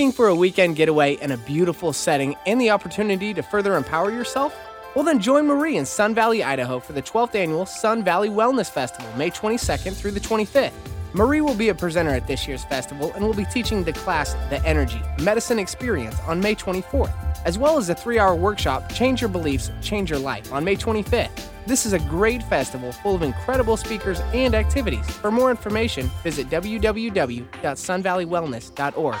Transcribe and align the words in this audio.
Looking 0.00 0.12
for 0.12 0.28
a 0.28 0.34
weekend 0.34 0.76
getaway 0.76 1.16
in 1.16 1.30
a 1.30 1.36
beautiful 1.36 1.92
setting 1.92 2.34
and 2.46 2.58
the 2.58 2.70
opportunity 2.70 3.34
to 3.34 3.42
further 3.42 3.76
empower 3.76 4.10
yourself? 4.10 4.56
Well, 4.94 5.04
then 5.04 5.20
join 5.20 5.46
Marie 5.46 5.76
in 5.76 5.84
Sun 5.84 6.14
Valley, 6.14 6.42
Idaho 6.42 6.80
for 6.80 6.94
the 6.94 7.02
12th 7.02 7.34
annual 7.34 7.66
Sun 7.66 8.02
Valley 8.02 8.30
Wellness 8.30 8.70
Festival, 8.70 9.06
May 9.18 9.28
22nd 9.28 9.94
through 9.94 10.12
the 10.12 10.20
25th. 10.20 10.72
Marie 11.12 11.42
will 11.42 11.54
be 11.54 11.68
a 11.68 11.74
presenter 11.74 12.12
at 12.12 12.26
this 12.26 12.48
year's 12.48 12.64
festival 12.64 13.12
and 13.12 13.22
will 13.22 13.34
be 13.34 13.44
teaching 13.44 13.84
the 13.84 13.92
class 13.92 14.32
The 14.48 14.64
Energy 14.64 15.02
Medicine 15.20 15.58
Experience 15.58 16.18
on 16.20 16.40
May 16.40 16.54
24th, 16.54 17.42
as 17.44 17.58
well 17.58 17.76
as 17.76 17.90
a 17.90 17.94
three 17.94 18.18
hour 18.18 18.34
workshop, 18.34 18.90
Change 18.90 19.20
Your 19.20 19.28
Beliefs, 19.28 19.70
Change 19.82 20.08
Your 20.08 20.18
Life, 20.18 20.50
on 20.50 20.64
May 20.64 20.76
25th. 20.76 21.44
This 21.66 21.84
is 21.84 21.92
a 21.92 21.98
great 21.98 22.42
festival 22.44 22.90
full 22.90 23.16
of 23.16 23.20
incredible 23.20 23.76
speakers 23.76 24.20
and 24.32 24.54
activities. 24.54 25.06
For 25.10 25.30
more 25.30 25.50
information, 25.50 26.10
visit 26.22 26.48
www.sunvalleywellness.org. 26.48 29.20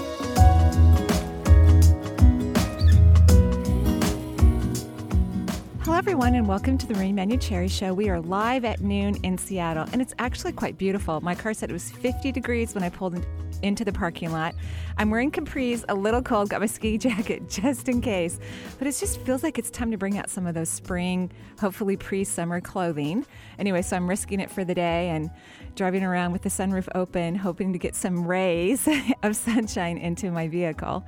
Everyone, 6.01 6.33
and 6.33 6.47
welcome 6.47 6.79
to 6.79 6.87
the 6.87 6.95
Marie 6.95 7.11
Manuchehri 7.11 7.69
Show. 7.69 7.93
We 7.93 8.09
are 8.09 8.19
live 8.19 8.65
at 8.65 8.81
noon 8.81 9.17
in 9.21 9.37
Seattle, 9.37 9.85
and 9.93 10.01
it's 10.01 10.15
actually 10.17 10.51
quite 10.51 10.75
beautiful. 10.75 11.21
My 11.21 11.35
car 11.35 11.53
said 11.53 11.69
it 11.69 11.73
was 11.73 11.91
50 11.91 12.31
degrees 12.31 12.73
when 12.73 12.83
I 12.83 12.89
pulled 12.89 13.13
in, 13.13 13.23
into 13.61 13.85
the 13.85 13.91
parking 13.91 14.31
lot. 14.31 14.55
I'm 14.97 15.09
wearing 15.09 15.31
capris, 15.31 15.83
a 15.89 15.95
little 15.95 16.21
cold, 16.21 16.49
got 16.49 16.61
my 16.61 16.67
ski 16.67 16.97
jacket 16.99 17.49
just 17.49 17.89
in 17.89 18.01
case, 18.01 18.39
but 18.77 18.87
it 18.87 18.95
just 18.95 19.19
feels 19.21 19.43
like 19.43 19.57
it's 19.57 19.69
time 19.69 19.91
to 19.91 19.97
bring 19.97 20.17
out 20.17 20.29
some 20.29 20.47
of 20.47 20.53
those 20.53 20.69
spring, 20.69 21.31
hopefully 21.59 21.97
pre 21.97 22.23
summer 22.23 22.61
clothing. 22.61 23.25
Anyway, 23.59 23.81
so 23.81 23.95
I'm 23.95 24.09
risking 24.09 24.39
it 24.39 24.49
for 24.49 24.63
the 24.63 24.75
day 24.75 25.09
and 25.09 25.29
driving 25.75 26.03
around 26.03 26.31
with 26.31 26.41
the 26.41 26.49
sunroof 26.49 26.87
open, 26.95 27.35
hoping 27.35 27.73
to 27.73 27.79
get 27.79 27.95
some 27.95 28.27
rays 28.27 28.87
of 29.23 29.35
sunshine 29.35 29.97
into 29.97 30.31
my 30.31 30.47
vehicle. 30.47 31.05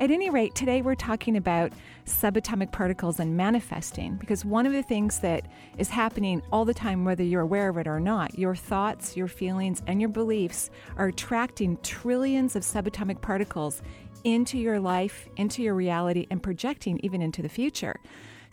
At 0.00 0.10
any 0.10 0.28
rate, 0.28 0.54
today 0.54 0.82
we're 0.82 0.96
talking 0.96 1.36
about 1.36 1.72
subatomic 2.04 2.72
particles 2.72 3.20
and 3.20 3.36
manifesting 3.36 4.16
because 4.16 4.44
one 4.44 4.66
of 4.66 4.72
the 4.72 4.82
things 4.82 5.20
that 5.20 5.46
is 5.78 5.88
happening 5.88 6.42
all 6.52 6.64
the 6.64 6.74
time, 6.74 7.04
whether 7.04 7.22
you're 7.22 7.42
aware 7.42 7.68
of 7.68 7.78
it 7.78 7.86
or 7.86 8.00
not, 8.00 8.38
your 8.38 8.54
thoughts, 8.54 9.16
your 9.16 9.28
feelings, 9.28 9.82
and 9.86 10.00
your 10.00 10.10
beliefs 10.10 10.70
are 10.96 11.06
attracting 11.06 11.76
trillions 12.02 12.56
of 12.56 12.64
subatomic 12.64 13.20
particles 13.20 13.80
into 14.24 14.58
your 14.58 14.80
life, 14.80 15.28
into 15.36 15.62
your 15.62 15.74
reality, 15.74 16.26
and 16.28 16.42
projecting 16.42 16.98
even 17.04 17.22
into 17.22 17.40
the 17.40 17.48
future. 17.48 18.00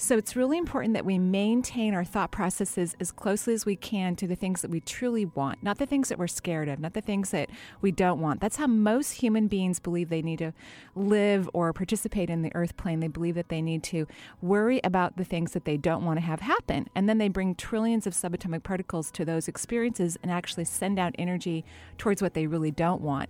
So 0.02 0.18
it's 0.18 0.36
really 0.36 0.58
important 0.58 0.96
that 0.96 1.06
we 1.06 1.20
maintain 1.20 1.94
our 1.94 2.04
thought 2.04 2.32
processes 2.32 2.96
as 3.00 3.12
closely 3.12 3.54
as 3.54 3.68
we 3.68 3.76
can 3.76 4.16
to 4.16 4.26
the 4.26 4.36
things 4.36 4.64
that 4.64 4.72
we 4.72 4.80
truly 4.80 5.26
want, 5.26 5.62
not 5.62 5.78
the 5.78 5.86
things 5.86 6.10
that 6.10 6.18
we're 6.18 6.26
scared 6.26 6.68
of, 6.70 6.80
not 6.80 6.96
the 6.96 7.02
things 7.02 7.30
that 7.30 7.52
we 7.82 7.92
don't 7.92 8.20
want. 8.20 8.42
That's 8.42 8.56
how 8.56 8.66
most 8.66 9.12
human 9.12 9.48
beings 9.48 9.80
believe 9.80 10.10
they 10.10 10.24
need 10.24 10.40
to 10.40 10.54
live 10.96 11.48
or 11.54 11.72
participate 11.72 12.32
in 12.32 12.42
the 12.42 12.52
earth 12.56 12.78
plane. 12.78 13.00
They 13.00 13.10
believe 13.10 13.36
that 13.36 13.50
they 13.50 13.62
need 13.62 13.84
to 13.84 14.08
worry 14.42 14.82
about 14.84 15.18
the 15.18 15.24
things 15.24 15.52
that 15.52 15.66
they 15.66 15.78
don't 15.78 16.04
want 16.04 16.18
to 16.18 16.26
have 16.26 16.40
happen. 16.40 16.88
And 16.96 17.08
then 17.08 17.20
they 17.20 17.30
bring 17.30 17.54
trillions 17.54 18.08
of 18.08 18.14
subatomic 18.14 18.64
particles 18.64 19.12
to 19.12 19.24
those 19.24 19.48
experiences 19.48 20.18
and 20.24 20.32
actually 20.32 20.66
send 20.66 20.98
out 20.98 21.14
energy 21.20 21.64
towards 22.00 22.24
what 22.24 22.34
they 22.34 22.48
really 22.48 22.72
don't 22.72 23.02
want. 23.02 23.30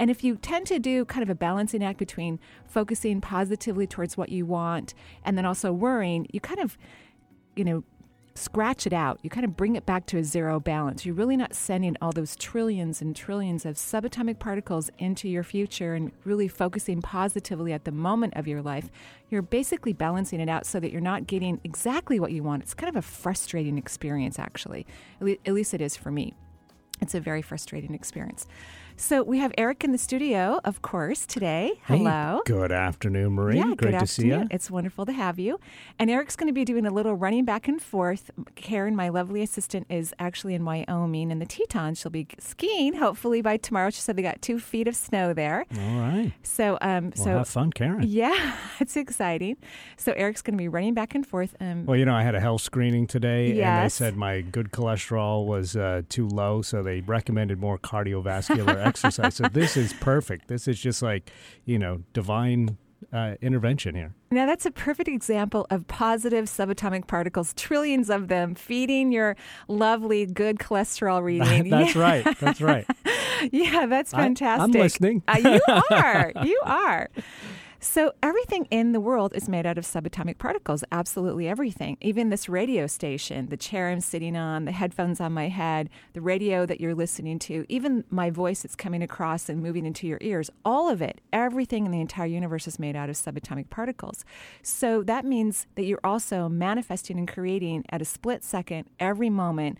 And 0.00 0.10
if 0.10 0.24
you 0.24 0.36
tend 0.36 0.66
to 0.68 0.78
do 0.78 1.04
kind 1.04 1.22
of 1.22 1.28
a 1.28 1.34
balancing 1.34 1.84
act 1.84 1.98
between 1.98 2.40
focusing 2.66 3.20
positively 3.20 3.86
towards 3.86 4.16
what 4.16 4.30
you 4.30 4.46
want 4.46 4.94
and 5.26 5.36
then 5.36 5.44
also 5.44 5.74
worrying, 5.74 6.26
you 6.32 6.40
kind 6.40 6.58
of, 6.58 6.78
you 7.54 7.64
know, 7.64 7.84
scratch 8.34 8.86
it 8.86 8.94
out. 8.94 9.20
You 9.22 9.28
kind 9.28 9.44
of 9.44 9.58
bring 9.58 9.76
it 9.76 9.84
back 9.84 10.06
to 10.06 10.16
a 10.16 10.24
zero 10.24 10.58
balance. 10.58 11.04
You're 11.04 11.14
really 11.14 11.36
not 11.36 11.52
sending 11.52 11.98
all 12.00 12.12
those 12.12 12.34
trillions 12.34 13.02
and 13.02 13.14
trillions 13.14 13.66
of 13.66 13.76
subatomic 13.76 14.38
particles 14.38 14.90
into 14.98 15.28
your 15.28 15.42
future 15.42 15.92
and 15.92 16.12
really 16.24 16.48
focusing 16.48 17.02
positively 17.02 17.74
at 17.74 17.84
the 17.84 17.92
moment 17.92 18.32
of 18.36 18.48
your 18.48 18.62
life. 18.62 18.88
You're 19.28 19.42
basically 19.42 19.92
balancing 19.92 20.40
it 20.40 20.48
out 20.48 20.64
so 20.64 20.80
that 20.80 20.92
you're 20.92 21.02
not 21.02 21.26
getting 21.26 21.60
exactly 21.62 22.18
what 22.18 22.32
you 22.32 22.42
want. 22.42 22.62
It's 22.62 22.72
kind 22.72 22.88
of 22.88 22.96
a 22.96 23.02
frustrating 23.02 23.76
experience, 23.76 24.38
actually. 24.38 24.86
At 25.20 25.52
least 25.52 25.74
it 25.74 25.82
is 25.82 25.94
for 25.94 26.10
me. 26.10 26.32
It's 27.02 27.14
a 27.14 27.20
very 27.20 27.42
frustrating 27.42 27.94
experience. 27.94 28.46
So 29.02 29.22
we 29.22 29.38
have 29.38 29.52
Eric 29.56 29.82
in 29.82 29.92
the 29.92 29.98
studio, 29.98 30.60
of 30.62 30.82
course, 30.82 31.24
today. 31.24 31.72
Hello. 31.84 32.42
Hey, 32.44 32.52
good 32.52 32.70
afternoon, 32.70 33.32
Marie. 33.32 33.56
Yeah, 33.56 33.62
Great 33.64 33.78
good 33.78 33.90
to 33.92 33.96
afternoon. 33.96 34.06
see 34.06 34.26
you. 34.28 34.46
It's 34.50 34.70
wonderful 34.70 35.06
to 35.06 35.12
have 35.12 35.38
you. 35.38 35.58
And 35.98 36.10
Eric's 36.10 36.36
going 36.36 36.48
to 36.48 36.52
be 36.52 36.66
doing 36.66 36.84
a 36.84 36.90
little 36.90 37.14
running 37.14 37.46
back 37.46 37.66
and 37.66 37.80
forth. 37.80 38.30
Karen, 38.56 38.94
my 38.94 39.08
lovely 39.08 39.40
assistant, 39.42 39.86
is 39.88 40.12
actually 40.18 40.54
in 40.54 40.66
Wyoming 40.66 41.30
in 41.30 41.38
the 41.38 41.46
Tetons. 41.46 41.98
She'll 41.98 42.10
be 42.10 42.26
skiing 42.38 42.92
hopefully 42.92 43.40
by 43.40 43.56
tomorrow. 43.56 43.88
She 43.88 44.02
said 44.02 44.16
they 44.16 44.22
got 44.22 44.42
two 44.42 44.60
feet 44.60 44.86
of 44.86 44.94
snow 44.94 45.32
there. 45.32 45.64
All 45.78 45.98
right. 46.00 46.32
So, 46.42 46.76
um, 46.82 47.12
Well, 47.16 47.24
so 47.24 47.30
have 47.38 47.48
fun, 47.48 47.72
Karen. 47.72 48.02
yeah, 48.06 48.54
it's 48.80 48.98
exciting. 48.98 49.56
So 49.96 50.12
Eric's 50.12 50.42
going 50.42 50.58
to 50.58 50.62
be 50.62 50.68
running 50.68 50.92
back 50.92 51.14
and 51.14 51.26
forth. 51.26 51.56
Um, 51.58 51.86
Well, 51.86 51.96
you 51.96 52.04
know, 52.04 52.14
I 52.14 52.22
had 52.22 52.34
a 52.34 52.40
health 52.40 52.60
screening 52.60 53.06
today, 53.06 53.60
and 53.62 53.84
they 53.84 53.88
said 53.88 54.14
my 54.14 54.42
good 54.42 54.70
cholesterol 54.72 55.46
was 55.46 55.74
uh, 55.74 56.02
too 56.10 56.28
low, 56.28 56.60
so 56.60 56.82
they 56.82 57.00
recommended 57.00 57.58
more 57.58 57.78
cardiovascular 57.78 58.89
exercise. 58.90 59.34
So 59.36 59.44
this 59.48 59.76
is 59.76 59.92
perfect. 59.94 60.48
This 60.48 60.68
is 60.68 60.78
just 60.80 61.02
like, 61.02 61.30
you 61.64 61.78
know, 61.78 62.02
divine 62.12 62.76
uh, 63.12 63.34
intervention 63.40 63.94
here. 63.94 64.14
Now, 64.30 64.46
that's 64.46 64.66
a 64.66 64.70
perfect 64.70 65.08
example 65.08 65.66
of 65.70 65.86
positive 65.88 66.44
subatomic 66.44 67.06
particles, 67.06 67.54
trillions 67.54 68.10
of 68.10 68.28
them, 68.28 68.54
feeding 68.54 69.10
your 69.10 69.36
lovely, 69.68 70.26
good 70.26 70.58
cholesterol 70.58 71.22
reading. 71.30 71.70
That's 71.70 71.94
yeah. 71.94 72.02
right. 72.02 72.38
That's 72.38 72.60
right. 72.60 72.86
Yeah, 73.52 73.86
that's 73.86 74.12
I- 74.12 74.18
I'm 74.18 74.34
fantastic. 74.36 74.74
listening. 74.74 75.22
Uh, 75.26 75.38
you 75.42 75.60
are. 75.90 76.30
You 76.44 76.60
are. 76.62 77.08
So, 77.82 78.12
everything 78.22 78.66
in 78.70 78.92
the 78.92 79.00
world 79.00 79.32
is 79.34 79.48
made 79.48 79.64
out 79.64 79.78
of 79.78 79.86
subatomic 79.86 80.36
particles. 80.36 80.84
Absolutely 80.92 81.48
everything. 81.48 81.96
Even 82.02 82.28
this 82.28 82.46
radio 82.46 82.86
station, 82.86 83.46
the 83.46 83.56
chair 83.56 83.88
I'm 83.88 84.00
sitting 84.00 84.36
on, 84.36 84.66
the 84.66 84.72
headphones 84.72 85.18
on 85.18 85.32
my 85.32 85.48
head, 85.48 85.88
the 86.12 86.20
radio 86.20 86.66
that 86.66 86.78
you're 86.78 86.94
listening 86.94 87.38
to, 87.38 87.64
even 87.70 88.04
my 88.10 88.28
voice 88.28 88.60
that's 88.60 88.76
coming 88.76 89.02
across 89.02 89.48
and 89.48 89.62
moving 89.62 89.86
into 89.86 90.06
your 90.06 90.18
ears, 90.20 90.50
all 90.62 90.90
of 90.90 91.00
it, 91.00 91.22
everything 91.32 91.86
in 91.86 91.90
the 91.90 92.02
entire 92.02 92.26
universe 92.26 92.68
is 92.68 92.78
made 92.78 92.96
out 92.96 93.08
of 93.08 93.16
subatomic 93.16 93.70
particles. 93.70 94.26
So, 94.62 95.02
that 95.04 95.24
means 95.24 95.66
that 95.76 95.84
you're 95.84 96.04
also 96.04 96.50
manifesting 96.50 97.18
and 97.18 97.26
creating 97.26 97.86
at 97.88 98.02
a 98.02 98.04
split 98.04 98.44
second 98.44 98.90
every 99.00 99.30
moment 99.30 99.78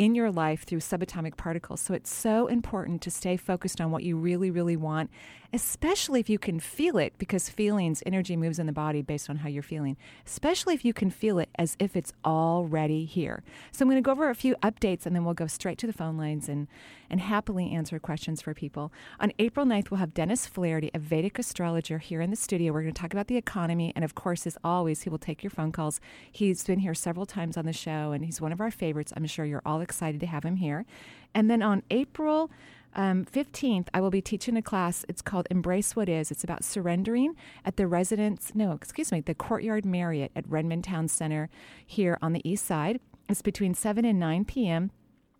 in 0.00 0.14
your 0.14 0.30
life 0.30 0.64
through 0.64 0.78
subatomic 0.78 1.36
particles. 1.36 1.78
So 1.78 1.92
it's 1.92 2.10
so 2.10 2.46
important 2.46 3.02
to 3.02 3.10
stay 3.10 3.36
focused 3.36 3.82
on 3.82 3.90
what 3.90 4.02
you 4.02 4.16
really, 4.16 4.50
really 4.50 4.76
want, 4.76 5.10
especially 5.52 6.20
if 6.20 6.30
you 6.30 6.38
can 6.38 6.60
feel 6.60 6.96
it, 6.98 7.12
because 7.18 7.48
feelings, 7.48 8.02
energy 8.06 8.36
moves 8.36 8.58
in 8.58 8.66
the 8.66 8.72
body 8.72 9.02
based 9.02 9.28
on 9.28 9.36
how 9.36 9.48
you're 9.48 9.62
feeling, 9.62 9.96
especially 10.26 10.74
if 10.74 10.84
you 10.84 10.92
can 10.92 11.10
feel 11.10 11.38
it 11.38 11.48
as 11.56 11.76
if 11.78 11.96
it's 11.96 12.12
already 12.24 13.04
here. 13.04 13.42
So 13.72 13.82
I'm 13.82 13.88
going 13.88 14.02
to 14.02 14.06
go 14.06 14.12
over 14.12 14.30
a 14.30 14.34
few 14.34 14.54
updates 14.56 15.06
and 15.06 15.14
then 15.14 15.24
we'll 15.24 15.34
go 15.34 15.46
straight 15.46 15.78
to 15.78 15.86
the 15.86 15.92
phone 15.92 16.16
lines 16.16 16.48
and, 16.48 16.68
and 17.08 17.20
happily 17.20 17.72
answer 17.72 17.98
questions 17.98 18.42
for 18.42 18.54
people. 18.54 18.92
On 19.18 19.32
April 19.38 19.66
9th, 19.66 19.90
we'll 19.90 19.98
have 19.98 20.14
Dennis 20.14 20.46
Flaherty, 20.46 20.90
a 20.94 20.98
Vedic 20.98 21.38
astrologer, 21.38 21.98
here 21.98 22.20
in 22.20 22.30
the 22.30 22.36
studio. 22.36 22.72
We're 22.72 22.82
going 22.82 22.94
to 22.94 23.00
talk 23.00 23.12
about 23.12 23.26
the 23.26 23.36
economy. 23.36 23.92
And 23.96 24.04
of 24.04 24.14
course, 24.14 24.46
as 24.46 24.56
always, 24.62 25.02
he 25.02 25.10
will 25.10 25.18
take 25.18 25.42
your 25.42 25.50
phone 25.50 25.72
calls. 25.72 26.00
He's 26.30 26.64
been 26.64 26.78
here 26.78 26.94
several 26.94 27.26
times 27.26 27.56
on 27.56 27.66
the 27.66 27.72
show 27.72 28.12
and 28.12 28.24
he's 28.24 28.40
one 28.40 28.52
of 28.52 28.60
our 28.60 28.70
favorites. 28.70 29.12
I'm 29.16 29.26
sure 29.26 29.44
you're 29.44 29.62
all 29.66 29.80
excited 29.80 30.20
to 30.20 30.26
have 30.26 30.44
him 30.44 30.56
here. 30.56 30.86
And 31.34 31.50
then 31.50 31.62
on 31.62 31.82
April 31.90 32.50
Um, 32.94 33.24
15th, 33.24 33.88
I 33.94 34.00
will 34.00 34.10
be 34.10 34.20
teaching 34.20 34.56
a 34.56 34.62
class. 34.62 35.04
It's 35.08 35.22
called 35.22 35.46
Embrace 35.50 35.94
What 35.94 36.08
Is. 36.08 36.30
It's 36.30 36.44
about 36.44 36.64
surrendering 36.64 37.36
at 37.64 37.76
the 37.76 37.86
residence, 37.86 38.52
no, 38.54 38.72
excuse 38.72 39.12
me, 39.12 39.20
the 39.20 39.34
Courtyard 39.34 39.84
Marriott 39.84 40.32
at 40.34 40.48
Redmond 40.48 40.84
Town 40.84 41.08
Center 41.08 41.48
here 41.86 42.18
on 42.20 42.32
the 42.32 42.48
east 42.48 42.64
side. 42.64 43.00
It's 43.28 43.42
between 43.42 43.74
7 43.74 44.04
and 44.04 44.18
9 44.18 44.44
p.m 44.44 44.90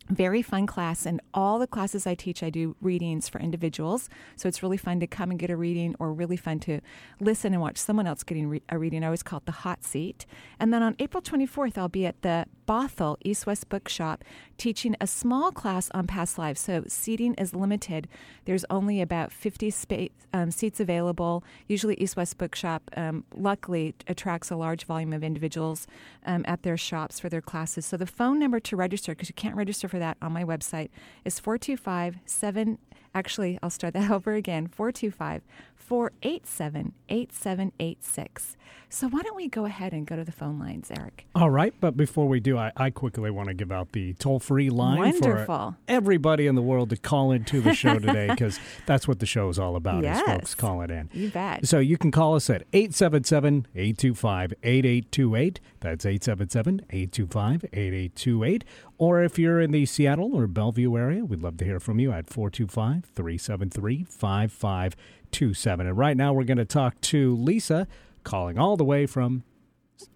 very 0.09 0.41
fun 0.41 0.65
class 0.65 1.05
and 1.05 1.21
all 1.33 1.59
the 1.59 1.67
classes 1.67 2.05
i 2.07 2.15
teach 2.15 2.43
i 2.43 2.49
do 2.49 2.75
readings 2.81 3.29
for 3.29 3.39
individuals. 3.39 4.09
So 4.35 4.47
it's 4.47 4.63
really 4.63 4.77
fun 4.77 4.99
to 4.99 5.07
come 5.07 5.29
and 5.29 5.39
get 5.39 5.49
a 5.49 5.55
reading 5.55 5.95
or 5.99 6.13
really 6.13 6.37
fun 6.37 6.59
to 6.61 6.81
listen 7.19 7.53
and 7.53 7.61
watch 7.61 7.77
someone 7.77 8.07
else 8.07 8.23
getting 8.23 8.49
re- 8.49 8.63
a 8.69 8.77
reading. 8.77 9.03
I 9.03 9.07
always 9.07 9.23
call 9.23 9.37
it 9.37 9.45
the 9.45 9.51
hot 9.51 9.83
seat. 9.83 10.25
And 10.59 10.73
then 10.73 10.83
on 10.83 10.95
april 10.99 11.21
24th 11.21 11.77
i'll 11.77 11.89
be 11.89 12.05
at 12.05 12.21
the 12.21 12.45
bothell 12.67 13.17
east 13.23 13.45
west 13.45 13.67
bookshop 13.69 14.23
teaching 14.57 14.95
a 15.01 15.07
small 15.07 15.51
class 15.51 15.89
on 15.91 16.07
past 16.07 16.37
lives. 16.37 16.61
So 16.61 16.83
seating 16.87 17.33
is 17.33 17.55
limited. 17.55 18.07
There's 18.45 18.63
only 18.69 19.01
about 19.01 19.31
50 19.31 19.71
spa- 19.71 20.07
um, 20.33 20.51
seats 20.51 20.79
available. 20.79 21.43
Usually 21.67 21.95
east 21.95 22.15
west 22.15 22.37
bookshop 22.37 22.89
um, 22.95 23.25
luckily 23.35 23.95
attracts 24.07 24.51
a 24.51 24.55
large 24.55 24.85
volume 24.85 25.13
of 25.13 25.23
individuals 25.23 25.87
um, 26.25 26.45
at 26.47 26.63
their 26.63 26.77
shops 26.77 27.19
for 27.19 27.27
their 27.27 27.41
classes. 27.41 27.85
So 27.85 27.97
the 27.97 28.05
phone 28.05 28.39
number 28.39 28.59
to 28.59 28.75
register 28.75 29.13
because 29.13 29.29
you 29.29 29.35
can't 29.35 29.55
register 29.55 29.87
for 29.91 29.99
that 29.99 30.17
on 30.21 30.31
my 30.31 30.43
website 30.43 30.89
is 31.25 31.39
425 31.39 32.17
7 32.25 32.79
actually 33.13 33.57
I'll 33.61 33.69
start 33.69 33.93
that 33.93 34.09
over 34.17 34.33
again 34.33 34.67
425 34.67 35.41
487 35.75 36.93
8786. 37.09 38.57
So 38.87 39.07
why 39.07 39.21
don't 39.21 39.35
we 39.37 39.47
go 39.47 39.65
ahead 39.65 39.93
and 39.93 40.05
go 40.05 40.15
to 40.17 40.23
the 40.23 40.31
phone 40.33 40.59
lines, 40.59 40.91
Eric? 40.91 41.25
All 41.33 41.49
right, 41.49 41.73
but 41.79 41.95
before 41.95 42.27
we 42.27 42.39
do, 42.41 42.57
I, 42.57 42.71
I 42.75 42.89
quickly 42.89 43.31
want 43.31 43.47
to 43.47 43.53
give 43.53 43.71
out 43.71 43.91
the 43.93 44.13
toll 44.15 44.39
free 44.39 44.69
line 44.69 44.97
Wonderful. 44.99 45.45
for 45.45 45.77
everybody 45.87 46.45
in 46.47 46.55
the 46.55 46.61
world 46.61 46.89
to 46.91 46.97
call 46.97 47.31
into 47.31 47.61
the 47.61 47.73
show 47.73 47.99
today 47.99 48.27
because 48.29 48.59
that's 48.85 49.07
what 49.07 49.19
the 49.19 49.25
show 49.25 49.47
is 49.49 49.57
all 49.59 49.75
about 49.75 50.03
Yes. 50.03 50.17
is 50.19 50.23
folks 50.25 50.55
calling 50.55 50.89
in. 50.89 51.09
You 51.13 51.29
bet. 51.29 51.65
So 51.67 51.79
you 51.79 51.97
can 51.97 52.11
call 52.11 52.35
us 52.35 52.49
at 52.49 52.63
877 52.73 53.67
825 53.75 54.53
8828. 54.63 55.59
That's 55.79 56.05
877 56.05 56.81
825 56.89 57.65
8828. 57.73 58.63
Or 58.97 59.23
if 59.23 59.39
you're 59.39 59.59
in 59.59 59.71
the 59.71 59.85
Seattle 59.85 60.35
or 60.35 60.47
Bellevue 60.47 60.95
area, 60.97 61.25
we'd 61.25 61.41
love 61.41 61.57
to 61.57 61.65
hear 61.65 61.79
from 61.79 61.99
you 61.99 62.11
at 62.11 62.27
425 62.29 63.00
373 63.05 64.03
5527. 64.03 65.87
And 65.87 65.97
right 65.97 66.17
now 66.17 66.33
we're 66.33 66.43
going 66.43 66.57
to 66.57 66.65
talk 66.65 66.99
to 67.01 67.35
Lisa 67.35 67.87
calling 68.23 68.57
all 68.57 68.77
the 68.77 68.83
way 68.83 69.05
from 69.05 69.43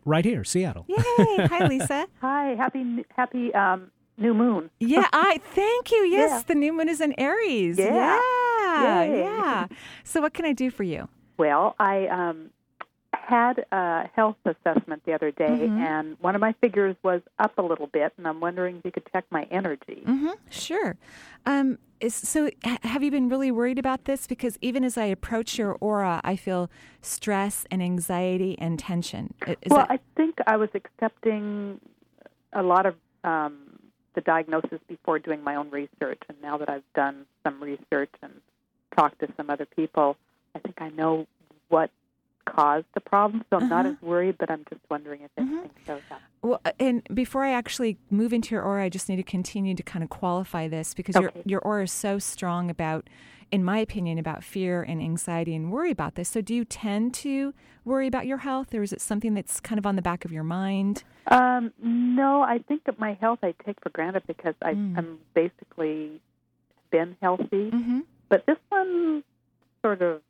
right 0.04 0.26
here, 0.26 0.44
Seattle. 0.44 0.86
Yay! 0.88 0.98
Hi, 1.48 1.68
Lisa. 1.68 2.08
Hi, 2.22 2.56
happy 2.56 3.06
happy 3.16 3.54
um, 3.54 3.92
new 4.18 4.34
moon. 4.34 4.70
Yeah, 4.80 5.08
I 5.14 5.40
thank 5.54 5.92
you. 5.92 6.00
Yes, 6.06 6.30
Yeah. 6.32 6.44
the 6.48 6.56
new 6.56 6.74
moon 6.74 6.90
is 6.90 7.02
in 7.02 7.14
Aries. 7.20 7.78
Yeah. 7.78 8.20
Yeah, 8.66 9.04
Yay. 9.04 9.20
yeah. 9.20 9.68
So, 10.04 10.22
what 10.22 10.34
can 10.34 10.46
I 10.46 10.54
do 10.54 10.70
for 10.72 10.84
you? 10.84 11.08
Well, 11.38 11.76
I 11.80 12.08
um, 12.08 12.50
had 13.26 13.66
a 13.72 14.08
health 14.16 14.38
assessment 14.46 15.04
the 15.06 15.14
other 15.14 15.32
day, 15.32 15.68
Mhm. 15.68 15.80
and 15.80 16.18
one 16.20 16.36
of 16.36 16.42
my 16.42 16.54
figures 16.54 16.96
was 17.04 17.22
up 17.40 17.58
a 17.58 17.62
little 17.62 17.88
bit, 17.88 18.14
and 18.18 18.28
I'm 18.28 18.40
wondering 18.40 18.78
if 18.78 18.86
you 18.86 18.92
could 18.92 19.08
check 19.12 19.26
my 19.32 19.44
energy. 19.50 20.04
Mm-hmm. 20.06 20.32
Sure. 20.50 20.96
Um, 21.46 21.80
is, 22.00 22.14
so, 22.14 22.50
ha- 22.64 22.78
have 22.84 23.02
you 23.04 23.10
been 23.10 23.28
really 23.30 23.52
worried 23.52 23.80
about 23.80 24.06
this? 24.06 24.28
Because 24.28 24.58
even 24.62 24.84
as 24.84 24.98
I 24.98 25.06
approach 25.06 25.58
your 25.58 25.76
aura, 25.80 26.22
I 26.24 26.36
feel 26.36 26.70
stress 27.02 27.66
and 27.72 27.82
anxiety 27.82 28.58
and 28.60 28.78
tension. 28.78 29.34
Is 29.48 29.56
well, 29.68 29.80
that, 29.80 29.92
I 29.92 30.00
think 30.16 30.36
I 30.46 30.58
was 30.58 30.70
accepting 30.76 31.80
a 32.54 32.62
lot 32.62 32.86
of 32.86 32.96
um, 33.24 33.80
the 34.14 34.22
diagnosis 34.22 34.80
before 34.88 35.18
doing 35.18 35.44
my 35.44 35.56
own 35.56 35.72
research, 35.72 36.22
and 36.30 36.40
now 36.42 36.58
that 36.58 36.70
I've 36.70 36.94
done 36.94 37.26
some 37.44 37.62
research 37.62 38.12
and 38.22 38.34
talked 38.96 39.20
to 39.20 39.34
some 39.36 39.50
other 39.50 39.66
people, 39.66 40.16
I 40.54 40.60
think 40.60 40.80
I 40.80 40.90
know 40.90 41.26
what 41.70 41.90
caused 42.46 42.86
the 42.94 43.00
problem. 43.02 43.44
So 43.50 43.58
I'm 43.58 43.70
not 43.70 43.86
Uh-huh. 43.86 43.96
as 43.96 44.02
worried, 44.02 44.38
but 44.38 44.50
I'm 44.50 44.64
just 44.70 44.82
wondering 44.90 45.22
if 45.22 45.32
Mhm. 45.36 45.50
anything 45.52 45.72
shows 45.86 46.02
up. 46.12 46.22
Well, 46.42 46.62
uh, 46.66 46.72
and 46.80 47.04
before 47.14 47.44
I 47.44 47.52
actually 47.52 47.98
move 48.10 48.32
into 48.34 48.54
your 48.56 48.64
aura, 48.64 48.84
I 48.84 48.90
just 48.90 49.10
need 49.10 49.16
to 49.18 49.24
continue 49.24 49.76
to 49.76 49.84
kind 49.84 50.04
of 50.04 50.10
qualify 50.10 50.68
this 50.68 50.94
because 50.94 51.16
your 51.20 51.32
your 51.46 51.60
aura 51.62 51.84
is 51.84 51.92
so 51.92 52.20
strong 52.20 52.70
about, 52.70 53.10
in 53.52 53.64
my 53.64 53.80
opinion, 53.80 54.18
about 54.20 54.44
fear 54.44 54.84
and 54.84 55.02
anxiety 55.02 55.56
and 55.56 55.72
worry 55.72 55.92
about 55.92 56.16
this. 56.16 56.30
So, 56.30 56.42
do 56.42 56.54
you 56.54 56.66
tend 56.66 57.14
to 57.16 57.54
worry 57.84 58.08
about 58.08 58.26
your 58.28 58.38
health, 58.40 58.74
or 58.74 58.82
is 58.84 58.94
it 58.94 59.02
something 59.02 59.34
that's 59.34 59.60
kind 59.60 59.78
of 59.80 59.86
on 59.86 59.96
the 59.96 60.02
back 60.02 60.24
of 60.26 60.32
your 60.32 60.44
mind? 60.44 61.04
Um, 61.28 61.74
no, 61.80 62.42
I 62.44 62.60
think 62.60 62.84
that 62.86 63.00
my 63.00 63.14
health 63.14 63.40
I 63.44 63.54
take 63.66 63.80
for 63.82 63.90
granted 63.90 64.24
because 64.28 64.56
I, 64.62 64.74
Mm. 64.76 64.98
I'm 64.98 65.20
basically 65.34 66.22
been 66.92 67.18
healthy. 67.22 67.72
Mm-hmm. 67.72 68.00
But 68.30 68.46
this 68.46 68.58
one 68.70 69.24
sort 69.84 70.02
of 70.02 70.22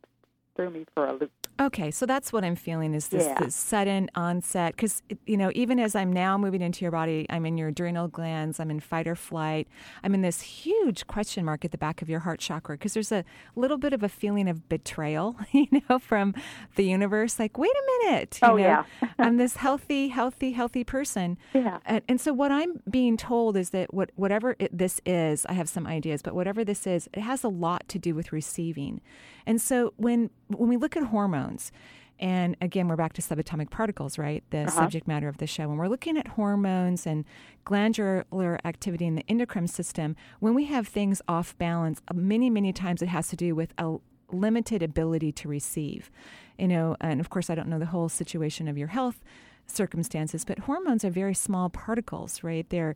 threw 0.54 0.70
me 0.70 0.84
for 0.94 1.06
a 1.06 1.12
loop. 1.12 1.30
Okay, 1.58 1.90
so 1.90 2.04
that's 2.04 2.34
what 2.34 2.44
I'm 2.44 2.54
feeling 2.54 2.92
is 2.92 3.08
this, 3.08 3.24
Yeah. 3.24 3.38
this 3.40 3.54
sudden 3.54 4.10
onset. 4.14 4.76
Because, 4.76 5.02
you 5.24 5.38
know, 5.38 5.50
even 5.54 5.78
as 5.80 5.94
I'm 5.94 6.12
now 6.12 6.36
moving 6.36 6.60
into 6.60 6.84
your 6.84 6.92
body, 6.92 7.24
I'm 7.30 7.46
in 7.46 7.56
your 7.56 7.68
adrenal 7.68 8.08
glands, 8.08 8.60
I'm 8.60 8.70
in 8.70 8.78
fight 8.80 9.08
or 9.08 9.14
flight, 9.14 9.66
I'm 10.04 10.12
in 10.12 10.20
this 10.20 10.42
huge 10.42 11.06
question 11.06 11.46
mark 11.46 11.64
at 11.64 11.70
the 11.70 11.78
back 11.78 12.02
of 12.02 12.10
your 12.10 12.20
heart 12.20 12.40
chakra 12.40 12.76
because 12.76 12.92
there's 12.92 13.10
a 13.10 13.24
little 13.54 13.78
bit 13.78 13.94
of 13.94 14.02
a 14.02 14.08
feeling 14.10 14.48
of 14.48 14.68
betrayal, 14.68 15.36
you 15.52 15.66
know, 15.88 15.98
from 15.98 16.34
the 16.74 16.84
universe. 16.84 17.38
Like, 17.38 17.56
wait 17.56 17.70
a 17.72 18.04
minute. 18.06 18.38
you 18.42 18.48
Oh, 18.48 18.50
know, 18.52 18.56
yeah. 18.58 18.84
I'm 19.18 19.38
this 19.38 19.56
healthy, 19.56 20.08
healthy, 20.08 20.52
healthy 20.52 20.84
person. 20.84 21.38
Yeah. 21.54 21.78
And, 21.86 22.02
and 22.06 22.20
so 22.20 22.34
what 22.34 22.52
I'm 22.52 22.82
being 22.90 23.16
told 23.16 23.56
is 23.56 23.70
that 23.70 23.94
what, 23.94 24.10
whatever 24.16 24.56
it, 24.58 24.76
this 24.76 25.00
is, 25.06 25.46
I 25.46 25.54
have 25.54 25.70
some 25.70 25.86
ideas, 25.86 26.20
but 26.20 26.34
whatever 26.34 26.64
this 26.64 26.86
is, 26.86 27.08
it 27.14 27.20
has 27.20 27.44
a 27.44 27.48
lot 27.48 27.88
to 27.88 27.98
do 27.98 28.14
with 28.14 28.30
receiving. 28.30 29.00
And 29.46 29.60
so 29.60 29.92
when 29.96 30.30
when 30.48 30.68
we 30.68 30.76
look 30.76 30.96
at 30.96 31.04
hormones, 31.04 31.72
and 32.18 32.56
again, 32.60 32.88
we're 32.88 32.96
back 32.96 33.12
to 33.14 33.22
subatomic 33.22 33.70
particles, 33.70 34.18
right? 34.18 34.42
The 34.50 34.60
Uh-huh. 34.62 34.70
subject 34.70 35.06
matter 35.06 35.28
of 35.28 35.36
the 35.38 35.46
show. 35.46 35.68
When 35.68 35.76
we're 35.76 35.88
looking 35.88 36.16
at 36.16 36.28
hormones 36.28 37.06
and 37.06 37.24
glandular 37.64 38.58
activity 38.64 39.04
in 39.06 39.16
the 39.16 39.24
endocrine 39.28 39.66
system, 39.68 40.16
when 40.40 40.54
we 40.54 40.64
have 40.66 40.88
things 40.88 41.20
off 41.28 41.56
balance, 41.58 42.00
uh, 42.08 42.14
many, 42.14 42.48
many 42.48 42.72
times 42.72 43.02
it 43.02 43.08
has 43.08 43.28
to 43.28 43.36
do 43.36 43.54
with 43.54 43.74
a 43.78 43.96
limited 44.32 44.82
ability 44.82 45.30
to 45.32 45.48
receive. 45.48 46.10
You 46.58 46.68
know, 46.68 46.96
and 47.00 47.20
of 47.20 47.28
course, 47.28 47.50
I 47.50 47.54
don't 47.54 47.68
know 47.68 47.78
the 47.78 47.86
whole 47.86 48.08
situation 48.08 48.66
of 48.66 48.78
your 48.78 48.88
health 48.88 49.22
circumstances, 49.66 50.44
but 50.44 50.60
hormones 50.60 51.04
are 51.04 51.10
very 51.10 51.34
small 51.34 51.68
particles, 51.68 52.42
right? 52.42 52.68
They're 52.70 52.94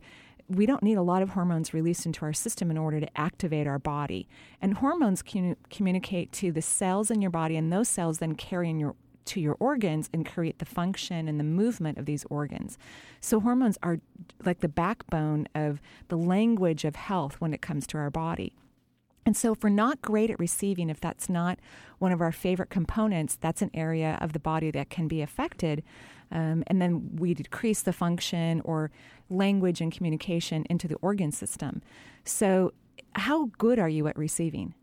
we 0.55 0.65
don't 0.65 0.83
need 0.83 0.97
a 0.97 1.01
lot 1.01 1.21
of 1.21 1.29
hormones 1.29 1.73
released 1.73 2.05
into 2.05 2.25
our 2.25 2.33
system 2.33 2.69
in 2.69 2.77
order 2.77 2.99
to 2.99 3.17
activate 3.17 3.67
our 3.67 3.79
body. 3.79 4.27
And 4.61 4.75
hormones 4.75 5.23
commu- 5.23 5.55
communicate 5.69 6.31
to 6.33 6.51
the 6.51 6.61
cells 6.61 7.09
in 7.09 7.21
your 7.21 7.31
body, 7.31 7.55
and 7.55 7.71
those 7.71 7.87
cells 7.87 8.19
then 8.19 8.35
carry 8.35 8.69
in 8.69 8.79
your 8.79 8.95
to 9.23 9.39
your 9.39 9.55
organs 9.59 10.09
and 10.13 10.25
create 10.25 10.57
the 10.57 10.65
function 10.65 11.27
and 11.27 11.39
the 11.39 11.43
movement 11.43 11.99
of 11.99 12.05
these 12.05 12.25
organs. 12.29 12.79
So 13.21 13.39
hormones 13.39 13.77
are 13.83 13.99
like 14.43 14.59
the 14.59 14.67
backbone 14.67 15.47
of 15.53 15.79
the 16.07 16.17
language 16.17 16.85
of 16.85 16.95
health 16.95 17.35
when 17.39 17.53
it 17.53 17.61
comes 17.61 17.85
to 17.87 17.97
our 17.99 18.09
body. 18.09 18.55
And 19.25 19.37
so, 19.37 19.51
if 19.53 19.63
we're 19.63 19.69
not 19.69 20.01
great 20.01 20.31
at 20.31 20.39
receiving, 20.39 20.89
if 20.89 20.99
that's 20.99 21.29
not 21.29 21.59
one 21.99 22.11
of 22.11 22.21
our 22.21 22.31
favorite 22.31 22.69
components, 22.71 23.37
that's 23.39 23.61
an 23.61 23.69
area 23.73 24.17
of 24.19 24.33
the 24.33 24.39
body 24.39 24.71
that 24.71 24.89
can 24.89 25.07
be 25.07 25.21
affected. 25.21 25.83
Um, 26.31 26.63
and 26.67 26.81
then 26.81 27.15
we 27.17 27.33
decrease 27.33 27.81
the 27.81 27.93
function 27.93 28.61
or 28.65 28.89
language 29.29 29.79
and 29.81 29.91
communication 29.91 30.65
into 30.69 30.87
the 30.87 30.95
organ 31.01 31.31
system. 31.31 31.81
So, 32.25 32.73
how 33.13 33.51
good 33.57 33.77
are 33.77 33.89
you 33.89 34.07
at 34.07 34.17
receiving? 34.17 34.73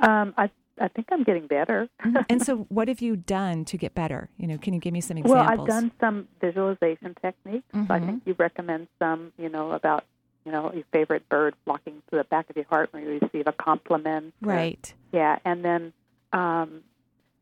Um, 0.00 0.34
I 0.36 0.50
I 0.80 0.88
think 0.88 1.08
I'm 1.12 1.22
getting 1.22 1.46
better. 1.46 1.88
and 2.28 2.42
so, 2.42 2.56
what 2.68 2.88
have 2.88 3.00
you 3.00 3.16
done 3.16 3.64
to 3.66 3.78
get 3.78 3.94
better? 3.94 4.28
You 4.36 4.48
know, 4.48 4.58
can 4.58 4.74
you 4.74 4.80
give 4.80 4.92
me 4.92 5.00
some 5.00 5.16
examples? 5.16 5.46
well. 5.48 5.60
I've 5.60 5.66
done 5.68 5.92
some 6.00 6.28
visualization 6.40 7.14
techniques. 7.22 7.64
I 7.74 7.78
Mhm. 8.00 8.06
think 8.06 8.22
you 8.26 8.34
recommend 8.38 8.88
some, 8.98 9.32
you 9.38 9.48
know, 9.48 9.72
about 9.72 10.04
you 10.44 10.52
know 10.52 10.72
your 10.72 10.84
favorite 10.92 11.28
bird 11.28 11.54
flocking 11.64 12.02
to 12.10 12.16
the 12.16 12.24
back 12.24 12.48
of 12.50 12.56
your 12.56 12.64
heart 12.68 12.92
when 12.92 13.02
you 13.04 13.18
receive 13.22 13.46
a 13.46 13.52
compliment. 13.52 14.34
or- 14.44 14.48
Right. 14.48 14.94
yeah, 15.12 15.38
and 15.44 15.64
then 15.64 15.92
um, 16.32 16.82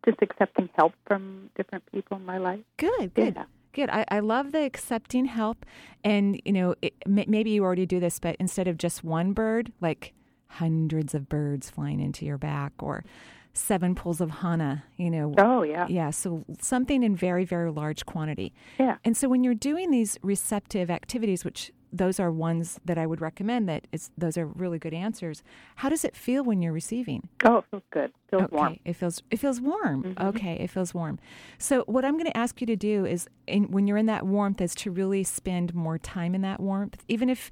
just 0.05 0.19
accepting 0.23 0.69
help 0.77 0.93
from 1.07 1.51
different 1.57 1.85
people 1.93 2.17
in 2.17 2.25
my 2.25 2.39
life. 2.39 2.61
Good. 2.77 3.15
Good. 3.15 3.35
Yeah. 3.37 3.45
Good. 3.73 3.89
I, 3.91 4.05
I 4.11 4.19
love 4.19 4.51
the 4.51 4.65
accepting 4.65 5.27
help. 5.27 5.65
And, 6.03 6.41
you 6.45 6.53
know, 6.53 6.75
it, 6.83 6.93
may, 7.07 7.25
maybe 7.29 7.51
you 7.51 7.63
already 7.63 7.87
do 7.87 8.01
this, 8.01 8.19
but 8.19 8.35
instead 8.41 8.67
of 8.67 8.77
just 8.79 9.05
one 9.05 9.33
bird, 9.33 9.73
like 9.81 10.13
hundreds 10.49 11.15
of 11.15 11.29
birds 11.29 11.71
flying 11.71 12.01
into 12.01 12.25
your 12.27 12.37
back 12.39 12.73
or 12.81 13.05
seven 13.53 13.95
pools 13.95 14.21
of 14.21 14.31
hana, 14.31 14.83
you 14.97 15.09
know. 15.11 15.35
Oh 15.39 15.63
yeah. 15.63 15.87
Yeah, 15.89 16.11
so 16.11 16.45
something 16.61 17.05
in 17.05 17.15
very, 17.15 17.45
very 17.45 17.71
large 17.71 18.07
quantity. 18.07 18.53
Yeah. 18.81 18.97
And 19.05 19.17
so 19.17 19.29
when 19.29 19.45
you're 19.45 19.55
doing 19.55 19.93
these 19.93 20.19
receptive 20.23 20.91
activities, 20.91 21.45
which 21.45 21.71
those 21.93 22.21
are 22.21 22.31
ones 22.31 22.79
that 22.85 22.99
I 22.99 23.07
would 23.07 23.21
recommend 23.21 23.69
that 23.69 23.87
it's, 23.93 24.11
those 24.17 24.39
are 24.39 24.47
really 24.47 24.79
good 24.79 24.95
answers. 24.95 25.43
How 25.77 25.89
does 25.89 26.05
it 26.05 26.17
feel 26.17 26.45
when 26.45 26.63
you're 26.63 26.73
receiving? 26.73 27.29
Oh, 27.45 27.59
it 27.59 27.65
feels 27.71 27.83
good. 27.91 28.13
Feels 28.31 28.43
okay, 28.45 28.57
warm. 28.57 28.77
it 28.85 28.93
feels 28.95 29.23
it 29.31 29.39
feels 29.39 29.61
warm. 29.61 30.05
Mhm. 30.05 30.29
Okay, 30.29 30.55
it 30.55 30.71
feels 30.71 30.95
warm. 30.95 31.19
So 31.59 31.83
what 31.87 32.05
I'm 32.05 32.15
going 32.15 32.31
to 32.31 32.37
ask 32.37 32.61
you 32.61 32.67
to 32.69 32.77
do 32.77 33.05
is, 33.05 33.29
in, 33.47 33.71
when 33.71 33.87
you're 33.87 33.97
in 33.97 34.07
that 34.07 34.25
warmth, 34.25 34.61
is 34.61 34.75
to 34.77 34.91
really 34.91 35.25
spend 35.25 35.75
more 35.75 35.99
time 35.99 36.35
in 36.35 36.43
that 36.43 36.61
warmth, 36.61 37.05
even 37.09 37.29
if 37.29 37.51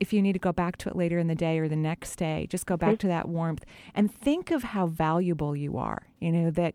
if 0.00 0.12
you 0.12 0.22
need 0.22 0.32
to 0.32 0.38
go 0.38 0.52
back 0.52 0.76
to 0.76 0.88
it 0.88 0.96
later 0.96 1.18
in 1.18 1.28
the 1.28 1.34
day 1.34 1.58
or 1.58 1.68
the 1.68 1.76
next 1.76 2.16
day, 2.16 2.46
just 2.50 2.66
go 2.66 2.76
back 2.76 2.98
to 2.98 3.06
that 3.06 3.28
warmth 3.28 3.64
and 3.94 4.12
think 4.12 4.50
of 4.50 4.62
how 4.62 4.86
valuable 4.86 5.54
you 5.54 5.76
are. 5.76 6.08
You 6.20 6.32
know, 6.32 6.50
that 6.50 6.74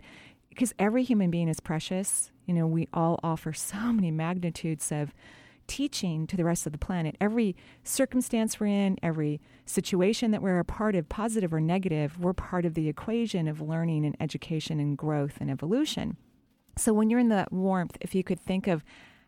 because 0.49 0.73
every 0.77 1.03
human 1.03 1.31
being 1.31 1.49
is 1.49 1.59
precious. 1.59 2.31
You 2.45 2.53
know, 2.53 2.67
we 2.67 2.87
all 2.93 3.19
offer 3.23 3.53
so 3.53 3.91
many 3.91 4.11
magnitudes 4.11 4.91
of 4.91 5.13
teaching 5.67 6.27
to 6.27 6.37
the 6.37 6.43
rest 6.43 6.65
of 6.65 6.71
the 6.71 6.77
planet. 6.77 7.15
Every 7.19 7.55
circumstance 7.83 8.59
we're 8.59 8.67
in, 8.67 8.97
every 9.01 9.41
situation 9.65 10.31
that 10.31 10.41
we're 10.41 10.59
a 10.59 10.65
part 10.65 10.95
of, 10.95 11.09
positive 11.09 11.53
or 11.53 11.61
negative, 11.61 12.19
we're 12.19 12.33
part 12.33 12.65
of 12.65 12.73
the 12.73 12.89
equation 12.89 13.47
of 13.47 13.61
learning 13.61 14.05
and 14.05 14.15
education 14.19 14.79
and 14.79 14.97
growth 14.97 15.37
and 15.39 15.49
evolution. 15.49 16.17
So 16.77 16.93
when 16.93 17.09
you're 17.09 17.19
in 17.19 17.29
that 17.29 17.51
warmth, 17.51 17.97
if 18.01 18.15
you 18.15 18.23
could 18.23 18.39
think 18.39 18.67
of 18.67 18.83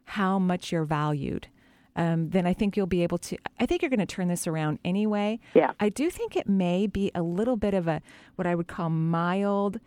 how 0.06 0.40
much 0.40 0.72
you're 0.72 0.86
valued, 0.86 1.48
um, 1.96 2.30
then 2.30 2.46
I 2.46 2.54
think 2.54 2.76
you'll 2.76 2.88
be 2.88 3.04
able 3.04 3.18
to. 3.20 3.38
I 3.60 3.66
think 3.66 3.82
you're 3.82 3.90
going 3.90 4.00
to 4.00 4.06
turn 4.06 4.28
this 4.28 4.48
around 4.48 4.80
anyway. 4.84 5.40
Yeah. 5.54 5.72
I 5.80 5.90
do 5.90 6.10
think 6.10 6.36
it 6.36 6.50
may 6.50 6.88
be 6.88 7.12
a 7.16 7.22
little 7.22 7.56
bit 7.56 7.74
of 7.74 7.88
a 7.88 8.02
what 8.36 8.46
I 8.46 8.56
would 8.56 8.68
call 8.68 8.90
mild 8.90 9.80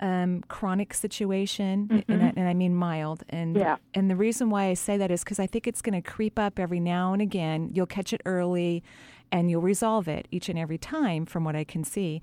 um, 0.00 0.42
chronic 0.48 0.92
situation, 0.94 2.04
and, 2.08 2.22
I, 2.22 2.32
and 2.36 2.48
I 2.48 2.54
mean 2.54 2.74
mild. 2.74 3.22
And 3.28 3.56
Yeah. 3.56 3.76
and 3.94 4.10
the 4.10 4.16
reason 4.16 4.50
why 4.50 4.64
I 4.66 4.74
say 4.74 4.96
that 4.96 5.10
is 5.10 5.24
because 5.24 5.38
I 5.38 5.46
think 5.46 5.66
it's 5.66 5.82
going 5.82 6.00
to 6.00 6.08
creep 6.08 6.38
up 6.38 6.58
every 6.58 6.80
now 6.80 7.12
and 7.12 7.22
again. 7.22 7.70
You'll 7.72 7.86
catch 7.86 8.12
it 8.12 8.20
early, 8.26 8.82
and 9.32 9.50
you'll 9.50 9.62
resolve 9.62 10.06
it 10.06 10.28
each 10.30 10.48
and 10.48 10.58
every 10.58 10.78
time, 10.78 11.24
from 11.26 11.44
what 11.44 11.56
I 11.56 11.64
can 11.64 11.82
see. 11.82 12.20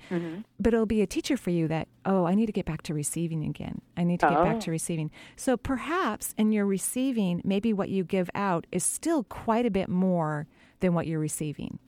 But 0.59 0.73
it'll 0.73 0.85
be 0.85 1.01
a 1.01 1.07
teacher 1.07 1.35
for 1.35 1.49
you 1.49 1.67
that 1.67 1.87
oh, 2.05 2.25
I 2.25 2.35
need 2.35 2.45
to 2.47 2.51
get 2.51 2.65
back 2.65 2.81
to 2.83 2.93
receiving 2.93 3.43
again. 3.43 3.81
I 3.97 4.03
need 4.03 4.19
to 4.19 4.27
get 4.29 4.43
back 4.43 4.55
Oh. 4.57 4.59
to 4.61 4.71
receiving. 4.71 5.09
So 5.35 5.57
perhaps 5.57 6.33
in 6.37 6.51
your 6.51 6.65
receiving, 6.65 7.41
maybe 7.43 7.73
what 7.73 7.89
you 7.89 8.03
give 8.03 8.29
out 8.35 8.67
is 8.71 8.83
still 8.83 9.23
quite 9.23 9.65
a 9.65 9.71
bit 9.71 9.89
more 9.89 10.47
than 10.81 10.93
what 10.93 11.07
you're 11.07 11.19
receiving. 11.19 11.79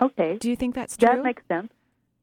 Okay. 0.00 0.36
Do 0.38 0.50
you 0.50 0.56
think 0.56 0.74
that's 0.74 0.96
true? 0.96 1.08
That 1.08 1.22
makes 1.22 1.42
sense. 1.48 1.72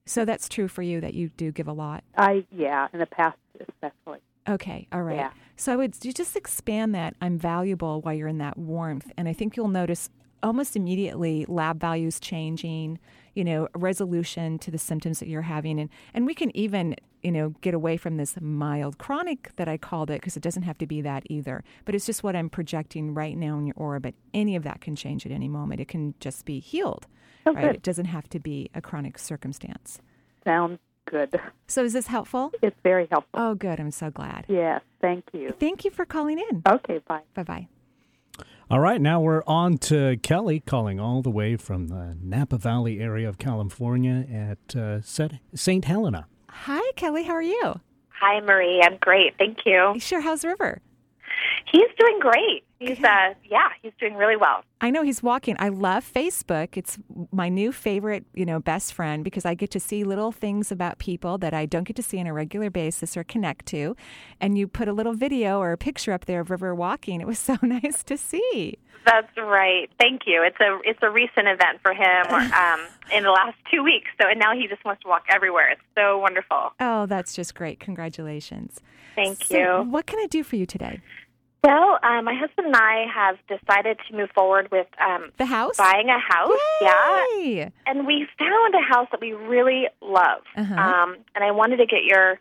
So 0.05 0.25
that's 0.25 0.49
true 0.49 0.67
for 0.67 0.81
you 0.81 1.01
that 1.01 1.13
you 1.13 1.29
do 1.37 1.51
give 1.51 1.67
a 1.67 1.73
lot. 1.73 2.03
I 2.17 2.45
yeah, 2.51 2.87
in 2.93 2.99
the 2.99 3.05
past 3.05 3.37
especially. 3.59 4.19
Okay, 4.47 4.87
all 4.91 5.03
right. 5.03 5.17
Yeah. 5.17 5.31
So 5.55 5.73
I 5.73 5.75
would 5.75 5.95
you 6.03 6.11
just 6.13 6.35
expand 6.35 6.95
that 6.95 7.15
I'm 7.21 7.37
valuable 7.37 8.01
while 8.01 8.13
you're 8.13 8.27
in 8.27 8.39
that 8.39 8.57
warmth, 8.57 9.11
and 9.17 9.27
I 9.27 9.33
think 9.33 9.55
you'll 9.55 9.67
notice 9.67 10.09
almost 10.43 10.75
immediately 10.75 11.45
lab 11.47 11.79
values 11.79 12.19
changing. 12.19 12.99
You 13.35 13.45
know, 13.45 13.67
resolution 13.75 14.59
to 14.59 14.71
the 14.71 14.77
symptoms 14.77 15.19
that 15.19 15.27
you're 15.27 15.43
having, 15.43 15.79
and 15.79 15.89
and 16.13 16.25
we 16.25 16.33
can 16.33 16.55
even 16.55 16.95
you 17.23 17.31
know 17.31 17.49
get 17.61 17.73
away 17.73 17.97
from 17.97 18.17
this 18.17 18.35
mild 18.41 18.97
chronic 18.97 19.55
that 19.55 19.67
I 19.67 19.77
called 19.77 20.09
it 20.09 20.21
because 20.21 20.37
it 20.37 20.43
doesn't 20.43 20.63
have 20.63 20.77
to 20.79 20.87
be 20.87 21.01
that 21.01 21.23
either. 21.29 21.63
But 21.85 21.95
it's 21.95 22.05
just 22.05 22.23
what 22.23 22.35
I'm 22.35 22.49
projecting 22.49 23.13
right 23.13 23.37
now 23.37 23.57
in 23.57 23.67
your 23.67 23.75
aura. 23.77 23.99
But 23.99 24.13
any 24.33 24.55
of 24.55 24.63
that 24.63 24.81
can 24.81 24.95
change 24.95 25.25
at 25.25 25.31
any 25.31 25.47
moment. 25.47 25.81
It 25.81 25.87
can 25.87 26.13
just 26.19 26.45
be 26.45 26.59
healed. 26.59 27.07
Oh, 27.45 27.53
right? 27.53 27.61
good. 27.61 27.75
It 27.75 27.83
doesn't 27.83 28.05
have 28.05 28.29
to 28.29 28.39
be 28.39 28.69
a 28.75 28.81
chronic 28.81 29.17
circumstance. 29.17 29.99
Sounds 30.43 30.79
good. 31.05 31.39
So 31.67 31.83
is 31.83 31.93
this 31.93 32.07
helpful? 32.07 32.51
It's 32.61 32.75
very 32.83 33.07
helpful. 33.09 33.39
Oh, 33.39 33.55
good. 33.55 33.79
I'm 33.79 33.91
so 33.91 34.09
glad. 34.11 34.45
Yes, 34.47 34.81
thank 34.99 35.25
you. 35.33 35.53
Thank 35.59 35.85
you 35.85 35.91
for 35.91 36.05
calling 36.05 36.39
in. 36.39 36.63
Okay, 36.67 36.99
bye. 37.07 37.21
Bye 37.33 37.43
bye. 37.43 37.67
All 38.69 38.79
right, 38.79 39.01
now 39.01 39.19
we're 39.19 39.43
on 39.47 39.77
to 39.79 40.17
Kelly 40.23 40.61
calling 40.61 40.97
all 40.97 41.21
the 41.21 41.29
way 41.29 41.57
from 41.57 41.87
the 41.89 42.15
Napa 42.21 42.57
Valley 42.57 43.01
area 43.01 43.27
of 43.27 43.37
California 43.37 44.25
at 44.31 44.75
uh, 44.77 45.01
St. 45.01 45.83
Helena. 45.83 46.27
Hi, 46.51 46.91
Kelly. 46.95 47.23
How 47.23 47.33
are 47.33 47.41
you? 47.41 47.79
Hi, 48.19 48.39
Marie. 48.41 48.81
I'm 48.83 48.97
great. 48.97 49.33
Thank 49.37 49.59
you. 49.65 49.95
Sure. 49.99 50.21
How's 50.21 50.45
River? 50.45 50.81
He's 51.71 51.89
doing 51.97 52.19
great. 52.19 52.63
He's 52.81 52.97
uh 53.03 53.35
yeah, 53.47 53.69
he's 53.83 53.91
doing 53.99 54.15
really 54.15 54.35
well. 54.35 54.63
I 54.81 54.89
know 54.89 55.03
he's 55.03 55.21
walking. 55.21 55.55
I 55.59 55.69
love 55.69 56.03
Facebook. 56.03 56.75
It's 56.75 56.97
my 57.31 57.47
new 57.47 57.71
favorite, 57.71 58.25
you 58.33 58.43
know, 58.43 58.59
best 58.59 58.95
friend 58.95 59.23
because 59.23 59.45
I 59.45 59.53
get 59.53 59.69
to 59.71 59.79
see 59.79 60.03
little 60.03 60.31
things 60.31 60.71
about 60.71 60.97
people 60.97 61.37
that 61.37 61.53
I 61.53 61.67
don't 61.67 61.83
get 61.83 61.95
to 61.97 62.03
see 62.03 62.19
on 62.19 62.25
a 62.25 62.33
regular 62.33 62.71
basis 62.71 63.15
or 63.15 63.23
connect 63.23 63.67
to. 63.67 63.95
And 64.39 64.57
you 64.57 64.67
put 64.67 64.87
a 64.87 64.93
little 64.93 65.13
video 65.13 65.59
or 65.59 65.71
a 65.73 65.77
picture 65.77 66.11
up 66.11 66.25
there 66.25 66.39
of 66.39 66.49
River 66.49 66.73
walking. 66.73 67.21
It 67.21 67.27
was 67.27 67.37
so 67.37 67.55
nice 67.61 68.03
to 68.05 68.17
see. 68.17 68.79
That's 69.05 69.35
right. 69.37 69.87
Thank 69.99 70.21
you. 70.25 70.43
It's 70.43 70.59
a 70.59 70.79
it's 70.83 70.99
a 71.03 71.09
recent 71.11 71.47
event 71.47 71.81
for 71.83 71.93
him 71.93 72.25
um 72.33 72.79
in 73.13 73.23
the 73.23 73.31
last 73.31 73.57
2 73.71 73.83
weeks. 73.83 74.09
So 74.19 74.27
and 74.27 74.39
now 74.39 74.55
he 74.55 74.67
just 74.67 74.83
wants 74.83 75.03
to 75.03 75.07
walk 75.07 75.25
everywhere. 75.29 75.69
It's 75.69 75.81
so 75.95 76.17
wonderful. 76.17 76.73
Oh, 76.79 77.05
that's 77.05 77.35
just 77.35 77.53
great. 77.53 77.79
Congratulations. 77.79 78.79
Thank 79.13 79.43
So 79.43 79.57
you. 79.57 79.89
What 79.89 80.07
can 80.07 80.17
I 80.19 80.25
do 80.25 80.43
for 80.43 80.55
you 80.55 80.65
today? 80.65 80.99
Well, 81.63 81.99
um, 82.01 82.25
my 82.25 82.33
husband 82.33 82.67
and 82.67 82.75
I 82.75 83.05
have 83.13 83.37
decided 83.47 83.99
to 84.09 84.15
move 84.17 84.31
forward 84.33 84.69
with 84.71 84.87
um 84.99 85.31
The 85.37 85.45
house? 85.45 85.77
buying 85.77 86.09
a 86.09 86.17
house. 86.17 86.57
Yeah. 86.81 87.25
Yay! 87.37 87.71
and 87.85 88.07
we 88.07 88.27
found 88.39 88.73
a 88.73 88.81
house 88.81 89.07
that 89.11 89.21
we 89.21 89.33
really 89.33 89.87
love. 90.01 90.41
Uh-huh. 90.57 90.73
Um, 90.73 91.17
and 91.35 91.43
I 91.43 91.51
wanted 91.51 91.77
to 91.77 91.85
get 91.85 92.03
your 92.03 92.39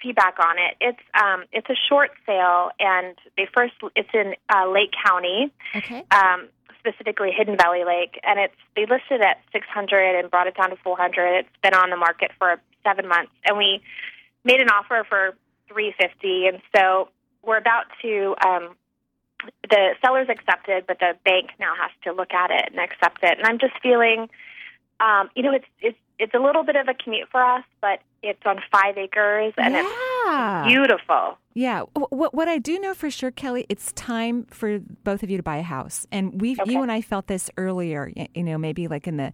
feedback 0.00 0.36
on 0.38 0.56
it. 0.58 0.76
It's 0.80 1.00
um, 1.20 1.44
it's 1.52 1.68
a 1.68 1.74
short 1.88 2.10
sale, 2.24 2.70
and 2.78 3.16
they 3.36 3.48
first 3.52 3.74
it's 3.96 4.08
in 4.14 4.34
uh, 4.54 4.68
Lake 4.70 4.92
County, 5.04 5.50
Okay. 5.74 6.04
um, 6.12 6.46
specifically 6.78 7.32
Hidden 7.36 7.56
Valley 7.56 7.84
Lake, 7.84 8.20
and 8.22 8.38
it's 8.38 8.54
they 8.76 8.82
listed 8.82 9.20
at 9.20 9.38
600 9.52 10.16
and 10.20 10.30
brought 10.30 10.46
it 10.46 10.54
down 10.56 10.70
to 10.70 10.76
400. 10.76 11.40
It's 11.40 11.48
been 11.60 11.74
on 11.74 11.90
the 11.90 11.96
market 11.96 12.30
for 12.38 12.60
seven 12.84 13.08
months, 13.08 13.32
and 13.44 13.58
we 13.58 13.82
made 14.44 14.60
an 14.60 14.68
offer 14.70 15.04
for 15.08 15.34
350, 15.68 16.46
and 16.46 16.60
so 16.74 17.08
we're 17.44 17.58
about 17.58 17.86
to. 18.02 18.34
Um, 18.46 18.76
the 19.70 19.94
seller's 20.04 20.28
accepted, 20.28 20.84
but 20.86 20.98
the 20.98 21.14
bank 21.24 21.50
now 21.58 21.72
has 21.80 21.90
to 22.04 22.12
look 22.12 22.34
at 22.34 22.50
it 22.50 22.70
and 22.70 22.78
accept 22.78 23.20
it. 23.22 23.38
And 23.38 23.46
I'm 23.46 23.58
just 23.58 23.72
feeling, 23.82 24.28
um, 25.00 25.30
you 25.34 25.42
know, 25.42 25.52
it's 25.52 25.64
it's 25.80 25.98
it's 26.18 26.34
a 26.34 26.38
little 26.38 26.62
bit 26.62 26.76
of 26.76 26.88
a 26.88 26.94
commute 26.94 27.28
for 27.30 27.42
us, 27.42 27.64
but 27.80 28.00
it's 28.22 28.42
on 28.44 28.60
five 28.70 28.98
acres 28.98 29.54
and 29.56 29.72
yeah. 29.74 30.64
it's 30.64 30.68
beautiful. 30.68 31.38
Yeah. 31.54 31.84
What 31.94 32.34
what 32.34 32.48
I 32.48 32.58
do 32.58 32.78
know 32.78 32.92
for 32.92 33.10
sure, 33.10 33.30
Kelly, 33.30 33.64
it's 33.68 33.92
time 33.92 34.44
for 34.50 34.78
both 34.78 35.22
of 35.22 35.30
you 35.30 35.38
to 35.38 35.42
buy 35.42 35.56
a 35.56 35.62
house, 35.62 36.06
and 36.12 36.40
we, 36.40 36.56
Okay. 36.60 36.72
you 36.72 36.82
and 36.82 36.92
I 36.92 37.00
felt 37.00 37.26
this 37.26 37.50
earlier. 37.56 38.12
You 38.34 38.42
know, 38.42 38.58
maybe 38.58 38.88
like 38.88 39.08
in 39.08 39.16
the 39.16 39.32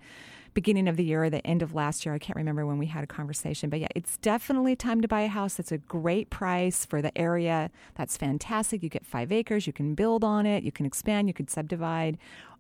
beginning 0.57 0.89
of 0.89 0.97
the 0.97 1.05
year 1.05 1.25
or 1.25 1.29
the 1.29 1.47
end 1.47 1.61
of 1.61 1.75
last 1.75 2.07
year. 2.07 2.15
I 2.15 2.19
can't 2.19 2.35
remember 2.35 2.65
when 2.65 2.79
we 2.79 2.87
had 2.87 3.05
a 3.05 3.07
conversation, 3.07 3.69
but 3.69 3.79
yeah, 3.79 3.89
it's 3.95 4.17
definitely 4.17 4.75
time 4.75 5.03
to 5.03 5.07
buy 5.07 5.21
a 5.21 5.29
house. 5.29 5.59
It's 5.59 5.71
a 5.71 5.77
great 5.77 6.31
price 6.31 6.87
for 6.87 7.03
the 7.03 7.17
area. 7.17 7.71
That's 7.95 8.17
fantastic. 8.17 8.83
You 8.83 8.89
get 8.89 9.05
five 9.05 9.31
acres. 9.31 9.67
You 9.67 9.75
can 9.75 9.95
build 9.95 10.25
on 10.25 10.47
it. 10.47 10.65
You 10.65 10.73
can 10.73 10.87
expand. 10.87 11.29
You 11.29 11.35
can 11.35 11.47
subdivide. 11.47 12.17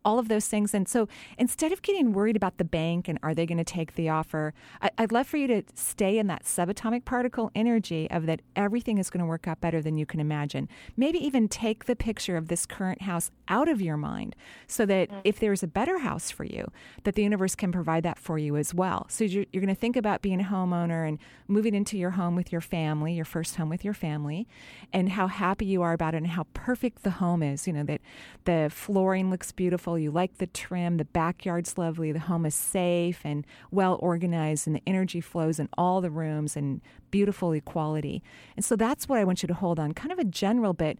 All 0.06 0.18
of 0.20 0.28
those 0.28 0.46
things. 0.46 0.72
And 0.72 0.88
so 0.88 1.08
instead 1.36 1.72
of 1.72 1.82
getting 1.82 2.12
worried 2.12 2.36
about 2.36 2.58
the 2.58 2.64
bank 2.64 3.08
and 3.08 3.18
are 3.22 3.34
they 3.34 3.44
going 3.44 3.58
to 3.58 3.64
take 3.64 3.96
the 3.96 4.08
offer, 4.08 4.54
I, 4.80 4.90
I'd 4.98 5.10
love 5.10 5.26
for 5.26 5.36
you 5.36 5.48
to 5.48 5.62
stay 5.75 6.16
in 6.16 6.28
that 6.28 6.44
subatomic 6.44 7.04
particle 7.04 7.50
energy 7.54 8.08
of 8.10 8.26
that 8.26 8.40
everything 8.54 8.98
is 8.98 9.10
going 9.10 9.20
to 9.20 9.26
work 9.26 9.48
out 9.48 9.60
better 9.60 9.82
than 9.82 9.98
you 9.98 10.06
can 10.06 10.20
imagine. 10.20 10.68
Maybe 10.96 11.18
even 11.18 11.48
take 11.48 11.86
the 11.86 11.96
picture 11.96 12.36
of 12.36 12.46
this 12.46 12.66
current 12.66 13.02
house 13.02 13.32
out 13.48 13.68
of 13.68 13.82
your 13.82 13.96
mind 13.96 14.36
so 14.68 14.86
that 14.86 15.10
mm. 15.10 15.20
if 15.25 15.40
there's 15.40 15.64
a 15.64 15.66
better 15.66 15.98
house 15.98 16.30
for 16.30 16.44
you, 16.44 16.70
that 17.02 17.16
the 17.16 17.22
universe 17.22 17.56
can 17.56 17.72
provide 17.72 18.04
that 18.04 18.18
for 18.18 18.38
you 18.38 18.56
as 18.56 18.72
well. 18.72 19.06
So 19.08 19.25
you're, 19.25 19.46
you're 19.52 19.60
going 19.60 19.75
to 19.75 19.80
think 19.80 19.96
about 19.96 20.22
being 20.22 20.40
a 20.40 20.44
homeowner 20.44 21.06
and 21.08 21.18
moving 21.48 21.75
into 21.75 21.98
your 21.98 22.10
home 22.10 22.36
with 22.36 22.52
your 22.52 22.60
family, 22.60 23.14
your 23.14 23.25
first 23.25 23.56
home 23.56 23.68
with 23.68 23.84
your 23.84 23.94
family, 23.94 24.46
and 24.92 25.10
how 25.10 25.26
happy 25.26 25.66
you 25.66 25.82
are 25.82 25.92
about 25.92 26.14
it 26.14 26.18
and 26.18 26.28
how 26.28 26.46
perfect 26.54 27.02
the 27.02 27.10
home 27.10 27.42
is. 27.42 27.66
You 27.66 27.72
know, 27.72 27.84
that 27.84 28.00
the 28.44 28.70
flooring 28.72 29.30
looks 29.30 29.50
beautiful, 29.50 29.95
you 29.98 30.10
like 30.10 30.38
the 30.38 30.46
trim, 30.46 30.96
the 30.96 31.04
backyard's 31.04 31.78
lovely, 31.78 32.12
the 32.12 32.18
home 32.18 32.46
is 32.46 32.54
safe 32.54 33.20
and 33.24 33.46
well 33.70 33.98
organized, 34.00 34.66
and 34.66 34.76
the 34.76 34.82
energy 34.86 35.20
flows 35.20 35.58
in 35.58 35.68
all 35.76 36.00
the 36.00 36.10
rooms 36.10 36.56
and 36.56 36.80
beautiful 37.10 37.52
equality. 37.52 38.22
And 38.56 38.64
so 38.64 38.76
that's 38.76 39.08
what 39.08 39.18
I 39.18 39.24
want 39.24 39.42
you 39.42 39.46
to 39.48 39.54
hold 39.54 39.78
on, 39.78 39.92
kind 39.92 40.12
of 40.12 40.18
a 40.18 40.24
general 40.24 40.72
bit 40.72 40.98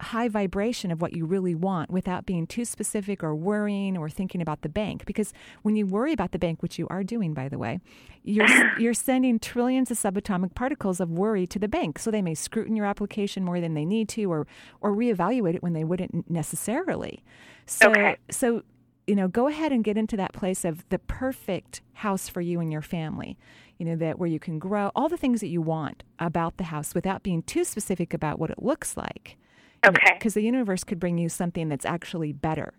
high 0.00 0.28
vibration 0.28 0.90
of 0.90 1.00
what 1.02 1.12
you 1.12 1.26
really 1.26 1.54
want 1.54 1.90
without 1.90 2.24
being 2.26 2.46
too 2.46 2.64
specific 2.64 3.22
or 3.22 3.34
worrying 3.34 3.96
or 3.96 4.08
thinking 4.08 4.40
about 4.40 4.62
the 4.62 4.68
bank. 4.68 5.04
Because 5.04 5.32
when 5.62 5.76
you 5.76 5.86
worry 5.86 6.12
about 6.12 6.32
the 6.32 6.38
bank 6.38 6.62
which 6.62 6.78
you 6.78 6.86
are 6.88 7.02
doing 7.02 7.34
by 7.34 7.48
the 7.48 7.58
way 7.58 7.80
you're 8.22 8.46
you're 8.78 8.94
sending 8.94 9.38
trillions 9.38 9.90
of 9.90 9.98
subatomic 9.98 10.54
particles 10.54 11.00
of 11.00 11.10
worry 11.10 11.46
to 11.46 11.58
the 11.58 11.68
bank. 11.68 11.98
So 11.98 12.10
they 12.10 12.22
may 12.22 12.34
scrutinize 12.34 12.76
your 12.76 12.86
application 12.86 13.44
more 13.44 13.60
than 13.60 13.74
they 13.74 13.84
need 13.84 14.08
to 14.10 14.24
or 14.30 14.46
or 14.80 14.92
reevaluate 14.92 15.54
it 15.54 15.62
when 15.62 15.72
they 15.72 15.84
wouldn't 15.84 16.30
necessarily. 16.30 17.22
So 17.66 17.88
Okay. 17.88 18.16
so 18.30 18.62
you 19.06 19.14
know 19.16 19.28
go 19.28 19.48
ahead 19.48 19.72
and 19.72 19.82
get 19.84 19.96
into 19.96 20.16
that 20.16 20.32
place 20.32 20.64
of 20.64 20.88
the 20.90 20.98
perfect 20.98 21.80
house 21.94 22.28
for 22.28 22.40
you 22.40 22.60
and 22.60 22.70
your 22.70 22.82
family 22.82 23.38
you 23.78 23.86
know 23.86 23.96
that 23.96 24.18
where 24.18 24.28
you 24.28 24.38
can 24.38 24.58
grow 24.58 24.90
all 24.94 25.08
the 25.08 25.16
things 25.16 25.40
that 25.40 25.48
you 25.48 25.62
want 25.62 26.04
about 26.18 26.58
the 26.58 26.64
house 26.64 26.94
without 26.94 27.22
being 27.22 27.42
too 27.42 27.64
specific 27.64 28.12
about 28.12 28.38
what 28.38 28.50
it 28.50 28.62
looks 28.62 28.96
like 28.96 29.38
Okay. 29.86 30.14
because 30.14 30.34
the 30.34 30.42
universe 30.42 30.84
could 30.84 30.98
bring 31.00 31.18
you 31.18 31.28
something 31.28 31.68
that's 31.68 31.84
actually 31.86 32.32
better. 32.32 32.74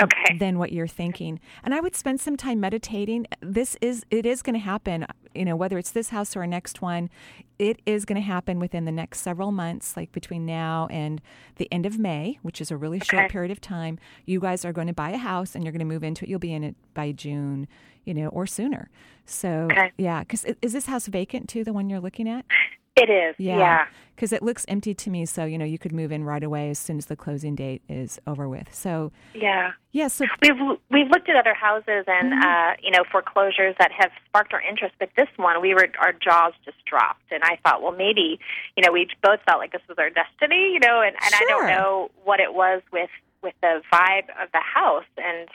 Okay. 0.00 0.38
than 0.38 0.58
what 0.58 0.72
you're 0.72 0.86
thinking. 0.88 1.38
And 1.62 1.74
I 1.74 1.80
would 1.80 1.94
spend 1.94 2.18
some 2.18 2.34
time 2.36 2.58
meditating. 2.60 3.26
This 3.42 3.76
is 3.82 4.04
it 4.10 4.24
is 4.24 4.40
going 4.40 4.54
to 4.54 4.58
happen, 4.58 5.06
you 5.34 5.44
know, 5.44 5.54
whether 5.54 5.76
it's 5.76 5.90
this 5.90 6.08
house 6.08 6.34
or 6.34 6.40
our 6.40 6.46
next 6.46 6.80
one, 6.80 7.10
it 7.58 7.82
is 7.84 8.06
going 8.06 8.16
to 8.16 8.22
happen 8.26 8.58
within 8.58 8.86
the 8.86 8.90
next 8.90 9.20
several 9.20 9.52
months, 9.52 9.94
like 9.94 10.10
between 10.10 10.46
now 10.46 10.88
and 10.90 11.20
the 11.56 11.70
end 11.70 11.84
of 11.84 11.98
May, 11.98 12.38
which 12.40 12.58
is 12.58 12.70
a 12.70 12.76
really 12.78 13.00
short 13.00 13.30
period 13.30 13.50
of 13.50 13.60
time. 13.60 13.98
You 14.24 14.40
guys 14.40 14.64
are 14.64 14.72
going 14.72 14.86
to 14.86 14.94
buy 14.94 15.10
a 15.10 15.18
house 15.18 15.54
and 15.54 15.62
you're 15.62 15.72
going 15.72 15.80
to 15.80 15.84
move 15.94 16.02
into 16.02 16.24
it. 16.24 16.30
You'll 16.30 16.38
be 16.38 16.54
in 16.54 16.64
it 16.64 16.74
by 16.94 17.12
June, 17.12 17.68
you 18.04 18.14
know, 18.14 18.28
or 18.28 18.46
sooner. 18.46 18.88
So, 19.26 19.68
Okay. 19.70 19.92
yeah, 19.98 20.24
cuz 20.24 20.46
is 20.62 20.72
this 20.72 20.86
house 20.86 21.06
vacant 21.06 21.50
too, 21.50 21.64
the 21.64 21.72
one 21.74 21.90
you're 21.90 22.00
looking 22.00 22.28
at? 22.30 22.46
It 22.96 23.08
is. 23.10 23.34
Yeah. 23.38 23.86
Because 24.14 24.32
it 24.32 24.42
looks 24.42 24.64
empty 24.68 24.94
to 24.94 25.10
me. 25.10 25.24
So, 25.24 25.44
you 25.46 25.56
know, 25.56 25.64
you 25.64 25.78
could 25.78 25.92
move 25.92 26.12
in 26.12 26.22
right 26.24 26.44
away 26.44 26.68
as 26.70 26.78
soon 26.78 26.98
as 26.98 27.06
the 27.06 27.16
closing 27.16 27.54
date 27.54 27.82
is 27.88 28.20
over 28.26 28.48
with. 28.48 28.72
So, 28.72 29.10
Yeah. 29.34 29.72
yeah, 29.92 30.08
so 30.08 30.26
We've 30.42 30.54
we've 30.90 31.08
looked 31.08 31.28
at 31.30 31.36
other 31.36 31.54
houses 31.54 32.04
and 32.06 32.32
Mm-hmm. 32.32 32.42
uh, 32.42 32.74
you 32.82 32.90
know 32.90 33.04
foreclosures 33.10 33.74
that 33.78 33.90
have 33.92 34.10
sparked 34.26 34.52
our 34.52 34.60
interest, 34.60 34.94
but 35.00 35.08
this 35.16 35.28
one 35.36 35.60
we 35.62 35.74
were 35.74 35.88
our 35.98 36.12
jaws 36.12 36.52
just 36.64 36.76
dropped, 36.84 37.32
and 37.32 37.42
I 37.42 37.58
thought, 37.64 37.82
well, 37.82 37.92
maybe 37.92 38.38
you 38.76 38.84
know 38.84 38.92
we 38.92 39.08
both 39.22 39.40
felt 39.46 39.58
like 39.58 39.72
this 39.72 39.82
was 39.88 39.98
our 39.98 40.10
destiny, 40.10 40.72
you 40.74 40.80
know, 40.80 41.00
and, 41.00 41.16
and 41.16 41.34
I 41.34 41.44
don't 41.48 41.66
know 41.66 42.10
what 42.24 42.38
it 42.40 42.52
was 42.54 42.82
with 42.92 43.10
with 43.42 43.54
the 43.62 43.80
vibe 43.92 44.28
of 44.40 44.52
the 44.52 44.60
house, 44.60 45.04
and 45.16 45.48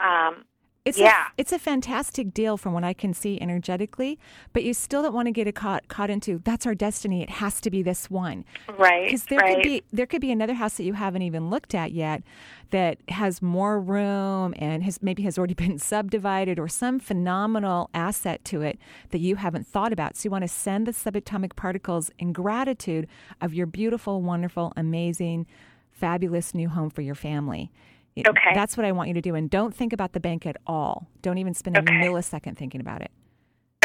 um, 0.00 0.44
It's 0.88 0.98
Yeah. 0.98 1.26
a, 1.26 1.30
it's 1.36 1.52
a 1.52 1.58
fantastic 1.58 2.32
deal 2.32 2.56
from 2.56 2.72
what 2.72 2.84
I 2.84 2.92
can 2.92 3.12
see 3.12 3.40
energetically, 3.40 4.18
but 4.52 4.64
you 4.64 4.72
still 4.74 5.02
don't 5.02 5.14
want 5.14 5.26
to 5.26 5.32
get 5.32 5.54
caught 5.54 5.88
caught 5.88 6.10
into 6.10 6.40
that's 6.44 6.66
our 6.66 6.74
destiny. 6.74 7.22
It 7.22 7.30
has 7.30 7.60
to 7.60 7.70
be 7.70 7.82
this 7.82 8.10
one 8.10 8.44
right, 8.78 9.04
because 9.04 9.24
there 9.24 9.38
right, 9.38 9.56
could 9.56 9.62
be 9.62 9.82
there 9.92 10.06
could 10.06 10.20
be 10.20 10.30
another 10.32 10.54
house 10.54 10.76
that 10.78 10.84
you 10.84 10.94
haven't 10.94 11.22
even 11.22 11.50
looked 11.50 11.74
at 11.74 11.92
yet 11.92 12.22
that 12.70 12.98
has 13.08 13.40
more 13.40 13.80
room 13.80 14.54
and 14.58 14.82
has 14.82 15.02
maybe 15.02 15.22
has 15.24 15.38
already 15.38 15.54
been 15.66 15.78
subdivided 15.78 16.58
or 16.58 16.68
some 16.68 16.98
phenomenal 16.98 17.90
asset 17.94 18.44
to 18.46 18.62
it 18.62 18.78
that 19.10 19.18
you 19.18 19.36
haven't 19.36 19.66
thought 19.66 19.92
about. 19.92 20.16
So 20.16 20.26
you 20.26 20.30
want 20.30 20.42
to 20.42 20.48
send 20.48 20.86
the 20.86 20.92
subatomic 20.92 21.56
particles 21.56 22.10
in 22.18 22.32
gratitude 22.32 23.06
of 23.40 23.54
your 23.54 23.66
beautiful, 23.66 24.22
wonderful, 24.22 24.72
amazing, 24.76 25.46
fabulous 25.92 26.54
new 26.54 26.68
home 26.68 26.90
for 26.90 27.02
your 27.02 27.14
family. 27.14 27.70
It- 28.20 28.28
Okay. 28.28 28.50
That's 28.54 28.76
what 28.76 28.84
I 28.86 28.92
want 28.92 29.08
you 29.08 29.14
to 29.14 29.20
do. 29.20 29.34
And 29.34 29.48
don't 29.50 29.74
think 29.74 29.92
about 29.92 30.12
the 30.12 30.20
bank 30.20 30.46
at 30.46 30.56
all. 30.66 31.08
Don't 31.22 31.38
even 31.38 31.54
spend 31.54 31.76
a 31.76 31.82
millisecond 31.82 32.56
thinking 32.56 32.80
about 32.80 33.02
it. 33.02 33.10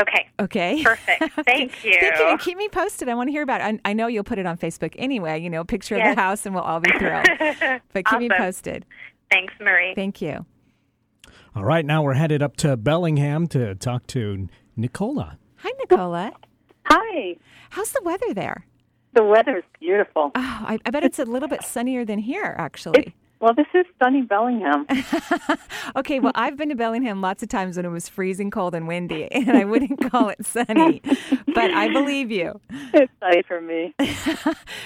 okay, 0.02 0.30
Okay. 0.40 0.84
perfect. 0.84 1.24
Thank 1.46 1.84
you. 1.84 1.96
Thank 2.00 2.20
you. 2.20 2.38
Keep 2.40 2.58
me 2.58 2.68
posted. 2.70 3.08
I 3.10 3.14
want 3.16 3.28
to 3.28 3.32
hear 3.32 3.44
about 3.44 3.62
it. 3.62 3.80
I, 3.86 3.92
I 3.92 3.94
know 3.94 4.08
you'll 4.08 4.24
put 4.24 4.40
it 4.40 4.46
on 4.46 4.58
Facebook 4.58 4.94
anyway, 4.98 5.40
you 5.40 5.50
know, 5.50 5.62
a 5.62 5.66
picture 5.66 5.96
of 5.96 6.04
the 6.04 6.20
house, 6.22 6.46
and 6.46 6.54
we'll 6.56 6.64
all 6.64 6.80
be 6.80 6.92
thrilled. 6.98 7.28
But 7.94 8.06
keep 8.06 8.20
me 8.20 8.30
posted. 8.36 8.86
Thanks, 9.32 9.54
Marie. 9.60 9.94
Thank 9.96 10.22
you. 10.22 10.46
All 11.56 11.64
right, 11.64 11.86
now 11.86 12.02
we're 12.02 12.14
headed 12.16 12.42
up 12.42 12.58
to 12.58 12.76
Bellingham 12.76 13.46
to 13.50 13.76
talk 13.76 14.08
to 14.08 14.48
Nicola. 14.76 15.38
Hi, 15.58 15.70
Nicola. 15.80 16.32
Hi. 16.86 17.36
How's 17.70 17.92
the 17.92 18.02
weather 18.04 18.34
there? 18.34 18.66
The 19.14 19.24
weather's 19.24 19.64
beautiful. 19.80 20.32
Oh, 20.34 20.64
I, 20.68 20.80
I 20.86 20.90
bet 20.90 21.04
it's 21.04 21.20
a 21.20 21.26
little 21.26 21.48
bit 21.48 21.64
sunnier 21.64 22.04
than 22.04 22.18
here, 22.18 22.56
actually. 22.58 23.16
Well, 23.44 23.54
this 23.54 23.68
is 23.74 23.86
sunny 24.02 24.22
Bellingham. 24.22 24.88
Okay, 25.98 26.20
well, 26.20 26.32
I've 26.34 26.56
been 26.56 26.70
to 26.70 26.76
Bellingham 26.76 27.22
lots 27.22 27.44
of 27.44 27.50
times 27.50 27.76
when 27.76 27.86
it 27.86 27.90
was 27.90 28.08
freezing 28.08 28.50
cold 28.50 28.74
and 28.74 28.88
windy, 28.88 29.26
and 29.32 29.52
I 29.52 29.66
wouldn't 29.66 30.10
call 30.10 30.30
it 30.30 30.44
sunny, 30.46 31.02
but 31.54 31.72
I 31.72 31.92
believe 31.92 32.32
you. 32.32 32.60
it's 32.94 33.12
sunny 33.20 33.44
for 33.44 33.60
me. 33.62 33.94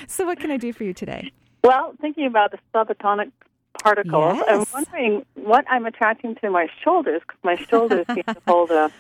So, 0.08 0.26
what 0.26 0.40
can 0.40 0.50
I 0.50 0.58
do 0.58 0.74
for 0.74 0.84
you 0.84 0.94
today? 0.94 1.32
Well, 1.64 1.94
thinking 2.02 2.26
about 2.26 2.52
the 2.52 2.58
subatomic 2.74 3.32
particles, 3.82 4.42
I'm 4.50 4.66
wondering 4.74 5.26
what 5.36 5.66
I'm 5.70 5.86
attracting 5.86 6.36
to 6.42 6.50
my 6.50 6.68
shoulders 6.84 7.22
because 7.26 7.40
my 7.44 7.56
shoulders 7.56 8.06
seem 8.08 8.24
to 8.24 8.42
hold 8.48 8.72
a. 8.72 8.92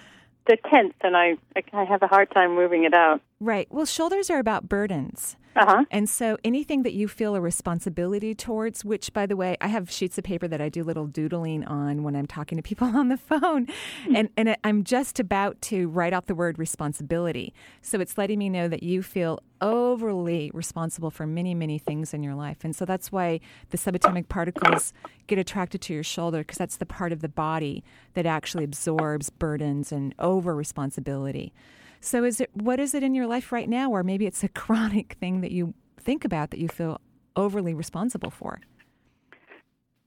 They're 0.45 0.57
tense, 0.69 0.93
and 1.01 1.17
I 1.17 1.35
I 1.73 1.83
have 1.83 2.03
a 2.03 2.07
hard 2.07 2.31
time 2.31 2.55
moving 2.55 2.83
it 2.85 2.93
out. 2.93 3.21
Right. 3.39 3.67
Well, 3.69 3.85
shoulders 3.85 4.29
are 4.29 4.39
about 4.39 4.69
burdens. 4.69 5.35
Uh 5.57 5.65
huh. 5.65 5.85
And 5.91 6.09
so 6.09 6.37
anything 6.43 6.83
that 6.83 6.93
you 6.93 7.07
feel 7.07 7.35
a 7.35 7.41
responsibility 7.41 8.35
towards, 8.35 8.85
which 8.85 9.13
by 9.13 9.25
the 9.25 9.35
way, 9.35 9.57
I 9.61 9.67
have 9.69 9.91
sheets 9.91 10.17
of 10.19 10.23
paper 10.23 10.47
that 10.47 10.61
I 10.61 10.69
do 10.69 10.83
little 10.83 11.07
doodling 11.07 11.65
on 11.65 12.03
when 12.03 12.15
I'm 12.15 12.27
talking 12.27 12.57
to 12.57 12.61
people 12.61 12.87
on 12.95 13.09
the 13.09 13.17
phone. 13.17 13.67
And 14.15 14.29
and 14.37 14.55
I'm 14.63 14.83
just 14.83 15.19
about 15.19 15.61
to 15.63 15.89
write 15.89 16.13
out 16.13 16.27
the 16.27 16.35
word 16.35 16.59
responsibility. 16.59 17.53
So 17.81 17.99
it's 17.99 18.17
letting 18.17 18.39
me 18.39 18.49
know 18.49 18.67
that 18.69 18.83
you 18.83 19.03
feel 19.03 19.41
overly 19.61 20.51
responsible 20.53 21.11
for 21.11 21.25
many, 21.27 21.55
many 21.55 21.79
things 21.79 22.13
in 22.13 22.23
your 22.23 22.35
life. 22.35 22.59
And 22.63 22.75
so 22.75 22.85
that's 22.85 23.11
why 23.11 23.39
the 23.71 23.77
subatomic 23.77 24.29
particles 24.29 24.93
get 25.27 25.39
attracted 25.39 25.81
to 25.81 25.93
your 25.93 26.03
shoulder 26.03 26.39
because 26.39 26.57
that's 26.59 26.77
the 26.77 26.85
part 26.85 27.11
of 27.11 27.21
the 27.21 27.29
body 27.29 27.83
that 28.13 28.27
actually 28.27 28.63
absorbs 28.63 29.31
burdens 29.31 29.91
and 29.91 30.13
over 30.19 30.55
responsibility. 30.55 31.53
So 31.99 32.23
is 32.23 32.41
it 32.41 32.49
what 32.53 32.79
is 32.79 32.93
it 32.93 33.03
in 33.03 33.15
your 33.15 33.27
life 33.27 33.51
right 33.51 33.69
now 33.69 33.91
or 33.91 34.03
maybe 34.03 34.25
it's 34.25 34.43
a 34.43 34.47
chronic 34.63 35.17
thing 35.19 35.41
that 35.41 35.51
you 35.51 35.73
think 35.99 36.25
about 36.25 36.51
that 36.51 36.59
you 36.59 36.67
feel 36.67 37.01
overly 37.35 37.73
responsible 37.73 38.31
for? 38.31 38.59